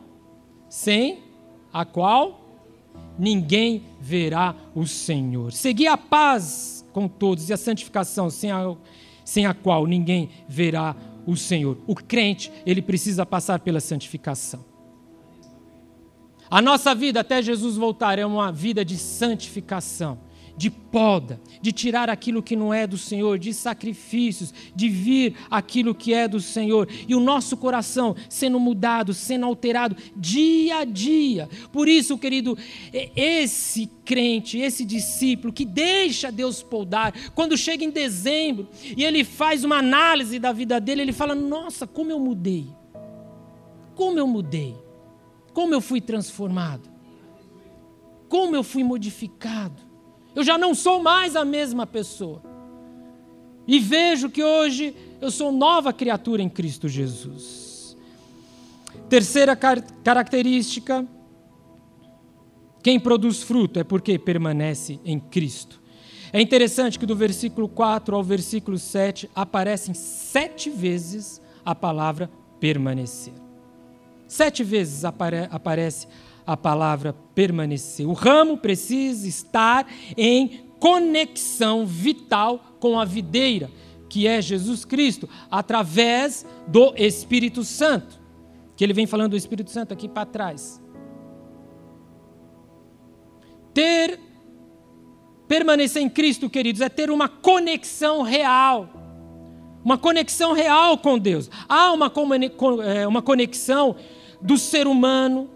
sem 0.68 1.22
a 1.72 1.86
qual 1.86 2.42
ninguém 3.18 3.84
verá 4.02 4.56
o 4.74 4.88
Senhor. 4.88 5.52
Seguir 5.52 5.88
a 5.88 5.98
paz 5.98 6.84
com 6.92 7.08
todos 7.08 7.50
e 7.50 7.54
a 7.54 7.58
santificação, 7.58 8.30
sem 8.30 8.52
a, 8.52 8.76
sem 9.24 9.46
a 9.46 9.54
qual 9.54 9.86
ninguém 9.86 10.30
verá 10.48 10.96
o 11.26 11.38
Senhor. 11.38 11.78
O 11.86 11.96
crente, 11.96 12.52
ele 12.66 12.82
precisa 12.82 13.26
passar 13.26 13.60
pela 13.60 13.80
santificação. 13.80 14.73
A 16.54 16.62
nossa 16.62 16.94
vida 16.94 17.22
até 17.22 17.42
Jesus 17.42 17.78
voltar 17.78 18.20
é 18.20 18.26
uma 18.28 18.52
vida 18.52 18.86
de 18.86 18.96
santificação. 18.96 20.20
de 20.56 20.70
poda, 20.70 21.42
de 21.64 21.72
tirar 21.72 22.12
aquilo 22.12 22.44
que 22.44 22.56
não 22.56 22.72
é 22.72 22.86
do 22.86 22.96
Senhor, 22.96 23.40
de 23.40 23.52
sacrifícios, 23.52 24.54
de 24.76 24.88
vir 24.88 25.36
aquilo 25.50 25.96
que 25.96 26.14
é 26.14 26.28
do 26.28 26.40
Senhor, 26.40 26.88
e 27.08 27.16
o 27.16 27.20
nosso 27.20 27.58
coração 27.58 28.16
sendo 28.30 28.60
mudado, 28.60 29.16
sendo 29.16 29.48
alterado 29.48 29.98
dia 30.16 30.78
a 30.78 30.86
dia. 30.86 31.50
Por 31.72 31.90
isso, 31.90 32.20
querido, 32.20 32.56
esse 33.16 33.90
crente, 34.06 34.60
esse 34.60 34.86
discípulo 34.86 35.52
que 35.52 35.66
deixa 35.66 36.32
Deus 36.32 36.62
podar, 36.62 37.16
quando 37.34 37.58
chega 37.58 37.84
em 37.84 37.90
dezembro 37.90 38.68
e 38.96 39.04
ele 39.04 39.24
faz 39.24 39.64
uma 39.64 39.78
análise 39.78 40.38
da 40.38 40.52
vida 40.52 40.80
dele, 40.80 41.02
ele 41.02 41.14
fala: 41.14 41.34
Nossa, 41.34 41.88
como 41.88 42.12
eu 42.12 42.20
mudei! 42.20 42.68
Como 43.96 44.20
eu 44.20 44.28
mudei! 44.28 44.83
Como 45.54 45.74
eu 45.74 45.82
fui 45.82 46.02
transformado! 46.02 46.90
Como 48.28 48.56
eu 48.56 48.64
fui 48.64 48.84
modificado! 48.84 49.82
Eu 50.36 50.44
já 50.44 50.58
não 50.58 50.74
sou 50.74 51.02
mais 51.02 51.36
a 51.36 51.46
mesma 51.46 51.86
pessoa. 51.86 52.42
E 53.68 53.80
vejo 53.80 54.30
que 54.30 54.44
hoje 54.44 54.96
eu 55.22 55.32
sou 55.32 55.52
nova 55.52 55.94
criatura 55.94 56.42
em 56.42 56.50
Cristo 56.50 56.88
Jesus. 56.88 57.96
Terceira 59.08 59.56
car 59.56 59.82
característica: 60.04 61.08
quem 62.82 63.00
produz 63.00 63.44
fruto 63.44 63.80
é 63.80 63.84
porque 63.84 64.18
permanece 64.18 65.00
em 65.06 65.20
Cristo. 65.20 65.82
É 66.34 66.42
interessante 66.42 66.98
que 66.98 67.06
do 67.06 67.16
versículo 67.16 67.70
4 67.70 68.16
ao 68.16 68.24
versículo 68.24 68.78
7 68.78 69.30
aparecem 69.36 69.94
sete 69.94 70.70
vezes 70.70 71.40
a 71.64 71.76
palavra 71.76 72.30
permanecer. 72.60 73.43
Sete 74.34 74.64
vezes 74.64 75.06
apare 75.06 75.48
aparece 75.52 76.08
a 76.44 76.58
palavra 76.58 77.14
permanecer. 77.36 78.08
O 78.08 78.14
ramo 78.14 78.58
precisa 78.58 79.28
estar 79.28 79.88
em 80.18 80.66
conexão 80.80 81.86
vital 81.86 82.60
com 82.80 83.00
a 83.00 83.06
videira, 83.06 83.70
que 84.10 84.26
é 84.26 84.42
Jesus 84.42 84.86
Cristo, 84.86 85.30
através 85.52 86.48
do 86.66 86.96
Espírito 86.98 87.64
Santo. 87.64 88.20
Que 88.76 88.84
ele 88.84 88.92
vem 88.92 89.06
falando 89.06 89.34
do 89.34 89.38
Espírito 89.38 89.70
Santo 89.70 89.94
aqui 89.94 90.10
para 90.10 90.26
trás. 90.26 90.82
Ter 93.72 94.20
permanecer 95.48 96.02
em 96.02 96.10
Cristo, 96.10 96.50
queridos, 96.50 96.82
é 96.82 96.90
ter 96.90 97.12
uma 97.12 97.30
conexão 97.30 98.24
real. 98.24 98.90
Uma 99.86 100.00
conexão 100.00 100.54
real 100.54 100.98
com 100.98 101.20
Deus. 101.20 101.52
Há 101.70 101.92
uma, 101.94 102.12
é, 102.84 103.08
uma 103.08 103.22
conexão 103.22 103.96
do 104.44 104.58
ser 104.58 104.88
humano 104.88 105.50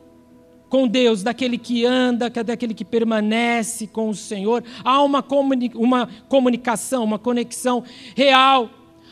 com 0.70 0.88
Deus, 0.88 1.24
daquele 1.24 1.58
que 1.58 1.86
anda, 1.86 2.32
é 2.34 2.44
daquele 2.44 2.74
que 2.74 2.84
permanece 2.84 3.88
com 3.88 4.10
o 4.10 4.16
Senhor. 4.16 4.64
Há 4.84 5.02
uma, 5.02 5.24
comuni 5.24 5.72
uma 5.76 6.08
comunicação, 6.28 7.04
uma 7.04 7.20
conexão 7.20 7.84
real. 8.16 8.70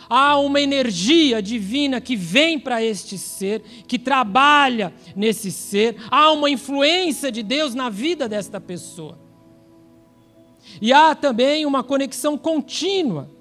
Há 0.09 0.37
uma 0.37 0.61
energia 0.61 1.41
divina 1.41 1.99
que 1.99 2.15
vem 2.15 2.59
para 2.59 2.83
este 2.83 3.17
ser, 3.17 3.61
que 3.87 3.97
trabalha 3.97 4.93
nesse 5.15 5.51
ser. 5.51 5.95
Há 6.11 6.31
uma 6.31 6.49
influência 6.49 7.31
de 7.31 7.41
Deus 7.41 7.73
na 7.73 7.89
vida 7.89 8.27
desta 8.29 8.59
pessoa. 8.59 9.17
E 10.81 10.91
há 10.91 11.15
também 11.15 11.65
uma 11.65 11.83
conexão 11.83 12.37
contínua 12.37 13.34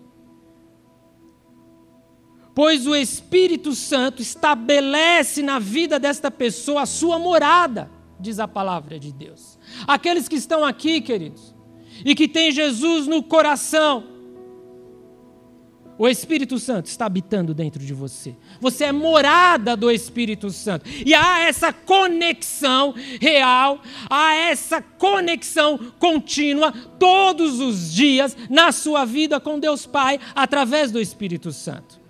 pois 2.55 2.87
o 2.87 2.95
Espírito 2.95 3.75
Santo 3.75 4.23
estabelece 4.23 5.43
na 5.43 5.59
vida 5.59 5.99
desta 5.99 6.31
pessoa 6.31 6.83
a 6.83 6.87
sua 6.87 7.19
morada 7.19 7.91
diz 8.19 8.39
a 8.39 8.49
palavra 8.49 8.99
de 8.99 9.13
Deus. 9.13 9.59
Aqueles 9.87 10.29
que 10.29 10.37
estão 10.37 10.65
aqui, 10.65 11.01
queridos, 11.01 11.55
e 12.05 12.15
que 12.15 12.27
têm 12.27 12.51
Jesus 12.51 13.07
no 13.07 13.23
coração, 13.23 14.05
o 15.97 16.09
Espírito 16.09 16.59
Santo 16.59 16.87
está 16.87 17.07
habitando 17.07 17.55
dentro 17.55 17.85
de 17.85 17.95
você. 17.95 18.35
Você 18.61 18.85
é 18.85 18.93
morada 18.93 19.77
do 19.77 19.89
Espírito 19.93 20.51
Santo. 20.51 20.91
E 21.07 21.15
há 21.15 21.41
essa 21.41 21.73
conexão 21.73 22.93
real, 23.21 23.81
há 24.11 24.35
essa 24.35 24.83
conexão 24.83 25.79
contínua 26.01 26.73
todos 26.99 27.61
os 27.61 27.93
dias 27.93 28.37
na 28.51 28.73
sua 28.73 29.05
vida 29.05 29.39
com 29.39 29.61
Deus 29.61 29.87
Pai 29.87 30.19
através 30.35 30.91
do 30.91 31.01
Espírito 31.01 31.53
Santo. 31.53 32.04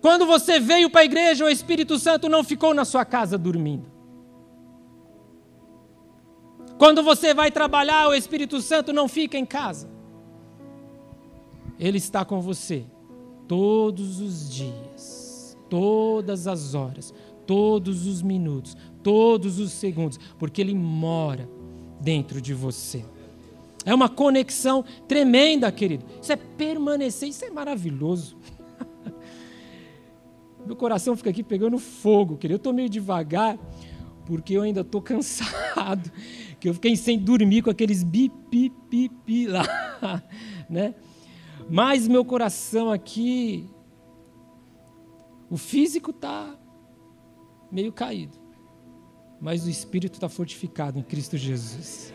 Quando 0.00 0.26
você 0.26 0.60
veio 0.60 0.88
para 0.90 1.00
a 1.00 1.04
igreja, 1.04 1.44
o 1.44 1.48
Espírito 1.48 1.98
Santo 1.98 2.28
não 2.28 2.44
ficou 2.44 2.72
na 2.72 2.84
sua 2.84 3.04
casa 3.04 3.36
dormindo. 3.36 3.90
Quando 6.78 7.02
você 7.02 7.34
vai 7.34 7.50
trabalhar, 7.50 8.08
o 8.08 8.14
Espírito 8.14 8.60
Santo 8.60 8.92
não 8.92 9.08
fica 9.08 9.36
em 9.36 9.44
casa. 9.44 9.90
Ele 11.78 11.98
está 11.98 12.24
com 12.24 12.40
você 12.40 12.84
todos 13.48 14.20
os 14.20 14.48
dias, 14.48 15.56
todas 15.68 16.46
as 16.46 16.74
horas, 16.74 17.12
todos 17.46 18.06
os 18.06 18.22
minutos, 18.22 18.76
todos 19.02 19.58
os 19.58 19.72
segundos, 19.72 20.18
porque 20.38 20.60
ele 20.60 20.74
mora 20.74 21.48
dentro 22.00 22.40
de 22.40 22.54
você. 22.54 23.04
É 23.84 23.94
uma 23.94 24.08
conexão 24.08 24.84
tremenda, 25.08 25.72
querido. 25.72 26.04
Isso 26.20 26.32
é 26.32 26.36
permanecer, 26.36 27.28
isso 27.28 27.44
é 27.44 27.50
maravilhoso. 27.50 28.36
Meu 30.68 30.76
coração 30.76 31.16
fica 31.16 31.30
aqui 31.30 31.42
pegando 31.42 31.78
fogo, 31.78 32.36
querido. 32.36 32.56
Eu 32.56 32.58
estou 32.58 32.74
meio 32.74 32.90
devagar, 32.90 33.58
porque 34.26 34.52
eu 34.52 34.60
ainda 34.60 34.82
estou 34.82 35.00
cansado 35.00 36.12
que 36.60 36.68
eu 36.68 36.74
fiquei 36.74 36.94
sem 36.94 37.18
dormir 37.18 37.62
com 37.62 37.70
aqueles 37.70 38.02
bi, 38.02 38.28
pi, 38.50 38.68
pi, 38.90 39.08
pi 39.08 39.46
lá, 39.46 39.64
né? 40.68 40.94
Mas 41.70 42.06
meu 42.06 42.22
coração 42.22 42.92
aqui, 42.92 43.66
o 45.48 45.56
físico 45.56 46.10
está 46.10 46.54
meio 47.72 47.90
caído, 47.90 48.36
mas 49.40 49.64
o 49.64 49.70
espírito 49.70 50.14
está 50.16 50.28
fortificado 50.28 50.98
em 50.98 51.02
Cristo 51.02 51.38
Jesus. 51.38 52.12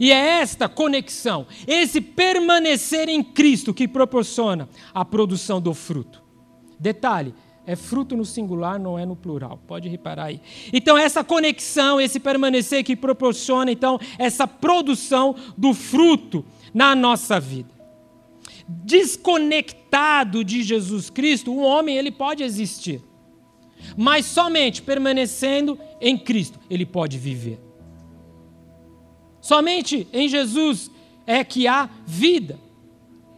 E 0.00 0.12
é 0.12 0.40
esta 0.40 0.68
conexão, 0.68 1.46
esse 1.66 2.00
permanecer 2.00 3.08
em 3.08 3.22
Cristo 3.22 3.74
que 3.74 3.88
proporciona 3.88 4.68
a 4.94 5.04
produção 5.04 5.60
do 5.60 5.74
fruto. 5.74 6.22
Detalhe: 6.78 7.34
é 7.68 7.76
fruto 7.76 8.16
no 8.16 8.24
singular, 8.24 8.78
não 8.80 8.98
é 8.98 9.04
no 9.04 9.14
plural. 9.14 9.60
Pode 9.66 9.90
reparar 9.90 10.24
aí. 10.24 10.40
Então, 10.72 10.96
essa 10.96 11.22
conexão, 11.22 12.00
esse 12.00 12.18
permanecer 12.18 12.82
que 12.82 12.96
proporciona, 12.96 13.70
então, 13.70 14.00
essa 14.18 14.46
produção 14.46 15.34
do 15.54 15.74
fruto 15.74 16.42
na 16.72 16.94
nossa 16.94 17.38
vida. 17.38 17.68
Desconectado 18.66 20.42
de 20.42 20.62
Jesus 20.62 21.10
Cristo, 21.10 21.52
o 21.52 21.60
homem 21.60 21.98
ele 21.98 22.10
pode 22.10 22.42
existir. 22.42 23.02
Mas 23.96 24.24
somente 24.24 24.80
permanecendo 24.80 25.78
em 26.00 26.16
Cristo 26.16 26.58
ele 26.70 26.86
pode 26.86 27.18
viver. 27.18 27.67
Somente 29.48 30.06
em 30.12 30.28
Jesus 30.28 30.90
é 31.26 31.42
que 31.42 31.66
há 31.66 31.88
vida 32.04 32.58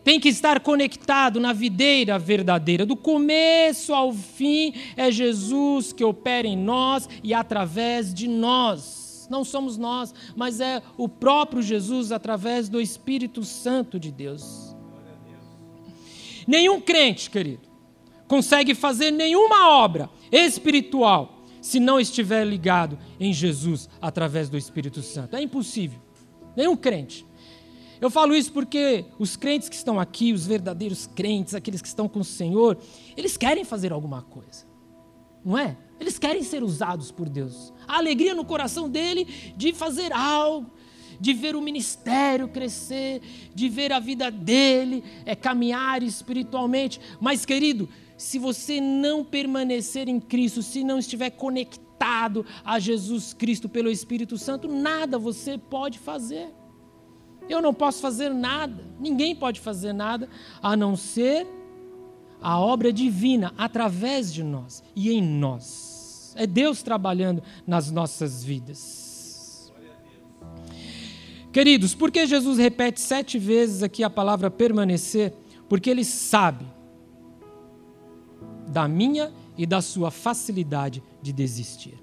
tem 0.02 0.18
que 0.18 0.28
estar 0.28 0.58
conectado 0.58 1.38
na 1.38 1.52
videira 1.52 2.18
verdadeira. 2.18 2.84
Do 2.84 2.96
começo 2.96 3.94
ao 3.94 4.12
fim 4.12 4.74
é 4.96 5.08
Jesus 5.12 5.92
que 5.92 6.02
opera 6.02 6.48
em 6.48 6.56
nós 6.56 7.08
e 7.22 7.32
através 7.32 8.12
de 8.12 8.26
nós. 8.26 9.28
Não 9.30 9.44
somos 9.44 9.78
nós, 9.78 10.12
mas 10.34 10.60
é 10.60 10.82
o 10.96 11.08
próprio 11.08 11.62
Jesus 11.62 12.10
através 12.10 12.68
do 12.68 12.80
Espírito 12.80 13.44
Santo 13.44 13.96
de 13.96 14.10
Deus. 14.10 14.74
Nenhum 16.44 16.80
crente, 16.80 17.30
querido, 17.30 17.68
consegue 18.26 18.74
fazer 18.74 19.12
nenhuma 19.12 19.68
obra 19.68 20.10
espiritual 20.32 21.39
se 21.60 21.78
não 21.80 22.00
estiver 22.00 22.44
ligado 22.46 22.98
em 23.18 23.32
Jesus 23.32 23.88
através 24.00 24.48
do 24.48 24.56
Espírito 24.56 25.02
Santo. 25.02 25.36
É 25.36 25.42
impossível. 25.42 26.00
Nenhum 26.56 26.76
crente. 26.76 27.26
Eu 28.00 28.10
falo 28.10 28.34
isso 28.34 28.52
porque 28.52 29.04
os 29.18 29.36
crentes 29.36 29.68
que 29.68 29.74
estão 29.74 30.00
aqui, 30.00 30.32
os 30.32 30.46
verdadeiros 30.46 31.06
crentes, 31.06 31.54
aqueles 31.54 31.82
que 31.82 31.88
estão 31.88 32.08
com 32.08 32.20
o 32.20 32.24
Senhor, 32.24 32.78
eles 33.14 33.36
querem 33.36 33.62
fazer 33.62 33.92
alguma 33.92 34.22
coisa, 34.22 34.64
não 35.44 35.58
é? 35.58 35.76
Eles 36.00 36.18
querem 36.18 36.42
ser 36.42 36.62
usados 36.62 37.12
por 37.12 37.28
Deus. 37.28 37.74
A 37.86 37.98
alegria 37.98 38.34
no 38.34 38.44
coração 38.44 38.88
dele 38.88 39.26
de 39.54 39.74
fazer 39.74 40.14
algo, 40.14 40.70
de 41.20 41.34
ver 41.34 41.54
o 41.54 41.60
ministério 41.60 42.48
crescer, 42.48 43.20
de 43.54 43.68
ver 43.68 43.92
a 43.92 44.00
vida 44.00 44.30
dele 44.30 45.04
é 45.26 45.36
caminhar 45.36 46.02
espiritualmente. 46.02 46.98
Mas, 47.20 47.44
querido, 47.44 47.86
se 48.20 48.38
você 48.38 48.82
não 48.82 49.24
permanecer 49.24 50.06
em 50.06 50.20
Cristo, 50.20 50.62
se 50.62 50.84
não 50.84 50.98
estiver 50.98 51.30
conectado 51.30 52.44
a 52.62 52.78
Jesus 52.78 53.32
Cristo 53.32 53.66
pelo 53.66 53.90
Espírito 53.90 54.36
Santo, 54.36 54.68
nada 54.68 55.18
você 55.18 55.56
pode 55.56 55.98
fazer. 55.98 56.52
Eu 57.48 57.62
não 57.62 57.72
posso 57.72 58.02
fazer 58.02 58.28
nada, 58.28 58.84
ninguém 59.00 59.34
pode 59.34 59.58
fazer 59.58 59.94
nada 59.94 60.28
a 60.62 60.76
não 60.76 60.96
ser 60.96 61.46
a 62.42 62.60
obra 62.60 62.92
divina 62.92 63.54
através 63.56 64.30
de 64.30 64.44
nós 64.44 64.84
e 64.94 65.10
em 65.10 65.22
nós. 65.22 66.34
É 66.36 66.46
Deus 66.46 66.82
trabalhando 66.82 67.42
nas 67.66 67.90
nossas 67.90 68.44
vidas. 68.44 69.72
Queridos, 71.50 71.94
por 71.94 72.10
que 72.10 72.26
Jesus 72.26 72.58
repete 72.58 73.00
sete 73.00 73.38
vezes 73.38 73.82
aqui 73.82 74.04
a 74.04 74.10
palavra 74.10 74.50
permanecer? 74.50 75.32
Porque 75.70 75.88
Ele 75.88 76.04
sabe 76.04 76.66
da 78.70 78.86
minha 78.86 79.32
e 79.58 79.66
da 79.66 79.82
sua 79.82 80.10
facilidade 80.10 81.02
de 81.20 81.32
desistir. 81.32 82.02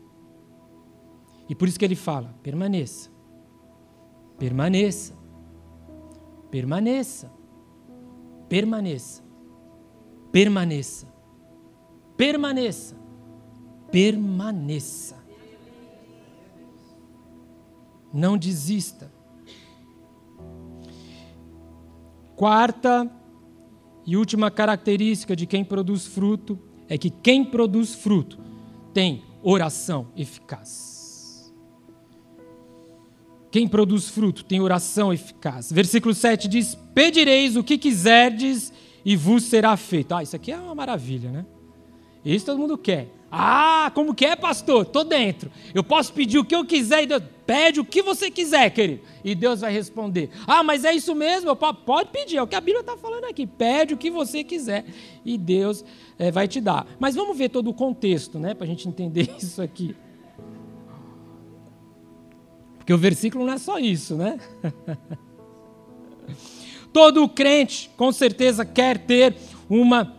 E 1.50 1.56
por 1.56 1.68
isso 1.68 1.80
que 1.80 1.86
Ele 1.86 1.96
fala: 1.96 2.36
permaneça, 2.44 3.10
permaneça, 4.38 5.16
permaneça, 6.52 7.32
permaneça, 8.50 9.24
permaneça, 10.32 11.08
permaneça, 12.18 12.98
permaneça. 13.92 15.18
Não 18.14 18.38
desista. 18.38 19.12
Quarta 22.36 23.12
e 24.08 24.15
última 24.15 24.50
característica 24.50 25.36
de 25.36 25.46
quem 25.46 25.65
produz 25.65 26.08
fruto 26.08 26.58
é 26.88 26.98
que 26.98 27.10
quem 27.10 27.43
produz 27.43 27.93
fruto 27.93 28.39
tem 28.93 29.22
oração 29.43 30.08
eficaz. 30.15 31.54
Quem 33.52 33.67
produz 33.67 34.08
fruto 34.08 34.46
tem 34.46 34.62
oração 34.62 35.12
eficaz. 35.12 35.70
Versículo 35.72 36.13
7 36.13 36.48
diz: 36.48 36.74
Pedireis 36.93 37.58
o 37.58 37.63
que 37.63 37.78
quiserdes 37.78 38.72
e 39.04 39.15
vos 39.17 39.43
será 39.43 39.76
feito. 39.76 40.15
Ah, 40.15 40.24
isso 40.24 40.38
aqui 40.38 40.54
é 40.54 40.58
uma 40.58 40.76
maravilha, 40.76 41.30
né? 41.30 41.46
Isso 42.24 42.46
todo 42.46 42.60
mundo 42.60 42.78
quer. 42.78 43.10
Ah, 43.30 43.91
como 43.93 44.15
que 44.15 44.26
é, 44.26 44.38
pastor? 44.38 44.84
Estou 44.84 45.04
dentro. 45.04 45.52
Eu 45.74 45.84
posso 45.84 46.13
pedir 46.13 46.39
o 46.39 46.46
que 46.46 46.56
eu 46.56 46.65
quiser 46.65 47.04
e 47.04 47.08
Deus. 47.08 47.24
Pede 47.48 47.80
o 47.80 47.86
que 47.86 48.02
você 48.02 48.30
quiser, 48.30 48.70
querido. 48.72 49.02
E 49.24 49.34
Deus 49.34 49.62
vai 49.62 49.72
responder. 49.72 50.30
Ah, 50.46 50.62
mas 50.62 50.84
é 50.84 50.94
isso 50.94 51.16
mesmo? 51.16 51.56
Pode 51.56 52.12
pedir. 52.12 52.38
É 52.38 52.44
o 52.44 52.48
que 52.48 52.56
a 52.56 52.62
Bíblia 52.62 52.82
está 52.82 52.98
falando 52.98 53.24
aqui. 53.24 53.48
Pede 53.48 53.94
o 53.94 53.98
que 53.98 54.12
você 54.12 54.44
quiser. 54.44 54.86
E 55.24 55.38
Deus 55.38 55.86
é, 56.20 56.30
vai 56.30 56.48
te 56.48 56.60
dar. 56.60 56.86
Mas 57.00 57.16
vamos 57.16 57.38
ver 57.38 57.48
todo 57.50 57.70
o 57.70 57.74
contexto, 57.74 58.38
né? 58.38 58.54
Para 58.54 58.66
a 58.66 58.68
gente 58.68 58.88
entender 58.90 59.34
isso 59.40 59.62
aqui. 59.62 59.96
Porque 62.78 62.94
o 62.94 62.98
versículo 62.98 63.46
não 63.46 63.54
é 63.54 63.58
só 63.58 63.80
isso, 63.80 64.16
né? 64.16 64.38
todo 66.92 67.30
crente, 67.30 67.90
com 67.96 68.12
certeza, 68.12 68.66
quer 68.66 68.98
ter 68.98 69.36
uma 69.70 70.18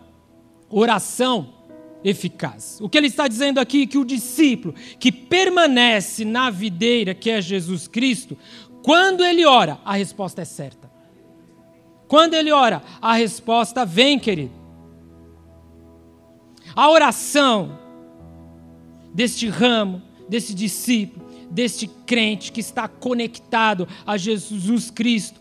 oração 0.71 1.58
eficaz. 2.05 2.79
O 2.81 2.89
que 2.89 2.97
ele 2.97 3.09
está 3.09 3.27
dizendo 3.27 3.59
aqui 3.59 3.83
é 3.83 3.87
que 3.87 3.99
o 3.99 4.05
discípulo 4.05 4.75
que 4.99 5.11
permanece 5.11 6.25
na 6.25 6.51
videira, 6.51 7.15
que 7.15 7.31
é 7.31 7.41
Jesus 7.41 7.89
Cristo, 7.89 8.37
quando 8.83 9.25
ele 9.25 9.45
ora, 9.45 9.79
a 9.85 9.95
resposta 9.95 10.43
é 10.43 10.45
certa. 10.45 10.91
Quando 12.07 12.35
ele 12.35 12.51
ora, 12.51 12.83
a 13.03 13.15
resposta 13.15 13.85
vem, 13.85 14.19
querido. 14.19 14.53
A 16.75 16.89
oração 16.89 17.79
deste 19.13 19.49
ramo, 19.49 20.01
desse 20.29 20.55
discípulo, 20.55 21.27
deste 21.51 21.87
crente 22.07 22.53
que 22.53 22.61
está 22.61 22.87
conectado 22.87 23.89
a 24.07 24.17
Jesus 24.17 24.91
Cristo, 24.91 25.41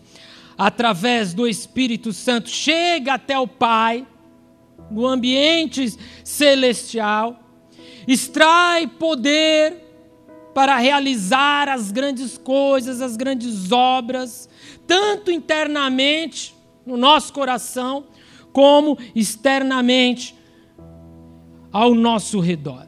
através 0.58 1.34
do 1.34 1.48
Espírito 1.48 2.12
Santo, 2.12 2.50
chega 2.50 3.14
até 3.14 3.38
o 3.38 3.48
Pai 3.48 4.06
no 4.90 5.06
ambiente 5.06 5.98
celestial, 6.24 7.40
extrai 8.08 8.88
poder 8.88 9.86
para 10.54 10.78
realizar 10.78 11.70
as 11.70 11.92
grandes 11.92 12.38
coisas, 12.38 13.02
as 13.02 13.16
grandes 13.16 13.72
obras, 13.72 14.50
tanto 14.88 15.30
internamente 15.30 16.56
no 16.86 16.98
nosso 16.98 17.32
coração, 17.34 18.06
como 18.52 18.98
externamente 19.14 20.36
ao 21.72 21.94
nosso 21.94 22.40
redor. 22.40 22.88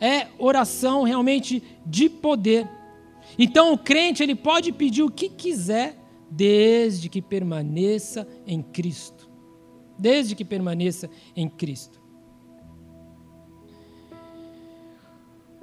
É 0.00 0.28
oração 0.38 1.02
realmente 1.02 1.62
de 1.84 2.08
poder. 2.08 2.66
Então 3.38 3.74
o 3.74 3.78
crente 3.78 4.22
ele 4.22 4.34
pode 4.34 4.72
pedir 4.72 5.02
o 5.02 5.10
que 5.10 5.28
quiser, 5.28 5.98
desde 6.30 7.08
que 7.08 7.20
permaneça 7.20 8.26
em 8.46 8.62
Cristo 8.62 9.19
desde 10.00 10.34
que 10.34 10.44
permaneça 10.44 11.10
em 11.36 11.48
Cristo. 11.48 12.00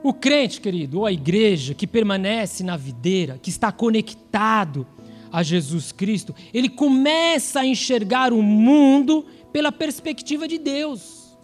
O 0.04 0.13
crente, 0.13 0.62
querido, 0.62 1.00
ou 1.00 1.06
a 1.06 1.12
igreja 1.12 1.73
que 1.73 1.88
permanece 1.88 2.63
na 2.63 2.78
videira, 2.78 3.39
que 3.41 3.50
está 3.50 3.71
conectado 3.71 4.86
a 5.32 5.41
Jesus 5.41 5.91
Cristo, 5.91 6.34
ele 6.54 6.69
começa 6.69 7.62
a 7.62 7.65
enxergar 7.65 8.32
o 8.32 8.41
mundo 8.41 9.26
pela 9.52 9.71
perspectiva 9.71 10.47
de 10.47 10.60
Deus. 10.60 11.36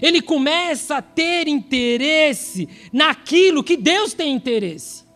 Ele 0.00 0.22
começa 0.22 0.98
a 0.98 1.02
ter 1.02 1.48
interesse 1.48 2.68
naquilo 2.92 3.64
que 3.64 3.76
Deus 3.76 4.14
tem 4.14 4.32
interesse 4.32 5.07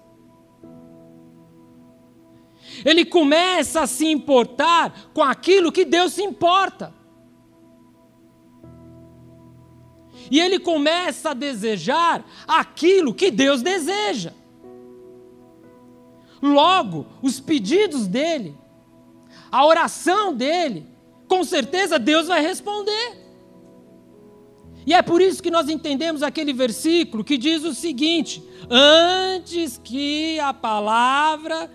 ele 2.85 3.05
começa 3.05 3.83
a 3.83 3.87
se 3.87 4.07
importar 4.07 5.11
com 5.13 5.23
aquilo 5.23 5.73
que 5.73 5.85
Deus 5.85 6.13
se 6.13 6.23
importa. 6.23 6.93
E 10.31 10.41
ele 10.41 10.59
começa 10.59 11.31
a 11.31 11.35
desejar 11.35 12.25
aquilo 12.47 13.15
que 13.15 13.31
Deus 13.31 13.61
deseja. 13.63 14.33
Logo, 16.41 17.07
os 17.21 17.39
pedidos 17.39 18.07
dele, 18.07 18.57
a 19.51 19.65
oração 19.65 20.35
dele, 20.35 20.87
com 21.29 21.45
certeza 21.45 21.99
Deus 21.99 22.29
vai 22.29 22.41
responder. 22.41 23.23
E 24.85 24.93
é 24.93 25.03
por 25.03 25.23
isso 25.23 25.43
que 25.43 25.51
nós 25.51 25.69
entendemos 25.69 26.23
aquele 26.23 26.53
versículo 26.53 27.23
que 27.23 27.39
diz 27.39 27.63
o 27.63 27.75
seguinte: 27.75 28.43
antes 28.69 29.79
que 29.83 30.41
a 30.41 30.53
palavra 30.53 31.71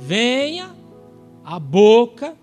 venha 0.00 0.74
a 1.44 1.58
boca, 1.58 2.36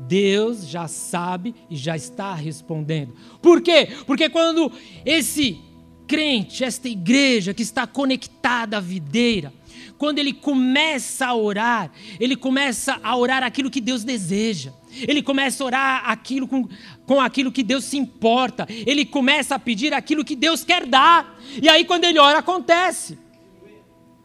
Deus 0.00 0.68
já 0.68 0.88
sabe 0.88 1.54
e 1.68 1.76
já 1.76 1.96
está 1.96 2.34
respondendo. 2.34 3.14
Por 3.42 3.60
quê? 3.60 3.88
Porque 4.06 4.28
quando 4.28 4.70
esse 5.04 5.60
crente, 6.06 6.64
esta 6.64 6.88
igreja 6.88 7.54
que 7.54 7.62
está 7.62 7.86
conectada 7.86 8.76
à 8.76 8.80
videira, 8.80 9.52
quando 9.96 10.18
ele 10.18 10.32
começa 10.32 11.26
a 11.26 11.34
orar, 11.34 11.90
ele 12.20 12.36
começa 12.36 12.98
a 13.02 13.16
orar 13.16 13.42
aquilo 13.42 13.70
que 13.70 13.80
Deus 13.80 14.04
deseja. 14.04 14.72
Ele 15.08 15.22
começa 15.22 15.62
a 15.62 15.66
orar 15.66 16.10
aquilo 16.10 16.46
com, 16.46 16.68
com 17.06 17.20
aquilo 17.20 17.50
que 17.50 17.62
Deus 17.62 17.84
se 17.84 17.96
importa. 17.96 18.66
Ele 18.68 19.04
começa 19.04 19.54
a 19.54 19.58
pedir 19.58 19.92
aquilo 19.92 20.24
que 20.24 20.36
Deus 20.36 20.62
quer 20.62 20.86
dar. 20.86 21.38
E 21.60 21.68
aí, 21.68 21.84
quando 21.84 22.04
ele 22.04 22.18
ora, 22.18 22.38
acontece. 22.38 23.18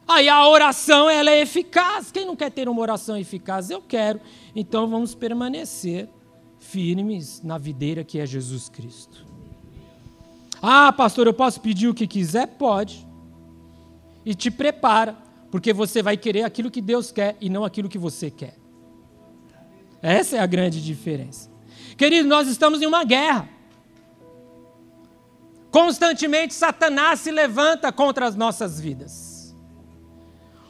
Aí 0.09 0.27
a 0.27 0.47
oração 0.47 1.07
ela 1.07 1.29
é 1.29 1.39
eficaz. 1.39 2.11
Quem 2.11 2.25
não 2.25 2.35
quer 2.35 2.49
ter 2.49 2.67
uma 2.67 2.81
oração 2.81 3.15
eficaz? 3.15 3.69
Eu 3.69 3.79
quero. 3.79 4.19
Então 4.55 4.87
vamos 4.87 5.13
permanecer 5.13 6.09
firmes 6.57 7.43
na 7.43 7.59
videira 7.59 8.03
que 8.03 8.17
é 8.17 8.25
Jesus 8.25 8.69
Cristo. 8.69 9.23
Ah, 10.59 10.91
pastor, 10.91 11.27
eu 11.27 11.33
posso 11.33 11.61
pedir 11.61 11.87
o 11.87 11.93
que 11.93 12.07
quiser? 12.07 12.47
Pode. 12.47 13.07
E 14.25 14.33
te 14.33 14.49
prepara, 14.49 15.15
porque 15.51 15.71
você 15.71 16.01
vai 16.01 16.17
querer 16.17 16.41
aquilo 16.41 16.71
que 16.71 16.81
Deus 16.81 17.11
quer 17.11 17.37
e 17.39 17.47
não 17.47 17.63
aquilo 17.63 17.87
que 17.87 17.99
você 17.99 18.31
quer. 18.31 18.57
Essa 20.01 20.37
é 20.37 20.39
a 20.39 20.47
grande 20.47 20.83
diferença. 20.83 21.51
Querido, 21.95 22.27
nós 22.27 22.47
estamos 22.47 22.81
em 22.81 22.87
uma 22.87 23.03
guerra. 23.03 23.47
Constantemente 25.69 26.55
Satanás 26.55 27.19
se 27.19 27.29
levanta 27.29 27.91
contra 27.91 28.25
as 28.25 28.35
nossas 28.35 28.81
vidas. 28.81 29.28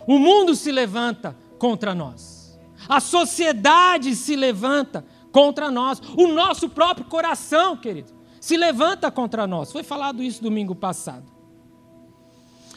O 0.10 0.18
mundo 0.18 0.56
se 0.56 0.72
levanta 0.72 1.38
contra 1.60 1.94
nós. 1.94 2.60
A 2.88 3.00
sociedade 3.00 4.16
se 4.16 4.36
levanta 4.36 5.06
contra 5.32 5.70
nós. 5.70 6.02
O 6.18 6.26
nosso 6.30 6.68
próprio 6.68 7.06
coração, 7.06 7.78
querido, 7.78 8.12
se 8.42 8.58
levanta 8.58 9.12
contra 9.12 9.46
nós. 9.46 9.72
Foi 9.72 9.84
falado 9.84 10.24
isso 10.24 10.42
domingo 10.42 10.74
passado. 10.74 11.32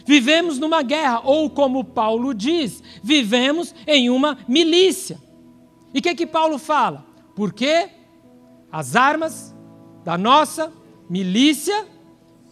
Vivemos 0.05 0.59
numa 0.59 0.83
guerra, 0.83 1.23
ou 1.25 1.49
como 1.49 1.83
Paulo 1.83 2.35
diz, 2.35 2.83
vivemos 3.03 3.75
em 3.87 4.11
uma 4.11 4.37
milícia. 4.47 5.19
E 5.95 6.01
o 6.01 6.03
que, 6.03 6.15
que 6.15 6.27
Paulo 6.27 6.59
fala? 6.59 7.07
Porque 7.35 7.89
as 8.71 8.95
armas 8.95 9.57
da 10.05 10.19
nossa 10.19 10.71
milícia 11.09 11.87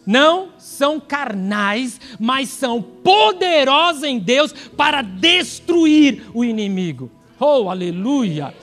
não 0.05 0.49
são 0.57 0.99
carnais, 0.99 1.99
mas 2.19 2.49
são 2.49 2.81
poderosas 2.81 4.03
em 4.03 4.19
Deus 4.19 4.53
para 4.75 5.01
destruir 5.01 6.23
o 6.33 6.43
inimigo. 6.43 7.09
Oh, 7.39 7.69
aleluia! 7.69 8.53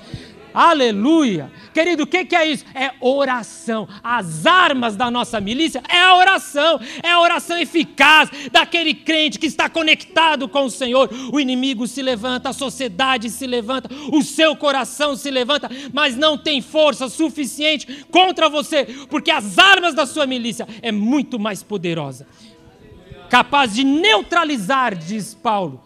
Aleluia! 0.53 1.53
Querido, 1.74 2.05
o 2.05 2.07
que, 2.07 2.24
que, 2.24 2.34
é 2.34 2.49
isso? 2.49 2.64
É 2.74 2.92
oração. 3.01 3.86
As 4.03 4.46
armas 4.46 4.96
da 4.96 5.11
nossa 5.11 5.40
milícia 5.40 5.82
é 5.88 6.01
a 6.01 6.16
oração. 6.16 6.80
É 7.03 7.11
a 7.11 7.20
oração 7.20 7.59
eficaz 7.59 8.30
daquele 8.51 8.94
crente 8.94 9.38
que 9.38 9.46
está 9.46 9.68
conectado 9.68 10.49
com 10.49 10.64
o 10.64 10.70
Senhor. 10.70 11.09
O 11.32 11.38
inimigo 11.38 11.86
se 11.86 12.03
levanta, 12.03 12.49
a 12.49 12.53
sociedade 12.53 13.30
se 13.30 13.46
levanta, 13.46 13.88
o 14.12 14.22
seu 14.22 14.57
coração 14.57 15.16
se 15.16 15.30
levanta, 15.30 15.70
mas 15.92 16.16
não 16.16 16.36
tem 16.38 16.61
força 16.61 17.09
suficiente 17.09 18.07
contra 18.11 18.49
você, 18.49 18.84
porque 19.09 19.30
as 19.30 19.59
armas 19.59 19.94
da 19.94 20.07
sua 20.07 20.26
milícia 20.26 20.66
é 20.82 20.90
muito 20.90 21.38
mais 21.38 21.62
poderosa. 21.62 22.26
Capaz 23.28 23.74
de 23.74 23.84
neutralizar, 23.84 24.96
diz 24.96 25.34
Paulo, 25.34 25.84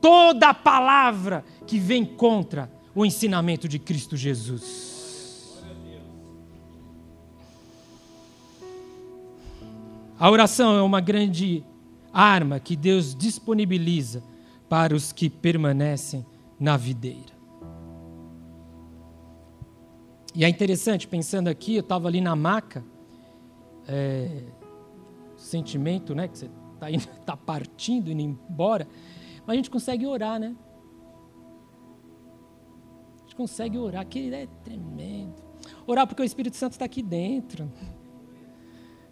toda 0.00 0.54
palavra 0.54 1.44
que 1.66 1.78
vem 1.78 2.04
contra 2.04 2.79
o 2.94 3.04
ensinamento 3.04 3.68
de 3.68 3.78
Cristo 3.78 4.16
Jesus. 4.16 4.90
A 10.18 10.30
oração 10.30 10.76
é 10.76 10.82
uma 10.82 11.00
grande 11.00 11.64
arma 12.12 12.60
que 12.60 12.76
Deus 12.76 13.14
disponibiliza 13.14 14.22
para 14.68 14.94
os 14.94 15.12
que 15.12 15.30
permanecem 15.30 16.26
na 16.58 16.76
videira. 16.76 17.40
E 20.34 20.44
é 20.44 20.48
interessante, 20.48 21.08
pensando 21.08 21.48
aqui, 21.48 21.76
eu 21.76 21.80
estava 21.80 22.06
ali 22.06 22.20
na 22.20 22.36
maca, 22.36 22.84
é, 23.88 24.44
sentimento, 25.36 26.14
né, 26.14 26.28
que 26.28 26.38
você 26.38 26.50
está 26.74 27.10
tá 27.24 27.36
partindo, 27.36 28.10
indo 28.10 28.20
embora, 28.20 28.86
mas 29.46 29.54
a 29.54 29.56
gente 29.56 29.70
consegue 29.70 30.06
orar, 30.06 30.38
né? 30.38 30.54
Consegue 33.40 33.78
orar. 33.78 34.02
Aquele 34.02 34.34
é 34.34 34.46
tremendo. 34.62 35.34
Orar 35.86 36.06
porque 36.06 36.22
o 36.22 36.24
Espírito 36.24 36.56
Santo 36.56 36.72
está 36.72 36.84
aqui 36.84 37.02
dentro. 37.02 37.72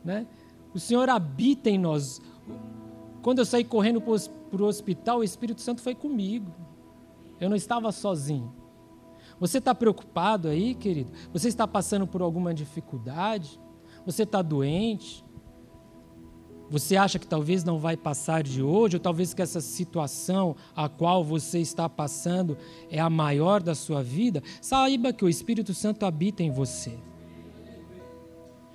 Né? 0.04 0.26
O 0.74 0.78
Senhor 0.78 1.08
habita 1.08 1.70
em 1.70 1.78
nós. 1.78 2.20
Quando 3.22 3.38
eu 3.38 3.46
saí 3.46 3.64
correndo 3.64 4.02
para 4.02 4.62
o 4.62 4.66
hospital, 4.66 5.20
o 5.20 5.24
Espírito 5.24 5.62
Santo 5.62 5.80
foi 5.80 5.94
comigo. 5.94 6.54
Eu 7.40 7.48
não 7.48 7.56
estava 7.56 7.90
sozinho. 7.90 8.52
Você 9.40 9.58
está 9.58 9.74
preocupado 9.74 10.48
aí, 10.48 10.74
querido? 10.74 11.10
Você 11.32 11.48
está 11.48 11.66
passando 11.66 12.06
por 12.06 12.20
alguma 12.20 12.52
dificuldade? 12.52 13.58
Você 14.04 14.24
está 14.24 14.42
doente? 14.42 15.24
Você 16.70 16.96
acha 16.96 17.18
que 17.18 17.26
talvez 17.26 17.64
não 17.64 17.78
vai 17.78 17.96
passar 17.96 18.42
de 18.42 18.62
hoje, 18.62 18.96
ou 18.96 19.00
talvez 19.00 19.32
que 19.32 19.40
essa 19.40 19.60
situação 19.60 20.54
a 20.76 20.88
qual 20.88 21.24
você 21.24 21.58
está 21.60 21.88
passando 21.88 22.58
é 22.90 23.00
a 23.00 23.08
maior 23.08 23.62
da 23.62 23.74
sua 23.74 24.02
vida? 24.02 24.42
Saiba 24.60 25.12
que 25.12 25.24
o 25.24 25.28
Espírito 25.28 25.72
Santo 25.72 26.04
habita 26.04 26.42
em 26.42 26.50
você. 26.50 26.98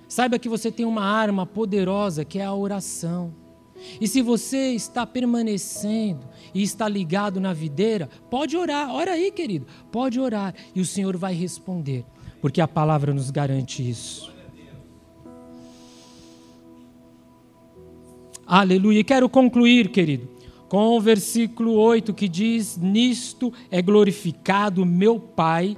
Saiba 0.08 0.38
que 0.38 0.48
você 0.48 0.70
tem 0.70 0.84
uma 0.84 1.04
arma 1.04 1.46
poderosa 1.46 2.24
que 2.24 2.38
é 2.38 2.44
a 2.44 2.54
oração. 2.54 3.32
E 4.00 4.08
se 4.08 4.22
você 4.22 4.72
está 4.72 5.06
permanecendo 5.06 6.26
e 6.54 6.62
está 6.62 6.88
ligado 6.88 7.40
na 7.40 7.52
videira, 7.52 8.08
pode 8.30 8.56
orar. 8.56 8.90
Ora 8.90 9.12
aí, 9.12 9.30
querido. 9.30 9.66
Pode 9.92 10.18
orar 10.18 10.54
e 10.74 10.80
o 10.80 10.86
Senhor 10.86 11.16
vai 11.16 11.34
responder, 11.34 12.04
porque 12.40 12.60
a 12.60 12.68
palavra 12.68 13.12
nos 13.12 13.30
garante 13.30 13.88
isso. 13.88 14.33
Aleluia. 18.46 19.00
E 19.00 19.04
quero 19.04 19.28
concluir, 19.28 19.88
querido, 19.88 20.28
com 20.68 20.96
o 20.96 21.00
versículo 21.00 21.72
8 21.74 22.12
que 22.12 22.28
diz: 22.28 22.76
Nisto 22.76 23.52
é 23.70 23.80
glorificado 23.80 24.84
meu 24.84 25.18
Pai, 25.18 25.76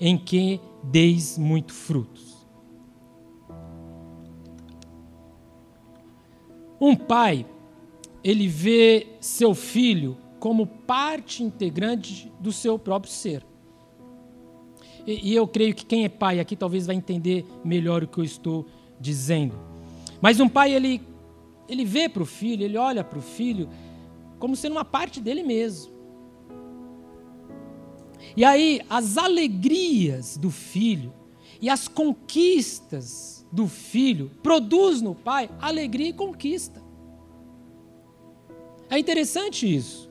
em 0.00 0.16
que 0.16 0.60
deis 0.82 1.38
muito 1.38 1.72
frutos. 1.72 2.28
Um 6.80 6.94
pai, 6.94 7.44
ele 8.22 8.46
vê 8.46 9.08
seu 9.20 9.52
filho 9.52 10.16
como 10.38 10.66
parte 10.66 11.42
integrante 11.42 12.32
do 12.38 12.52
seu 12.52 12.78
próprio 12.78 13.12
ser. 13.12 13.44
E, 15.04 15.30
e 15.30 15.34
eu 15.34 15.48
creio 15.48 15.74
que 15.74 15.84
quem 15.84 16.04
é 16.04 16.08
pai 16.08 16.38
aqui 16.38 16.54
talvez 16.54 16.86
vai 16.86 16.94
entender 16.94 17.44
melhor 17.64 18.04
o 18.04 18.06
que 18.06 18.18
eu 18.18 18.24
estou 18.24 18.66
dizendo. 19.00 19.58
Mas 20.20 20.38
um 20.38 20.48
pai, 20.48 20.72
ele 20.72 21.00
ele 21.68 21.84
vê 21.84 22.08
para 22.08 22.22
o 22.22 22.26
filho, 22.26 22.64
ele 22.64 22.76
olha 22.76 23.04
para 23.04 23.18
o 23.18 23.22
filho 23.22 23.68
como 24.38 24.56
sendo 24.56 24.72
uma 24.72 24.84
parte 24.84 25.20
dele 25.20 25.42
mesmo. 25.42 25.92
E 28.36 28.44
aí, 28.44 28.80
as 28.88 29.16
alegrias 29.16 30.36
do 30.36 30.50
filho 30.50 31.12
e 31.60 31.68
as 31.68 31.88
conquistas 31.88 33.46
do 33.50 33.66
filho 33.66 34.30
produz 34.42 35.00
no 35.00 35.14
pai 35.14 35.50
alegria 35.60 36.10
e 36.10 36.12
conquista. 36.12 36.82
É 38.90 38.98
interessante 38.98 39.72
isso. 39.74 40.08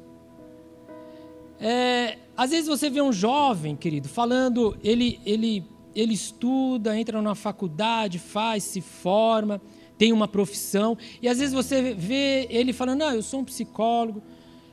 É, 1.59 2.17
às 2.35 2.51
vezes 2.51 2.67
você 2.67 2.89
vê 2.89 3.01
um 3.01 3.11
jovem, 3.11 3.75
querido, 3.75 4.07
falando, 4.07 4.77
ele, 4.83 5.19
ele, 5.25 5.65
ele 5.95 6.13
estuda, 6.13 6.97
entra 6.97 7.21
na 7.21 7.33
faculdade, 7.33 8.19
faz, 8.19 8.63
se 8.63 8.81
forma, 8.81 9.61
tem 9.97 10.13
uma 10.13 10.27
profissão, 10.27 10.97
e 11.21 11.27
às 11.27 11.39
vezes 11.39 11.53
você 11.53 11.93
vê 11.93 12.47
ele 12.49 12.71
falando: 12.73 12.99
Não, 12.99 13.13
eu 13.13 13.23
sou 13.23 13.39
um 13.39 13.45
psicólogo, 13.45 14.21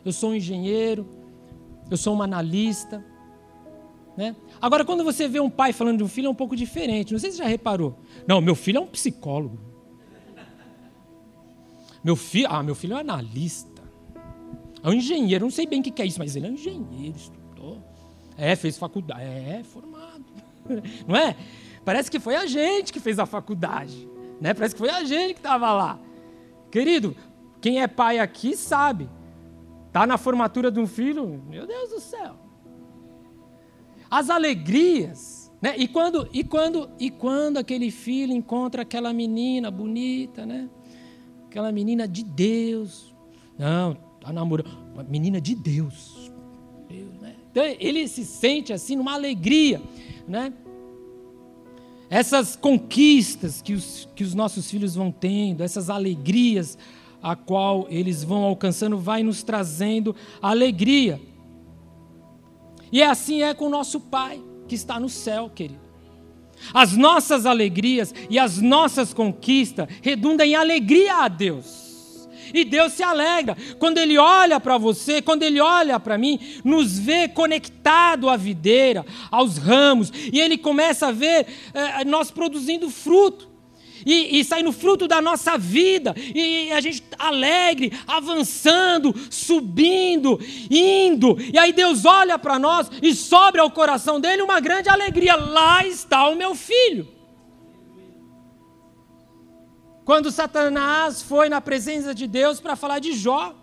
eu 0.04 0.12
sou 0.12 0.30
um 0.30 0.34
engenheiro, 0.34 1.08
eu 1.90 1.96
sou 1.96 2.14
um 2.14 2.22
analista. 2.22 3.04
Né? 4.16 4.36
Agora, 4.60 4.84
quando 4.84 5.02
você 5.02 5.26
vê 5.26 5.40
um 5.40 5.50
pai 5.50 5.72
falando 5.72 5.98
de 5.98 6.04
um 6.04 6.08
filho, 6.08 6.26
é 6.26 6.30
um 6.30 6.34
pouco 6.34 6.54
diferente. 6.54 7.12
Não 7.12 7.18
sei 7.18 7.30
se 7.30 7.38
você 7.38 7.42
já 7.42 7.48
reparou. 7.48 7.98
Não, 8.26 8.40
meu 8.40 8.54
filho 8.54 8.78
é 8.78 8.80
um 8.80 8.86
psicólogo. 8.86 9.58
Meu 12.02 12.16
filho, 12.16 12.46
ah, 12.50 12.62
meu 12.62 12.74
filho 12.74 12.92
é 12.92 12.96
um 12.96 13.00
analista. 13.00 13.82
É 14.82 14.88
um 14.88 14.92
engenheiro, 14.92 15.46
não 15.46 15.50
sei 15.50 15.66
bem 15.66 15.80
o 15.80 15.82
que 15.82 16.02
é 16.02 16.06
isso, 16.06 16.18
mas 16.18 16.36
ele 16.36 16.46
é 16.46 16.50
um 16.50 16.52
engenheiro, 16.52 17.16
estudou. 17.16 17.82
É, 18.36 18.54
fez 18.54 18.76
faculdade. 18.76 19.22
É, 19.22 19.62
formado. 19.64 20.24
Não 21.08 21.16
é? 21.16 21.34
Parece 21.84 22.10
que 22.10 22.18
foi 22.18 22.36
a 22.36 22.46
gente 22.46 22.92
que 22.92 23.00
fez 23.00 23.18
a 23.18 23.26
faculdade. 23.26 24.08
Né? 24.40 24.54
Parece 24.54 24.74
que 24.74 24.78
foi 24.78 24.90
a 24.90 25.04
gente 25.04 25.34
que 25.34 25.40
estava 25.40 25.72
lá. 25.72 25.98
Querido, 26.70 27.16
quem 27.60 27.80
é 27.80 27.86
pai 27.86 28.18
aqui 28.18 28.56
sabe. 28.56 29.08
Está 29.86 30.06
na 30.06 30.18
formatura 30.18 30.70
de 30.70 30.80
um 30.80 30.86
filho, 30.86 31.42
meu 31.48 31.66
Deus 31.66 31.90
do 31.90 32.00
céu. 32.00 32.34
As 34.10 34.28
alegrias, 34.28 35.52
né? 35.62 35.74
E 35.76 35.88
quando, 35.88 36.28
e 36.32 36.44
quando, 36.44 36.90
e 36.98 37.10
quando 37.10 37.58
aquele 37.58 37.90
filho 37.90 38.32
encontra 38.32 38.82
aquela 38.82 39.12
menina 39.12 39.70
bonita, 39.70 40.44
né? 40.44 40.68
Aquela 41.46 41.70
menina 41.72 42.06
de 42.06 42.24
Deus. 42.24 43.14
Não, 43.58 43.94
tá 44.20 44.32
namorando. 44.32 44.76
Uma 44.92 45.04
menina 45.04 45.40
de 45.40 45.54
Deus. 45.54 46.32
Deus 46.88 47.14
né? 47.20 47.36
Então 47.50 47.64
ele 47.64 48.06
se 48.08 48.24
sente 48.24 48.72
assim 48.72 48.96
numa 48.96 49.14
alegria, 49.14 49.80
né? 50.26 50.52
Essas 52.14 52.54
conquistas 52.54 53.60
que 53.60 53.72
os, 53.72 54.08
que 54.14 54.22
os 54.22 54.34
nossos 54.34 54.70
filhos 54.70 54.94
vão 54.94 55.10
tendo, 55.10 55.64
essas 55.64 55.90
alegrias 55.90 56.78
a 57.20 57.34
qual 57.34 57.88
eles 57.90 58.22
vão 58.22 58.44
alcançando, 58.44 58.96
vai 58.96 59.24
nos 59.24 59.42
trazendo 59.42 60.14
alegria. 60.40 61.20
E 62.92 63.02
é 63.02 63.06
assim 63.06 63.42
é 63.42 63.52
com 63.52 63.66
o 63.66 63.68
nosso 63.68 63.98
Pai 63.98 64.40
que 64.68 64.76
está 64.76 65.00
no 65.00 65.08
céu, 65.08 65.50
querido. 65.52 65.80
As 66.72 66.96
nossas 66.96 67.46
alegrias 67.46 68.14
e 68.30 68.38
as 68.38 68.58
nossas 68.58 69.12
conquistas 69.12 69.88
redundam 70.00 70.46
em 70.46 70.54
alegria 70.54 71.16
a 71.16 71.26
Deus. 71.26 71.83
E 72.54 72.64
Deus 72.64 72.92
se 72.92 73.02
alegra. 73.02 73.56
Quando 73.78 73.98
Ele 73.98 74.16
olha 74.16 74.60
para 74.60 74.78
você, 74.78 75.20
quando 75.20 75.42
Ele 75.42 75.60
olha 75.60 75.98
para 75.98 76.16
mim, 76.16 76.38
nos 76.64 76.96
vê 76.98 77.26
conectado 77.26 78.28
à 78.28 78.36
videira, 78.36 79.04
aos 79.30 79.58
ramos, 79.58 80.12
e 80.32 80.40
Ele 80.40 80.56
começa 80.56 81.08
a 81.08 81.12
ver 81.12 81.46
é, 81.74 82.04
nós 82.04 82.30
produzindo 82.30 82.88
fruto. 82.88 83.52
E, 84.06 84.38
e 84.38 84.44
saindo 84.44 84.70
fruto 84.70 85.08
da 85.08 85.22
nossa 85.22 85.56
vida, 85.56 86.14
e 86.16 86.70
a 86.72 86.80
gente 86.80 87.02
alegre, 87.18 87.90
avançando, 88.06 89.14
subindo, 89.30 90.38
indo, 90.70 91.38
e 91.40 91.58
aí 91.58 91.72
Deus 91.72 92.04
olha 92.04 92.38
para 92.38 92.58
nós 92.58 92.90
e 93.00 93.14
sobra 93.14 93.62
ao 93.62 93.70
coração 93.70 94.20
dele 94.20 94.42
uma 94.42 94.60
grande 94.60 94.90
alegria: 94.90 95.36
lá 95.36 95.86
está 95.86 96.28
o 96.28 96.36
meu 96.36 96.54
filho. 96.54 97.13
Quando 100.04 100.30
Satanás 100.30 101.22
foi 101.22 101.48
na 101.48 101.60
presença 101.60 102.14
de 102.14 102.26
Deus 102.26 102.60
para 102.60 102.76
falar 102.76 102.98
de 102.98 103.12
Jó. 103.12 103.54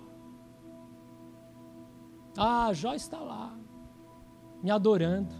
Ah, 2.35 2.71
Jó 2.73 2.93
está 2.93 3.19
lá, 3.19 3.53
me 4.63 4.71
adorando. 4.71 5.35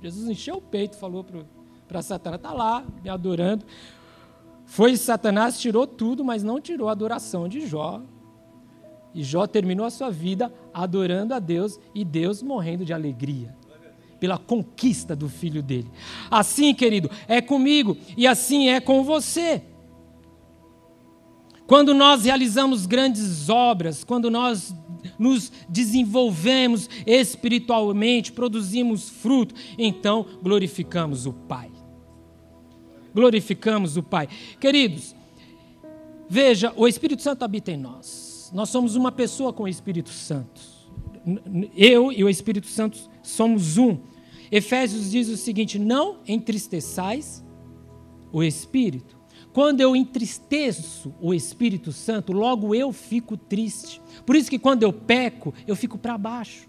Jesus 0.00 0.28
encheu 0.28 0.56
o 0.56 0.62
peito, 0.62 0.96
falou 0.96 1.24
para 1.88 2.02
Satanás: 2.02 2.38
está 2.38 2.52
lá, 2.52 2.84
me 3.02 3.08
adorando. 3.08 3.64
Foi 4.64 4.96
Satanás, 4.96 5.58
tirou 5.58 5.86
tudo, 5.86 6.24
mas 6.24 6.42
não 6.42 6.60
tirou 6.60 6.88
a 6.88 6.92
adoração 6.92 7.48
de 7.48 7.66
Jó. 7.66 8.00
E 9.14 9.22
Jó 9.22 9.46
terminou 9.46 9.84
a 9.84 9.90
sua 9.90 10.10
vida 10.10 10.52
adorando 10.72 11.34
a 11.34 11.38
Deus 11.38 11.78
e 11.94 12.04
Deus 12.04 12.42
morrendo 12.42 12.84
de 12.84 12.92
alegria. 12.92 13.56
pela 14.20 14.38
conquista 14.38 15.16
do 15.16 15.28
filho 15.28 15.60
dele. 15.64 15.90
Assim, 16.30 16.72
querido, 16.72 17.10
é 17.26 17.40
comigo 17.40 17.96
e 18.16 18.24
assim 18.24 18.68
é 18.68 18.80
com 18.80 19.02
você. 19.02 19.64
Quando 21.66 21.94
nós 21.94 22.24
realizamos 22.24 22.86
grandes 22.86 23.48
obras, 23.48 24.04
quando 24.04 24.30
nós 24.30 24.74
nos 25.18 25.52
desenvolvemos 25.68 26.88
espiritualmente, 27.06 28.32
produzimos 28.32 29.08
fruto, 29.08 29.54
então 29.78 30.26
glorificamos 30.42 31.26
o 31.26 31.32
Pai. 31.32 31.70
Glorificamos 33.14 33.96
o 33.96 34.02
Pai. 34.02 34.28
Queridos, 34.58 35.14
veja, 36.28 36.72
o 36.76 36.88
Espírito 36.88 37.22
Santo 37.22 37.44
habita 37.44 37.70
em 37.70 37.76
nós. 37.76 38.50
Nós 38.52 38.68
somos 38.68 38.96
uma 38.96 39.12
pessoa 39.12 39.52
com 39.52 39.64
o 39.64 39.68
Espírito 39.68 40.10
Santo. 40.10 40.60
Eu 41.76 42.12
e 42.12 42.24
o 42.24 42.28
Espírito 42.28 42.66
Santo 42.66 42.98
somos 43.22 43.78
um. 43.78 44.00
Efésios 44.50 45.10
diz 45.10 45.28
o 45.28 45.36
seguinte: 45.36 45.78
não 45.78 46.18
entristeçais 46.26 47.44
o 48.32 48.42
Espírito. 48.42 49.21
Quando 49.52 49.80
eu 49.80 49.94
entristeço 49.94 51.14
o 51.20 51.34
Espírito 51.34 51.92
Santo, 51.92 52.32
logo 52.32 52.74
eu 52.74 52.90
fico 52.92 53.36
triste. 53.36 54.00
Por 54.24 54.34
isso 54.34 54.48
que 54.48 54.58
quando 54.58 54.82
eu 54.82 54.92
peco, 54.92 55.52
eu 55.66 55.76
fico 55.76 55.98
para 55.98 56.16
baixo. 56.16 56.68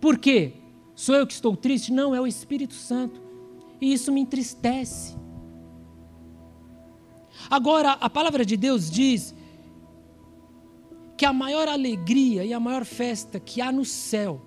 Por 0.00 0.18
quê? 0.18 0.54
Sou 0.94 1.14
eu 1.14 1.26
que 1.26 1.34
estou 1.34 1.54
triste? 1.56 1.92
Não, 1.92 2.14
é 2.14 2.20
o 2.20 2.26
Espírito 2.26 2.74
Santo. 2.74 3.20
E 3.80 3.92
isso 3.92 4.10
me 4.10 4.20
entristece. 4.20 5.16
Agora, 7.50 7.92
a 7.92 8.08
palavra 8.08 8.44
de 8.44 8.56
Deus 8.56 8.90
diz 8.90 9.34
que 11.16 11.26
a 11.26 11.32
maior 11.32 11.68
alegria 11.68 12.44
e 12.44 12.52
a 12.54 12.60
maior 12.60 12.84
festa 12.86 13.38
que 13.38 13.60
há 13.60 13.70
no 13.70 13.84
céu 13.84 14.40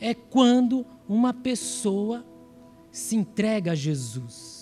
é 0.00 0.14
quando 0.14 0.86
uma 1.08 1.34
pessoa 1.34 2.24
se 2.92 3.16
entrega 3.16 3.72
a 3.72 3.74
Jesus. 3.74 4.59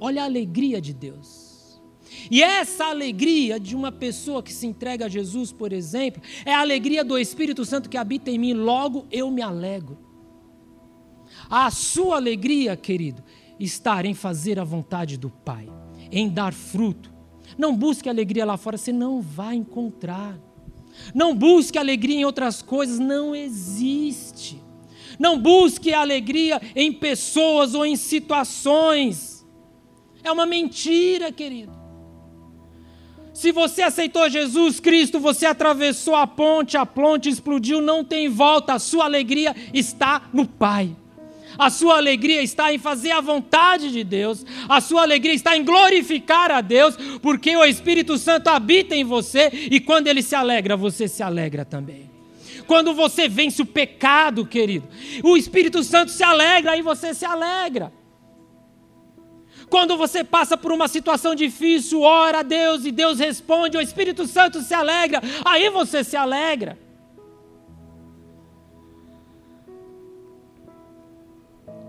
Olha 0.00 0.22
a 0.22 0.24
alegria 0.24 0.80
de 0.80 0.92
Deus. 0.92 1.80
E 2.30 2.42
essa 2.42 2.86
alegria 2.86 3.58
de 3.58 3.76
uma 3.76 3.92
pessoa 3.92 4.42
que 4.42 4.52
se 4.52 4.66
entrega 4.66 5.06
a 5.06 5.08
Jesus, 5.08 5.52
por 5.52 5.72
exemplo, 5.72 6.22
é 6.44 6.54
a 6.54 6.60
alegria 6.60 7.04
do 7.04 7.18
Espírito 7.18 7.64
Santo 7.64 7.88
que 7.88 7.96
habita 7.96 8.30
em 8.30 8.38
mim, 8.38 8.52
logo 8.52 9.06
eu 9.10 9.30
me 9.30 9.42
alegro. 9.42 9.98
A 11.48 11.70
sua 11.70 12.16
alegria, 12.16 12.76
querido, 12.76 13.22
estar 13.58 14.04
em 14.04 14.14
fazer 14.14 14.58
a 14.58 14.64
vontade 14.64 15.16
do 15.16 15.30
Pai, 15.30 15.68
em 16.10 16.28
dar 16.28 16.52
fruto. 16.52 17.12
Não 17.56 17.76
busque 17.76 18.08
alegria 18.08 18.44
lá 18.44 18.56
fora, 18.56 18.76
você 18.76 18.92
não 18.92 19.20
vai 19.20 19.54
encontrar. 19.54 20.38
Não 21.14 21.34
busque 21.34 21.78
alegria 21.78 22.16
em 22.16 22.24
outras 22.24 22.62
coisas, 22.62 22.98
não 22.98 23.34
existe. 23.34 24.62
Não 25.18 25.38
busque 25.40 25.92
alegria 25.92 26.60
em 26.74 26.92
pessoas 26.92 27.74
ou 27.74 27.84
em 27.86 27.96
situações. 27.96 29.35
É 30.26 30.32
uma 30.32 30.44
mentira, 30.44 31.30
querido. 31.30 31.70
Se 33.32 33.52
você 33.52 33.82
aceitou 33.82 34.28
Jesus 34.28 34.80
Cristo, 34.80 35.20
você 35.20 35.46
atravessou 35.46 36.16
a 36.16 36.26
ponte, 36.26 36.76
a 36.76 36.84
ponte 36.84 37.28
explodiu, 37.28 37.80
não 37.80 38.02
tem 38.02 38.28
volta, 38.28 38.72
a 38.72 38.80
sua 38.80 39.04
alegria 39.04 39.54
está 39.72 40.28
no 40.32 40.44
Pai. 40.44 40.96
A 41.56 41.70
sua 41.70 41.98
alegria 41.98 42.42
está 42.42 42.74
em 42.74 42.78
fazer 42.78 43.12
a 43.12 43.20
vontade 43.20 43.92
de 43.92 44.02
Deus, 44.02 44.44
a 44.68 44.80
sua 44.80 45.02
alegria 45.02 45.32
está 45.32 45.56
em 45.56 45.64
glorificar 45.64 46.50
a 46.50 46.60
Deus, 46.60 46.96
porque 47.22 47.56
o 47.56 47.64
Espírito 47.64 48.18
Santo 48.18 48.48
habita 48.48 48.96
em 48.96 49.04
você 49.04 49.48
e 49.70 49.78
quando 49.78 50.08
ele 50.08 50.22
se 50.22 50.34
alegra, 50.34 50.76
você 50.76 51.06
se 51.06 51.22
alegra 51.22 51.64
também. 51.64 52.10
Quando 52.66 52.92
você 52.92 53.28
vence 53.28 53.62
o 53.62 53.66
pecado, 53.66 54.44
querido, 54.44 54.88
o 55.22 55.36
Espírito 55.36 55.84
Santo 55.84 56.10
se 56.10 56.24
alegra 56.24 56.76
e 56.76 56.82
você 56.82 57.14
se 57.14 57.24
alegra. 57.24 57.92
Quando 59.68 59.96
você 59.96 60.22
passa 60.22 60.56
por 60.56 60.70
uma 60.70 60.88
situação 60.88 61.34
difícil, 61.34 62.02
ora 62.02 62.40
a 62.40 62.42
Deus 62.42 62.84
e 62.84 62.92
Deus 62.92 63.18
responde, 63.18 63.76
o 63.76 63.80
Espírito 63.80 64.26
Santo 64.26 64.60
se 64.62 64.72
alegra, 64.72 65.20
aí 65.44 65.68
você 65.70 66.04
se 66.04 66.16
alegra. 66.16 66.78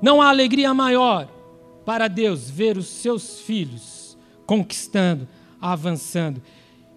Não 0.01 0.21
há 0.21 0.29
alegria 0.29 0.73
maior 0.73 1.27
para 1.85 2.07
Deus 2.07 2.49
ver 2.49 2.77
os 2.77 2.87
seus 2.87 3.39
filhos 3.39 4.17
conquistando, 4.45 5.27
avançando 5.59 6.41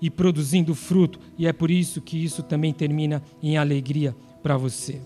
e 0.01 0.09
produzindo 0.09 0.75
fruto, 0.75 1.19
e 1.37 1.47
é 1.47 1.53
por 1.53 1.71
isso 1.71 2.01
que 2.01 2.23
isso 2.23 2.43
também 2.43 2.73
termina 2.73 3.23
em 3.43 3.59
alegria 3.59 4.15
para 4.43 4.57
você. 4.57 5.01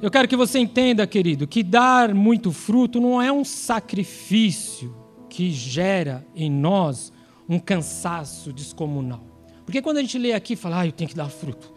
Eu 0.00 0.10
quero 0.10 0.28
que 0.28 0.36
você 0.36 0.58
entenda, 0.58 1.06
querido, 1.06 1.46
que 1.46 1.62
dar 1.62 2.14
muito 2.14 2.52
fruto 2.52 3.00
não 3.00 3.20
é 3.20 3.32
um 3.32 3.44
sacrifício 3.44 4.94
que 5.28 5.50
gera 5.50 6.26
em 6.34 6.50
nós 6.50 7.12
um 7.48 7.58
cansaço 7.58 8.52
descomunal. 8.52 9.24
Porque 9.64 9.80
quando 9.80 9.96
a 9.96 10.02
gente 10.02 10.18
lê 10.18 10.32
aqui, 10.32 10.54
fala, 10.54 10.80
ah, 10.80 10.86
eu 10.86 10.92
tenho 10.92 11.08
que 11.08 11.16
dar 11.16 11.30
fruto. 11.30 11.72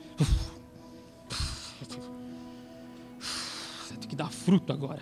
Você 3.20 3.96
tem 3.96 4.10
que 4.10 4.16
dar 4.16 4.32
fruto 4.32 4.74
agora. 4.74 5.02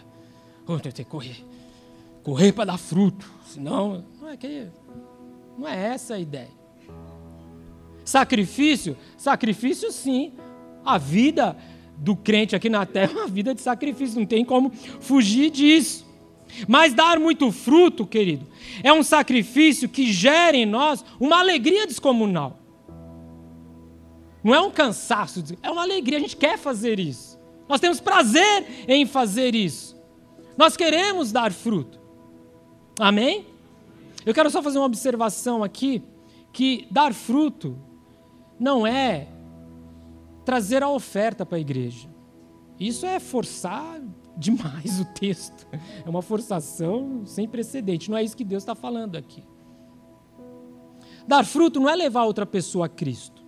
Eu 0.67 0.79
tenho 0.79 0.93
que 0.93 1.03
correr. 1.03 1.43
Correr 2.23 2.51
para 2.51 2.65
dar 2.65 2.77
fruto. 2.77 3.29
Senão, 3.47 4.05
não 4.21 4.29
é, 4.29 4.37
que, 4.37 4.67
não 5.57 5.67
é 5.67 5.75
essa 5.75 6.15
a 6.15 6.19
ideia. 6.19 6.51
Sacrifício? 8.05 8.95
Sacrifício 9.17 9.91
sim. 9.91 10.33
A 10.85 10.97
vida 10.97 11.57
do 11.97 12.15
crente 12.15 12.55
aqui 12.55 12.69
na 12.69 12.85
terra 12.85 13.11
é 13.11 13.15
uma 13.15 13.27
vida 13.27 13.53
de 13.53 13.61
sacrifício, 13.61 14.19
não 14.19 14.25
tem 14.25 14.45
como 14.45 14.71
fugir 14.99 15.49
disso. 15.49 16.05
Mas 16.67 16.93
dar 16.93 17.19
muito 17.19 17.51
fruto, 17.51 18.05
querido, 18.05 18.47
é 18.83 18.93
um 18.93 19.03
sacrifício 19.03 19.89
que 19.89 20.11
gera 20.11 20.55
em 20.55 20.65
nós 20.65 21.03
uma 21.19 21.39
alegria 21.39 21.85
descomunal. 21.85 22.59
Não 24.43 24.55
é 24.55 24.61
um 24.61 24.71
cansaço, 24.71 25.43
é 25.61 25.69
uma 25.69 25.81
alegria, 25.81 26.17
a 26.17 26.21
gente 26.21 26.37
quer 26.37 26.57
fazer 26.57 26.99
isso. 26.99 27.37
Nós 27.67 27.81
temos 27.81 27.99
prazer 27.99 28.85
em 28.87 29.05
fazer 29.05 29.53
isso. 29.53 29.97
Nós 30.57 30.77
queremos 30.77 31.31
dar 31.31 31.51
fruto. 31.51 31.99
Amém? 32.99 33.45
Eu 34.25 34.33
quero 34.33 34.49
só 34.49 34.61
fazer 34.61 34.77
uma 34.77 34.85
observação 34.85 35.63
aqui, 35.63 36.01
que 36.53 36.87
dar 36.89 37.13
fruto 37.13 37.77
não 38.59 38.87
é 38.87 39.27
trazer 40.47 40.81
a 40.81 40.87
oferta 40.87 41.45
para 41.45 41.57
a 41.57 41.59
igreja. 41.59 42.09
Isso 42.79 43.05
é 43.05 43.19
forçar 43.19 44.01
demais 44.37 44.97
o 44.97 45.03
texto. 45.13 45.67
É 46.05 46.09
uma 46.09 46.21
forçação 46.21 47.25
sem 47.25 47.45
precedente. 47.45 48.09
Não 48.09 48.17
é 48.17 48.23
isso 48.23 48.37
que 48.37 48.45
Deus 48.45 48.63
está 48.63 48.73
falando 48.73 49.17
aqui. 49.17 49.43
Dar 51.27 51.45
fruto 51.45 51.81
não 51.81 51.89
é 51.89 51.95
levar 51.97 52.23
outra 52.23 52.45
pessoa 52.45 52.85
a 52.85 52.89
Cristo. 52.89 53.45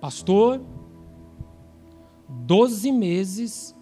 Pastor, 0.00 0.60
doze 2.28 2.90
meses 2.90 3.72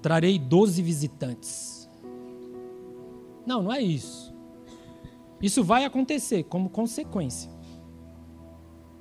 trarei 0.00 0.38
doze 0.38 0.80
visitantes. 0.80 1.90
Não, 3.44 3.64
não 3.64 3.72
é 3.72 3.80
isso. 3.80 4.21
Isso 5.42 5.64
vai 5.64 5.84
acontecer 5.84 6.44
como 6.44 6.70
consequência 6.70 7.50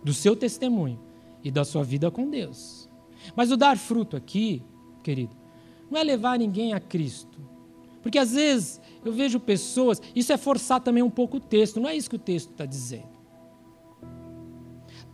do 0.04 0.14
seu 0.14 0.36
testemunho 0.36 1.00
e 1.44 1.52
da 1.52 1.64
sua 1.64 1.84
vida 1.84 2.10
com 2.10 2.30
Deus. 2.30 2.90
Mas 3.36 3.52
o 3.52 3.58
dar 3.58 3.78
fruto 3.78 4.18
aqui, 4.18 4.64
querido, 5.04 5.36
não 5.90 6.00
é 6.00 6.04
levar 6.04 6.40
ninguém 6.40 6.74
a 6.74 6.80
Cristo. 6.80 7.40
Porque 8.02 8.18
às 8.18 8.32
vezes 8.32 8.82
eu 9.06 9.14
vejo 9.14 9.40
pessoas, 9.40 10.02
isso 10.16 10.34
é 10.34 10.38
forçar 10.38 10.82
também 10.82 11.04
um 11.04 11.10
pouco 11.10 11.38
o 11.38 11.40
texto, 11.40 11.80
não 11.80 11.88
é 11.88 11.96
isso 11.96 12.10
que 12.10 12.16
o 12.16 12.20
texto 12.20 12.52
está 12.52 12.66
dizendo. 12.66 13.12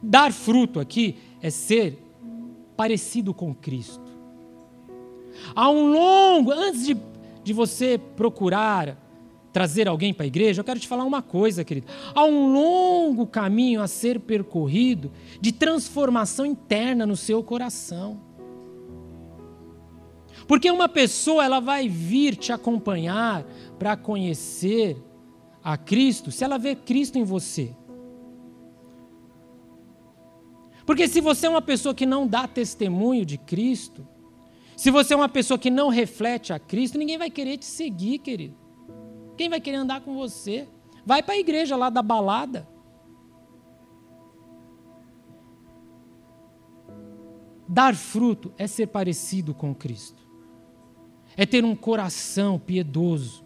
Dar 0.01 0.31
fruto 0.31 0.79
aqui 0.79 1.17
é 1.41 1.49
ser 1.49 2.01
parecido 2.77 3.33
com 3.33 3.53
Cristo. 3.53 4.07
Há 5.53 5.69
um 5.69 5.91
longo, 5.91 6.51
antes 6.51 6.85
de, 6.85 6.97
de 7.43 7.53
você 7.53 7.97
procurar 7.97 8.97
trazer 9.57 9.87
alguém 9.87 10.13
para 10.13 10.23
a 10.23 10.27
igreja, 10.27 10.59
eu 10.59 10.63
quero 10.63 10.79
te 10.79 10.87
falar 10.87 11.03
uma 11.03 11.19
coisa, 11.19 11.63
querido. 11.63 11.87
Há 12.13 12.23
um 12.23 12.53
longo 12.53 13.25
caminho 13.25 13.81
a 13.81 13.87
ser 13.87 14.19
percorrido 14.19 15.11
de 15.41 15.51
transformação 15.51 16.45
interna 16.45 17.07
no 17.07 17.17
seu 17.17 17.41
coração. 17.41 18.21
Porque 20.47 20.69
uma 20.69 20.87
pessoa 20.87 21.43
ela 21.43 21.59
vai 21.59 21.89
vir 21.89 22.35
te 22.35 22.53
acompanhar 22.53 23.43
para 23.79 23.97
conhecer 23.97 24.95
a 25.63 25.75
Cristo, 25.75 26.29
se 26.29 26.43
ela 26.43 26.59
vê 26.59 26.75
Cristo 26.75 27.17
em 27.17 27.23
você. 27.23 27.75
Porque 30.85 31.07
se 31.07 31.19
você 31.19 31.47
é 31.47 31.49
uma 31.49 31.63
pessoa 31.63 31.95
que 31.95 32.05
não 32.05 32.27
dá 32.27 32.47
testemunho 32.47 33.25
de 33.25 33.39
Cristo, 33.39 34.07
se 34.75 34.91
você 34.91 35.15
é 35.15 35.17
uma 35.17 35.27
pessoa 35.27 35.57
que 35.57 35.71
não 35.71 35.89
reflete 35.89 36.53
a 36.53 36.59
Cristo, 36.59 36.99
ninguém 36.99 37.17
vai 37.17 37.31
querer 37.31 37.57
te 37.57 37.65
seguir, 37.65 38.19
querido. 38.19 38.66
Quem 39.37 39.49
vai 39.49 39.61
querer 39.61 39.77
andar 39.77 40.01
com 40.01 40.15
você? 40.15 40.67
Vai 41.05 41.21
para 41.21 41.35
a 41.35 41.37
igreja 41.37 41.75
lá 41.77 41.89
da 41.89 42.01
balada. 42.01 42.67
Dar 47.67 47.95
fruto 47.95 48.51
é 48.57 48.65
ser 48.65 48.87
parecido 48.87 49.53
com 49.53 49.75
Cristo. 49.75 50.25
É 51.35 51.45
ter 51.45 51.63
um 51.63 51.75
coração 51.75 52.57
piedoso. 52.57 53.45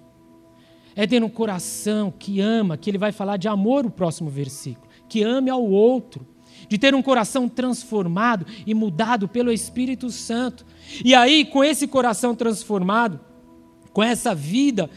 É 0.95 1.05
ter 1.05 1.23
um 1.23 1.29
coração 1.29 2.11
que 2.11 2.39
ama, 2.39 2.77
que 2.77 2.89
ele 2.89 2.97
vai 2.97 3.11
falar 3.11 3.37
de 3.37 3.47
amor 3.47 3.85
o 3.85 3.91
próximo 3.91 4.29
versículo, 4.29 4.87
que 5.07 5.23
ame 5.23 5.49
ao 5.49 5.63
outro, 5.63 6.27
de 6.67 6.77
ter 6.77 6.93
um 6.93 7.01
coração 7.01 7.47
transformado 7.49 8.45
e 8.65 8.73
mudado 8.73 9.27
pelo 9.27 9.51
Espírito 9.51 10.09
Santo. 10.09 10.65
E 11.03 11.15
aí, 11.15 11.45
com 11.45 11.63
esse 11.63 11.87
coração 11.87 12.35
transformado, 12.35 13.19
com 13.93 14.03
essa 14.03 14.35
vida 14.35 14.89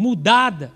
mudada, 0.00 0.72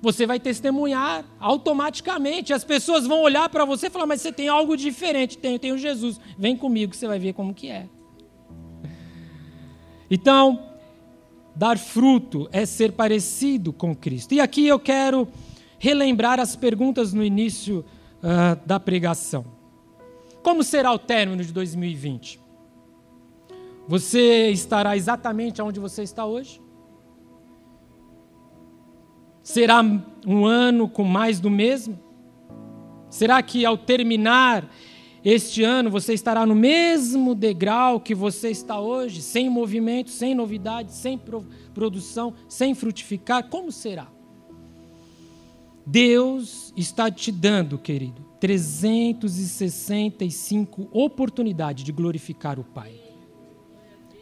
você 0.00 0.26
vai 0.26 0.40
testemunhar 0.40 1.22
automaticamente. 1.38 2.54
As 2.54 2.64
pessoas 2.64 3.06
vão 3.06 3.20
olhar 3.20 3.46
para 3.50 3.66
você 3.66 3.88
e 3.88 3.90
falar: 3.90 4.06
Mas 4.06 4.22
você 4.22 4.32
tem 4.32 4.48
algo 4.48 4.74
diferente. 4.74 5.36
Tenho, 5.36 5.58
tenho 5.58 5.76
Jesus. 5.76 6.18
Vem 6.38 6.56
comigo 6.56 6.94
você 6.94 7.06
vai 7.06 7.18
ver 7.18 7.34
como 7.34 7.52
que 7.52 7.68
é. 7.68 7.86
Então, 10.10 10.70
dar 11.54 11.76
fruto 11.76 12.48
é 12.50 12.64
ser 12.64 12.92
parecido 12.92 13.70
com 13.70 13.94
Cristo. 13.94 14.32
E 14.32 14.40
aqui 14.40 14.66
eu 14.66 14.78
quero 14.78 15.28
relembrar 15.78 16.40
as 16.40 16.56
perguntas 16.56 17.12
no 17.12 17.22
início 17.22 17.84
uh, 18.22 18.66
da 18.66 18.80
pregação. 18.80 19.44
Como 20.42 20.64
será 20.64 20.90
o 20.90 20.98
término 20.98 21.44
de 21.44 21.52
2020? 21.52 22.40
Você 23.86 24.48
estará 24.48 24.96
exatamente 24.96 25.60
onde 25.60 25.78
você 25.78 26.02
está 26.02 26.24
hoje? 26.24 26.60
Será 29.48 29.82
um 30.26 30.44
ano 30.44 30.90
com 30.90 31.04
mais 31.04 31.40
do 31.40 31.48
mesmo? 31.48 31.98
Será 33.08 33.42
que 33.42 33.64
ao 33.64 33.78
terminar 33.78 34.70
este 35.24 35.64
ano 35.64 35.88
você 35.88 36.12
estará 36.12 36.44
no 36.44 36.54
mesmo 36.54 37.34
degrau 37.34 37.98
que 37.98 38.14
você 38.14 38.50
está 38.50 38.78
hoje, 38.78 39.22
sem 39.22 39.48
movimento, 39.48 40.10
sem 40.10 40.34
novidade, 40.34 40.92
sem 40.92 41.18
produção, 41.72 42.34
sem 42.46 42.74
frutificar? 42.74 43.48
Como 43.48 43.72
será? 43.72 44.08
Deus 45.86 46.74
está 46.76 47.10
te 47.10 47.32
dando, 47.32 47.78
querido, 47.78 48.20
365 48.38 50.90
oportunidades 50.92 51.84
de 51.84 51.92
glorificar 51.92 52.60
o 52.60 52.64
Pai. 52.64 53.07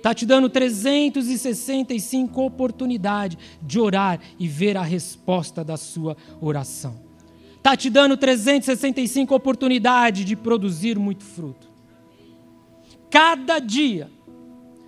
Está 0.06 0.14
te 0.14 0.24
dando 0.24 0.48
365 0.48 2.40
oportunidades 2.40 3.36
de 3.60 3.80
orar 3.80 4.20
e 4.38 4.46
ver 4.46 4.76
a 4.76 4.82
resposta 4.82 5.64
da 5.64 5.76
sua 5.76 6.16
oração. 6.40 7.00
Está 7.56 7.76
te 7.76 7.90
dando 7.90 8.16
365 8.16 9.34
oportunidades 9.34 10.24
de 10.24 10.36
produzir 10.36 10.96
muito 10.96 11.24
fruto. 11.24 11.66
Cada 13.10 13.58
dia 13.58 14.08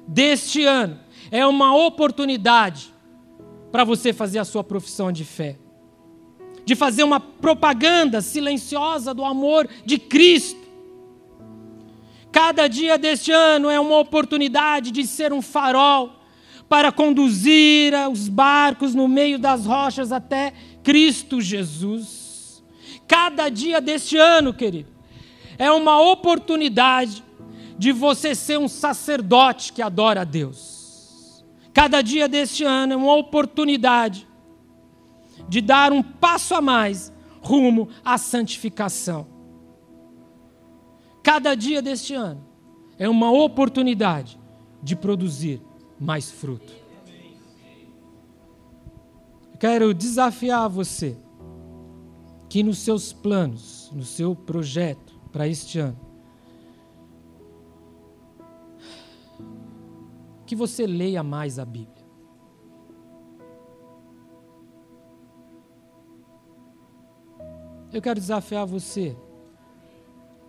deste 0.07 0.63
ano 0.63 1.01
é 1.33 1.45
uma 1.45 1.77
oportunidade 1.77 2.95
para 3.73 3.83
você 3.83 4.13
fazer 4.13 4.39
a 4.39 4.45
sua 4.45 4.63
profissão 4.63 5.11
de 5.11 5.25
fé. 5.25 5.59
De 6.65 6.77
fazer 6.77 7.03
uma 7.03 7.19
propaganda 7.19 8.23
silenciosa 8.23 9.13
do 9.13 9.25
amor 9.25 9.69
de 9.85 9.99
Cristo 9.99 10.68
Cada 12.41 12.69
dia 12.69 12.97
deste 12.97 13.33
ano 13.33 13.69
é 13.69 13.81
uma 13.81 13.99
oportunidade 13.99 14.93
de 14.93 15.05
ser 15.05 15.33
um 15.33 15.43
farol 15.43 16.21
para 16.69 16.93
conduzir 16.93 17.93
os 18.13 18.29
barcos 18.29 18.95
no 18.95 19.09
meio 19.09 19.41
das 19.41 19.67
rochas 19.67 20.13
até 20.13 20.53
Cristo 20.85 21.41
Jesus. 21.41 22.63
Cada 23.09 23.49
dia 23.49 23.81
deste 23.81 24.17
ano, 24.17 24.55
querido, 24.55 24.89
é 25.59 25.69
uma 25.73 26.01
oportunidade 26.01 27.25
de 27.77 27.91
você 27.91 28.37
ser 28.37 28.57
um 28.57 28.69
sacerdote 28.69 29.73
que 29.73 29.83
adora 29.83 30.21
a 30.21 30.25
Deus. 30.25 31.45
Cada 31.75 32.01
dia 32.03 32.29
deste 32.29 32.63
ano 32.63 32.93
é 32.93 32.97
uma 32.97 33.17
oportunidade 33.17 34.29
de 35.49 35.61
dar 35.61 35.91
um 35.91 36.05
passo 36.05 36.55
a 36.55 36.61
mais 36.61 37.13
rumo 37.41 37.89
à 38.05 38.17
santificação. 38.17 39.38
Cada 41.39 41.55
dia 41.55 41.81
deste 41.81 42.15
ano 42.15 42.45
é 42.99 43.09
uma 43.09 43.31
oportunidade 43.31 44.41
de 44.83 44.97
produzir 44.97 45.63
mais 45.97 46.29
fruto. 46.29 46.73
quero 49.61 49.95
desafiar 49.95 50.69
você 50.69 51.17
que 52.49 52.61
nos 52.65 52.79
seus 52.79 53.13
planos, 53.13 53.89
no 53.95 54.03
seu 54.03 54.35
projeto 54.35 55.15
para 55.31 55.47
este 55.47 55.79
ano, 55.79 55.97
que 60.45 60.57
você 60.57 60.89
leia 60.89 61.23
mais 61.23 61.57
a 61.61 61.65
Bíblia. 61.65 62.05
Eu 67.93 68.03
quero 68.03 68.19
desafiar 68.19 68.67
você 68.67 69.17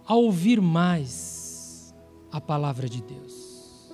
a 0.09 0.15
ouvir 0.15 0.59
mais 0.59 1.93
a 2.31 2.41
palavra 2.41 2.89
de 2.89 2.99
Deus. 2.99 3.93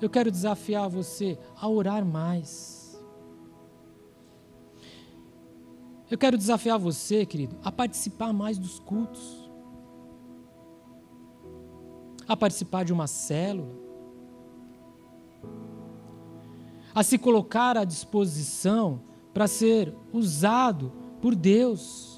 Eu 0.00 0.08
quero 0.08 0.30
desafiar 0.30 0.88
você 0.88 1.36
a 1.60 1.68
orar 1.68 2.04
mais. 2.04 2.96
Eu 6.08 6.16
quero 6.16 6.38
desafiar 6.38 6.78
você, 6.78 7.26
querido, 7.26 7.58
a 7.64 7.72
participar 7.72 8.32
mais 8.32 8.56
dos 8.56 8.78
cultos. 8.78 9.50
A 12.28 12.36
participar 12.36 12.84
de 12.84 12.92
uma 12.92 13.08
célula. 13.08 13.74
A 16.94 17.02
se 17.02 17.18
colocar 17.18 17.76
à 17.76 17.82
disposição 17.82 19.02
para 19.34 19.48
ser 19.48 19.92
usado 20.12 20.92
por 21.20 21.34
Deus. 21.34 22.11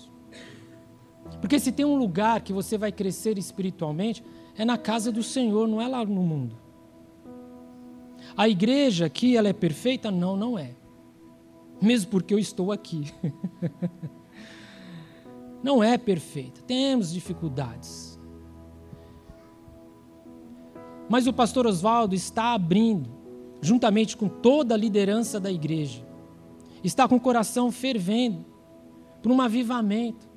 Porque 1.45 1.61
se 1.61 1.71
tem 1.71 1.85
um 1.85 1.97
lugar 1.97 2.41
que 2.41 2.55
você 2.55 2.79
vai 2.79 2.91
crescer 2.91 3.37
espiritualmente, 3.37 4.25
é 4.57 4.65
na 4.65 4.79
casa 4.79 5.13
do 5.13 5.23
Senhor, 5.23 5.69
não 5.69 5.79
é 5.79 5.87
lá 5.87 6.03
no 6.03 6.23
mundo. 6.23 6.57
A 8.35 8.49
igreja 8.49 9.05
aqui, 9.05 9.37
ela 9.37 9.47
é 9.47 9.53
perfeita? 9.53 10.11
Não, 10.11 10.39
não 10.39 10.59
é. 10.59 10.75
Mesmo 11.83 12.11
porque 12.11 12.33
eu 12.33 12.39
estou 12.39 12.73
aqui. 12.73 13.13
não 15.63 15.85
é 15.85 15.99
perfeita. 15.99 16.63
Temos 16.63 17.13
dificuldades. 17.13 18.19
Mas 21.11 21.27
o 21.27 21.33
pastor 21.35 21.67
Oswaldo 21.67 22.15
está 22.15 22.55
abrindo, 22.55 23.11
juntamente 23.61 24.17
com 24.17 24.31
toda 24.31 24.73
a 24.73 24.79
liderança 24.79 25.39
da 25.39 25.53
igreja, 25.53 26.07
está 26.83 27.07
com 27.07 27.17
o 27.17 27.21
coração 27.21 27.71
fervendo 27.71 28.47
por 29.23 29.31
um 29.31 29.43
avivamento 29.43 30.33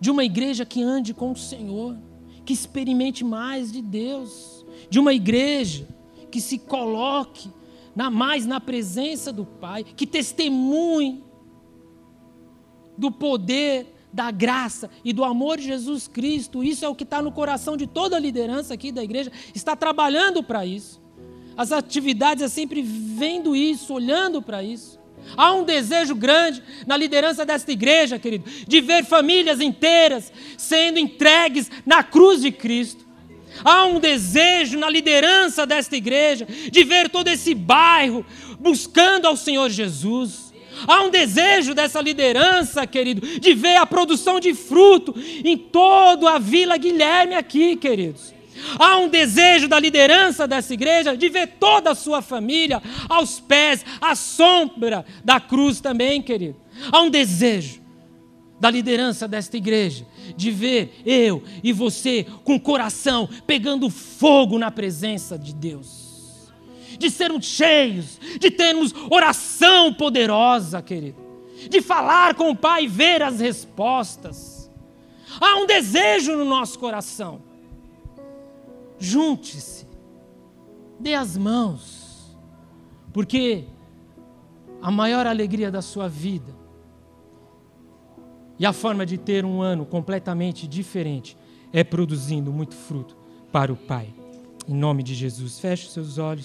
de 0.00 0.10
uma 0.10 0.24
igreja 0.24 0.64
que 0.64 0.82
ande 0.82 1.14
com 1.14 1.32
o 1.32 1.36
Senhor, 1.36 1.96
que 2.44 2.52
experimente 2.52 3.24
mais 3.24 3.72
de 3.72 3.82
Deus, 3.82 4.64
de 4.88 4.98
uma 4.98 5.12
igreja 5.12 5.88
que 6.30 6.40
se 6.40 6.58
coloque 6.58 7.50
na, 7.94 8.10
mais 8.10 8.44
na 8.46 8.60
presença 8.60 9.32
do 9.32 9.44
Pai, 9.44 9.84
que 9.84 10.06
testemunhe 10.06 11.24
do 12.96 13.10
poder, 13.10 13.94
da 14.12 14.30
graça 14.30 14.90
e 15.04 15.12
do 15.12 15.24
amor 15.24 15.58
de 15.58 15.64
Jesus 15.64 16.08
Cristo. 16.08 16.64
Isso 16.64 16.84
é 16.84 16.88
o 16.88 16.94
que 16.94 17.04
está 17.04 17.20
no 17.20 17.32
coração 17.32 17.76
de 17.76 17.86
toda 17.86 18.16
a 18.16 18.20
liderança 18.20 18.72
aqui 18.74 18.90
da 18.90 19.02
igreja, 19.02 19.30
está 19.54 19.76
trabalhando 19.76 20.42
para 20.42 20.64
isso. 20.64 21.00
As 21.56 21.72
atividades 21.72 22.42
é 22.42 22.48
sempre 22.48 22.82
vendo 22.82 23.56
isso, 23.56 23.94
olhando 23.94 24.42
para 24.42 24.62
isso. 24.62 24.95
Há 25.36 25.52
um 25.52 25.64
desejo 25.64 26.14
grande 26.14 26.62
na 26.86 26.96
liderança 26.96 27.44
desta 27.44 27.72
igreja, 27.72 28.18
querido, 28.18 28.44
de 28.66 28.80
ver 28.80 29.04
famílias 29.04 29.60
inteiras 29.60 30.32
sendo 30.56 30.98
entregues 30.98 31.70
na 31.84 32.02
cruz 32.02 32.42
de 32.42 32.52
Cristo. 32.52 33.06
Há 33.64 33.86
um 33.86 33.98
desejo 33.98 34.78
na 34.78 34.90
liderança 34.90 35.66
desta 35.66 35.96
igreja 35.96 36.46
de 36.46 36.84
ver 36.84 37.08
todo 37.08 37.28
esse 37.28 37.54
bairro 37.54 38.24
buscando 38.58 39.26
ao 39.26 39.36
Senhor 39.36 39.70
Jesus. 39.70 40.52
Há 40.86 41.02
um 41.02 41.10
desejo 41.10 41.74
dessa 41.74 42.00
liderança, 42.02 42.86
querido, 42.86 43.26
de 43.40 43.54
ver 43.54 43.76
a 43.76 43.86
produção 43.86 44.38
de 44.38 44.52
fruto 44.52 45.14
em 45.42 45.56
toda 45.56 46.32
a 46.32 46.38
Vila 46.38 46.76
Guilherme 46.76 47.34
aqui, 47.34 47.76
queridos. 47.76 48.35
Há 48.78 48.98
um 48.98 49.08
desejo 49.08 49.68
da 49.68 49.78
liderança 49.78 50.46
dessa 50.46 50.72
igreja 50.74 51.16
de 51.16 51.28
ver 51.28 51.54
toda 51.58 51.90
a 51.90 51.94
sua 51.94 52.22
família 52.22 52.82
aos 53.08 53.40
pés, 53.40 53.84
à 54.00 54.14
sombra 54.14 55.04
da 55.24 55.40
cruz 55.40 55.80
também, 55.80 56.22
querido. 56.22 56.56
Há 56.90 57.02
um 57.02 57.10
desejo 57.10 57.80
da 58.60 58.70
liderança 58.70 59.28
desta 59.28 59.56
igreja 59.56 60.06
de 60.34 60.50
ver 60.50 61.02
eu 61.04 61.42
e 61.62 61.72
você 61.72 62.26
com 62.42 62.54
o 62.54 62.60
coração 62.60 63.28
pegando 63.46 63.90
fogo 63.90 64.58
na 64.58 64.70
presença 64.70 65.38
de 65.38 65.54
Deus. 65.54 66.50
De 66.98 67.10
sermos 67.10 67.44
cheios, 67.44 68.18
de 68.40 68.50
termos 68.50 68.94
oração 69.10 69.92
poderosa, 69.92 70.80
querido 70.80 71.26
de 71.68 71.80
falar 71.80 72.34
com 72.34 72.50
o 72.50 72.56
Pai 72.56 72.84
e 72.84 72.88
ver 72.88 73.22
as 73.22 73.40
respostas. 73.40 74.70
Há 75.40 75.56
um 75.56 75.66
desejo 75.66 76.36
no 76.36 76.44
nosso 76.44 76.78
coração. 76.78 77.42
Junte-se, 78.98 79.86
dê 80.98 81.14
as 81.14 81.36
mãos, 81.36 82.36
porque 83.12 83.64
a 84.80 84.90
maior 84.90 85.26
alegria 85.26 85.70
da 85.70 85.82
sua 85.82 86.08
vida 86.08 86.54
e 88.58 88.64
a 88.64 88.72
forma 88.72 89.04
de 89.04 89.18
ter 89.18 89.44
um 89.44 89.60
ano 89.60 89.84
completamente 89.84 90.66
diferente 90.66 91.36
é 91.72 91.84
produzindo 91.84 92.52
muito 92.52 92.74
fruto 92.74 93.16
para 93.52 93.72
o 93.72 93.76
Pai. 93.76 94.14
Em 94.68 94.74
nome 94.74 95.02
de 95.02 95.14
Jesus, 95.14 95.58
feche 95.58 95.88
seus 95.88 96.18
olhos. 96.18 96.44